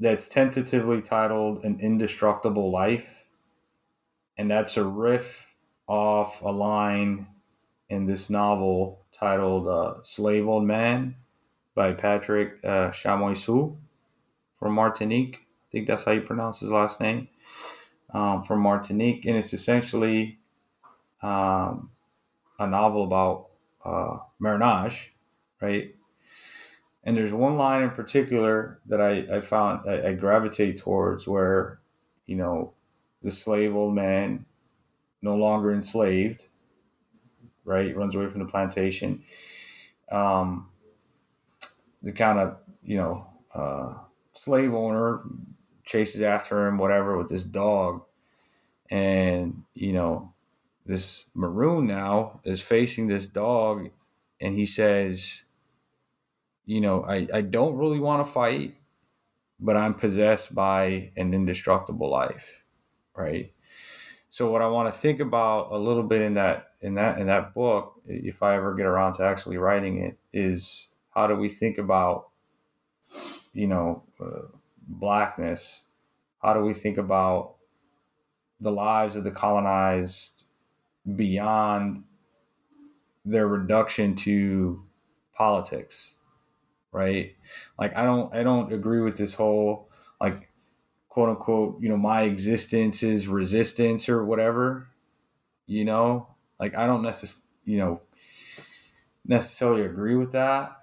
that's 0.00 0.28
tentatively 0.28 1.00
titled 1.00 1.64
An 1.64 1.78
Indestructible 1.80 2.70
Life. 2.70 3.30
And 4.36 4.50
that's 4.50 4.76
a 4.76 4.84
riff 4.84 5.48
off 5.86 6.42
a 6.42 6.50
line 6.50 7.26
in 7.88 8.06
this 8.06 8.30
novel 8.30 9.04
titled 9.12 9.68
uh, 9.68 10.02
Slave 10.02 10.48
Old 10.48 10.64
Man 10.64 11.14
by 11.74 11.92
Patrick 11.92 12.54
uh, 12.64 12.90
Chamoiseau 12.90 13.76
from 14.58 14.74
Martinique 14.74 15.46
think 15.72 15.88
that's 15.88 16.04
how 16.04 16.12
you 16.12 16.20
pronounce 16.20 16.60
his 16.60 16.70
last 16.70 17.00
name, 17.00 17.28
um, 18.14 18.42
from 18.42 18.60
Martinique. 18.60 19.24
And 19.24 19.36
it's 19.36 19.52
essentially 19.52 20.38
um, 21.22 21.90
a 22.58 22.66
novel 22.66 23.04
about 23.04 23.48
uh, 23.84 24.18
marronage, 24.38 25.14
right? 25.60 25.94
And 27.04 27.16
there's 27.16 27.32
one 27.32 27.56
line 27.56 27.82
in 27.82 27.90
particular 27.90 28.80
that 28.86 29.00
I, 29.00 29.36
I 29.36 29.40
found 29.40 29.88
I, 29.88 30.08
I 30.08 30.14
gravitate 30.14 30.76
towards 30.78 31.26
where, 31.26 31.80
you 32.26 32.36
know, 32.36 32.74
the 33.22 33.30
slave 33.30 33.74
old 33.74 33.94
man, 33.94 34.44
no 35.20 35.36
longer 35.36 35.72
enslaved, 35.72 36.46
right, 37.64 37.96
runs 37.96 38.14
away 38.14 38.28
from 38.28 38.40
the 38.40 38.50
plantation. 38.50 39.22
Um, 40.10 40.68
the 42.02 42.12
kind 42.12 42.38
of, 42.38 42.52
you 42.82 42.96
know, 42.96 43.26
uh, 43.54 43.94
slave 44.32 44.74
owner 44.74 45.22
chases 45.92 46.22
after 46.22 46.66
him, 46.66 46.78
whatever, 46.78 47.18
with 47.18 47.28
this 47.28 47.44
dog. 47.44 48.02
And, 48.90 49.64
you 49.74 49.92
know, 49.92 50.32
this 50.86 51.26
maroon 51.34 51.86
now 51.86 52.40
is 52.44 52.60
facing 52.60 53.06
this 53.06 53.28
dog 53.28 53.90
and 54.40 54.54
he 54.54 54.66
says, 54.66 55.44
you 56.66 56.80
know, 56.80 57.04
I, 57.04 57.28
I 57.32 57.40
don't 57.42 57.76
really 57.76 58.00
want 58.00 58.26
to 58.26 58.32
fight, 58.32 58.76
but 59.60 59.76
I'm 59.76 59.94
possessed 59.94 60.54
by 60.54 61.12
an 61.16 61.32
indestructible 61.34 62.10
life. 62.10 62.62
Right. 63.14 63.52
So 64.30 64.50
what 64.50 64.62
I 64.62 64.66
want 64.68 64.92
to 64.92 64.98
think 64.98 65.20
about 65.20 65.70
a 65.72 65.76
little 65.78 66.02
bit 66.02 66.22
in 66.22 66.34
that 66.34 66.70
in 66.80 66.94
that 66.94 67.18
in 67.18 67.26
that 67.26 67.52
book, 67.54 68.00
if 68.06 68.42
I 68.42 68.56
ever 68.56 68.74
get 68.74 68.86
around 68.86 69.12
to 69.14 69.24
actually 69.24 69.58
writing 69.58 69.98
it, 69.98 70.16
is 70.32 70.88
how 71.10 71.26
do 71.26 71.36
we 71.36 71.50
think 71.50 71.76
about, 71.76 72.30
you 73.52 73.66
know, 73.66 74.02
uh, 74.18 74.48
blackness? 74.92 75.84
How 76.42 76.54
do 76.54 76.60
we 76.60 76.74
think 76.74 76.98
about 76.98 77.54
the 78.60 78.70
lives 78.70 79.16
of 79.16 79.24
the 79.24 79.30
colonized 79.30 80.44
beyond 81.16 82.04
their 83.24 83.46
reduction 83.46 84.14
to 84.16 84.82
politics? 85.34 86.16
Right? 86.92 87.34
Like 87.78 87.96
I 87.96 88.04
don't 88.04 88.34
I 88.34 88.42
don't 88.42 88.72
agree 88.72 89.00
with 89.00 89.16
this 89.16 89.34
whole 89.34 89.88
like 90.20 90.50
quote 91.08 91.28
unquote, 91.28 91.80
you 91.80 91.88
know, 91.88 91.96
my 91.96 92.22
existence 92.22 93.02
is 93.02 93.28
resistance 93.28 94.08
or 94.08 94.24
whatever. 94.24 94.88
You 95.66 95.84
know, 95.84 96.28
like 96.58 96.76
I 96.76 96.86
don't 96.86 97.02
necessarily, 97.02 97.48
you 97.64 97.78
know, 97.78 98.00
necessarily 99.26 99.84
agree 99.84 100.16
with 100.16 100.32
that. 100.32 100.76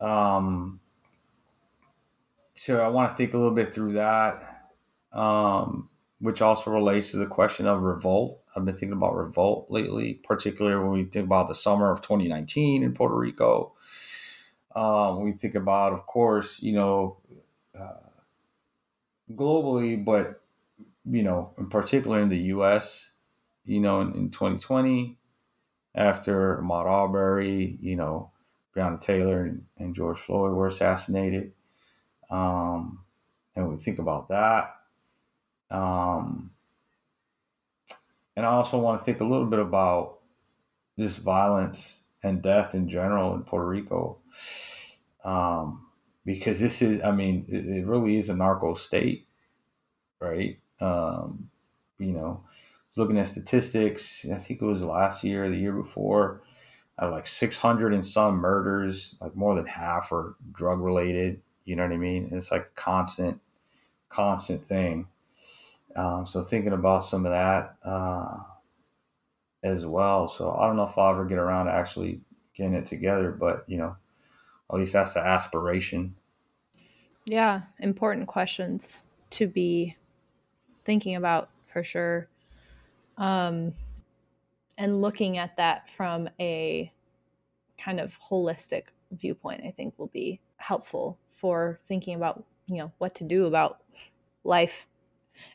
Um, 0.00 0.80
so 2.54 2.82
I 2.82 2.88
want 2.88 3.10
to 3.10 3.16
think 3.16 3.34
a 3.34 3.36
little 3.36 3.54
bit 3.54 3.74
through 3.74 3.94
that, 3.94 4.62
um, 5.12 5.88
which 6.20 6.40
also 6.40 6.70
relates 6.70 7.10
to 7.10 7.16
the 7.18 7.26
question 7.26 7.66
of 7.66 7.82
revolt. 7.82 8.40
I've 8.54 8.64
been 8.64 8.74
thinking 8.74 8.92
about 8.92 9.16
revolt 9.16 9.66
lately, 9.70 10.20
particularly 10.24 10.82
when 10.82 10.92
we 10.92 11.04
think 11.04 11.26
about 11.26 11.48
the 11.48 11.54
summer 11.54 11.90
of 11.90 12.00
2019 12.00 12.84
in 12.84 12.94
Puerto 12.94 13.16
Rico. 13.16 13.74
Um, 14.74 15.22
we 15.22 15.32
think 15.32 15.54
about, 15.56 15.92
of 15.92 16.06
course, 16.06 16.62
you 16.62 16.72
know, 16.72 17.18
uh, 17.78 18.08
globally, 19.32 20.02
but 20.02 20.40
you 21.10 21.22
know, 21.22 21.52
in 21.58 21.68
particular 21.68 22.20
in 22.20 22.28
the 22.28 22.38
U.S., 22.38 23.10
you 23.64 23.80
know, 23.80 24.00
in, 24.00 24.14
in 24.14 24.30
2020, 24.30 25.18
after 25.94 26.58
Ahmaud 26.58 26.86
Arbery, 26.86 27.78
you 27.80 27.96
know, 27.96 28.30
Breonna 28.74 29.00
Taylor 29.00 29.44
and, 29.44 29.64
and 29.78 29.94
George 29.94 30.18
Floyd 30.18 30.52
were 30.52 30.66
assassinated. 30.66 31.52
Um, 32.30 33.00
and 33.56 33.70
we 33.70 33.76
think 33.76 33.98
about 33.98 34.28
that. 34.28 34.74
Um, 35.70 36.50
and 38.36 38.44
I 38.44 38.50
also 38.50 38.78
want 38.78 39.00
to 39.00 39.04
think 39.04 39.20
a 39.20 39.24
little 39.24 39.46
bit 39.46 39.60
about 39.60 40.18
this 40.96 41.16
violence 41.16 41.98
and 42.22 42.42
death 42.42 42.74
in 42.74 42.88
general 42.88 43.34
in 43.34 43.42
Puerto 43.42 43.66
Rico. 43.66 44.18
Um, 45.24 45.86
because 46.24 46.60
this 46.60 46.82
is, 46.82 47.02
I 47.02 47.12
mean, 47.12 47.46
it, 47.48 47.66
it, 47.66 47.86
really 47.86 48.18
is 48.18 48.28
a 48.28 48.36
narco 48.36 48.74
state, 48.74 49.26
right? 50.20 50.58
Um, 50.80 51.50
you 51.98 52.12
know, 52.12 52.44
looking 52.96 53.18
at 53.18 53.28
statistics, 53.28 54.26
I 54.30 54.36
think 54.36 54.60
it 54.60 54.64
was 54.64 54.82
last 54.82 55.24
year, 55.24 55.48
the 55.48 55.56
year 55.56 55.72
before, 55.72 56.42
uh, 57.00 57.10
like 57.10 57.26
600 57.26 57.92
and 57.92 58.04
some 58.04 58.36
murders, 58.36 59.16
like 59.20 59.36
more 59.36 59.54
than 59.54 59.66
half 59.66 60.12
are 60.12 60.36
drug 60.52 60.80
related. 60.80 61.40
You 61.64 61.76
know 61.76 61.82
what 61.82 61.92
I 61.92 61.96
mean? 61.96 62.24
And 62.24 62.34
it's 62.34 62.50
like 62.50 62.66
a 62.66 62.80
constant, 62.80 63.40
constant 64.08 64.62
thing. 64.62 65.06
Um, 65.96 66.26
so 66.26 66.42
thinking 66.42 66.72
about 66.72 67.04
some 67.04 67.24
of 67.24 67.32
that 67.32 67.76
uh, 67.84 68.38
as 69.62 69.86
well. 69.86 70.28
So 70.28 70.52
I 70.52 70.66
don't 70.66 70.76
know 70.76 70.86
if 70.86 70.98
I'll 70.98 71.10
ever 71.10 71.24
get 71.24 71.38
around 71.38 71.66
to 71.66 71.72
actually 71.72 72.20
getting 72.56 72.74
it 72.74 72.86
together, 72.86 73.30
but 73.30 73.64
you 73.66 73.78
know, 73.78 73.96
at 74.70 74.76
least 74.76 74.92
that's 74.92 75.14
the 75.14 75.20
aspiration. 75.20 76.14
Yeah, 77.26 77.62
important 77.78 78.26
questions 78.26 79.04
to 79.30 79.46
be 79.46 79.96
thinking 80.84 81.16
about 81.16 81.50
for 81.66 81.82
sure. 81.82 82.28
Um, 83.16 83.72
and 84.76 85.00
looking 85.00 85.38
at 85.38 85.56
that 85.56 85.88
from 85.90 86.28
a 86.40 86.92
kind 87.78 88.00
of 88.00 88.18
holistic 88.18 88.84
viewpoint, 89.12 89.62
I 89.64 89.70
think 89.70 89.94
will 89.96 90.08
be 90.08 90.40
helpful 90.56 91.18
for 91.34 91.80
thinking 91.86 92.14
about, 92.14 92.44
you 92.66 92.76
know, 92.78 92.92
what 92.98 93.14
to 93.16 93.24
do 93.24 93.46
about 93.46 93.82
life 94.44 94.86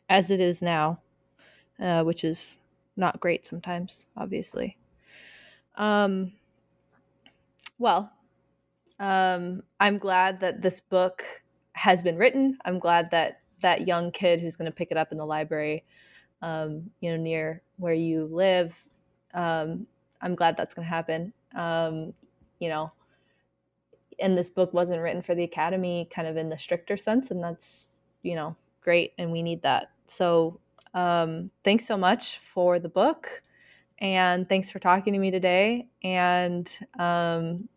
as 0.09 0.29
it 0.29 0.41
is 0.41 0.61
now, 0.61 0.99
uh, 1.79 2.03
which 2.03 2.23
is 2.23 2.59
not 2.95 3.19
great 3.19 3.45
sometimes, 3.45 4.05
obviously. 4.17 4.77
Um, 5.75 6.33
well, 7.77 8.11
um, 8.99 9.63
I'm 9.79 9.97
glad 9.97 10.41
that 10.41 10.61
this 10.61 10.81
book 10.81 11.23
has 11.73 12.03
been 12.03 12.17
written. 12.17 12.57
I'm 12.65 12.79
glad 12.79 13.11
that 13.11 13.39
that 13.61 13.87
young 13.87 14.11
kid 14.11 14.41
who's 14.41 14.55
going 14.55 14.69
to 14.69 14.75
pick 14.75 14.91
it 14.91 14.97
up 14.97 15.11
in 15.11 15.17
the 15.17 15.25
library, 15.25 15.85
um, 16.41 16.89
you 16.99 17.11
know, 17.11 17.17
near 17.17 17.61
where 17.77 17.93
you 17.93 18.25
live, 18.31 18.85
um, 19.33 19.87
I'm 20.21 20.35
glad 20.35 20.57
that's 20.57 20.73
going 20.73 20.85
to 20.85 20.89
happen. 20.89 21.33
Um, 21.55 22.13
you 22.59 22.69
know, 22.69 22.91
and 24.21 24.37
this 24.37 24.49
book 24.49 24.73
wasn't 24.73 25.01
written 25.01 25.21
for 25.21 25.35
the 25.35 25.43
academy, 25.43 26.07
kind 26.13 26.27
of 26.27 26.37
in 26.37 26.49
the 26.49 26.57
stricter 26.57 26.97
sense, 26.97 27.31
and 27.31 27.43
that's 27.43 27.89
you 28.21 28.35
know 28.35 28.55
great, 28.81 29.13
and 29.17 29.31
we 29.31 29.41
need 29.41 29.61
that. 29.63 29.91
So, 30.05 30.59
um, 30.93 31.51
thanks 31.63 31.85
so 31.85 31.97
much 31.97 32.37
for 32.39 32.79
the 32.79 32.89
book, 32.89 33.43
and 33.99 34.47
thanks 34.47 34.71
for 34.71 34.79
talking 34.79 35.13
to 35.13 35.19
me 35.19 35.31
today. 35.31 35.87
And 36.03 36.69
um, 36.97 37.69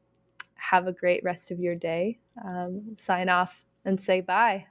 have 0.56 0.86
a 0.86 0.92
great 0.92 1.22
rest 1.24 1.50
of 1.50 1.58
your 1.58 1.74
day. 1.74 2.18
Um, 2.44 2.94
sign 2.96 3.28
off 3.28 3.64
and 3.84 4.00
say 4.00 4.20
bye. 4.20 4.66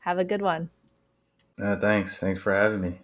Have 0.00 0.18
a 0.18 0.24
good 0.24 0.42
one. 0.42 0.70
Uh, 1.60 1.76
thanks. 1.76 2.20
Thanks 2.20 2.40
for 2.40 2.54
having 2.54 2.80
me. 2.80 3.00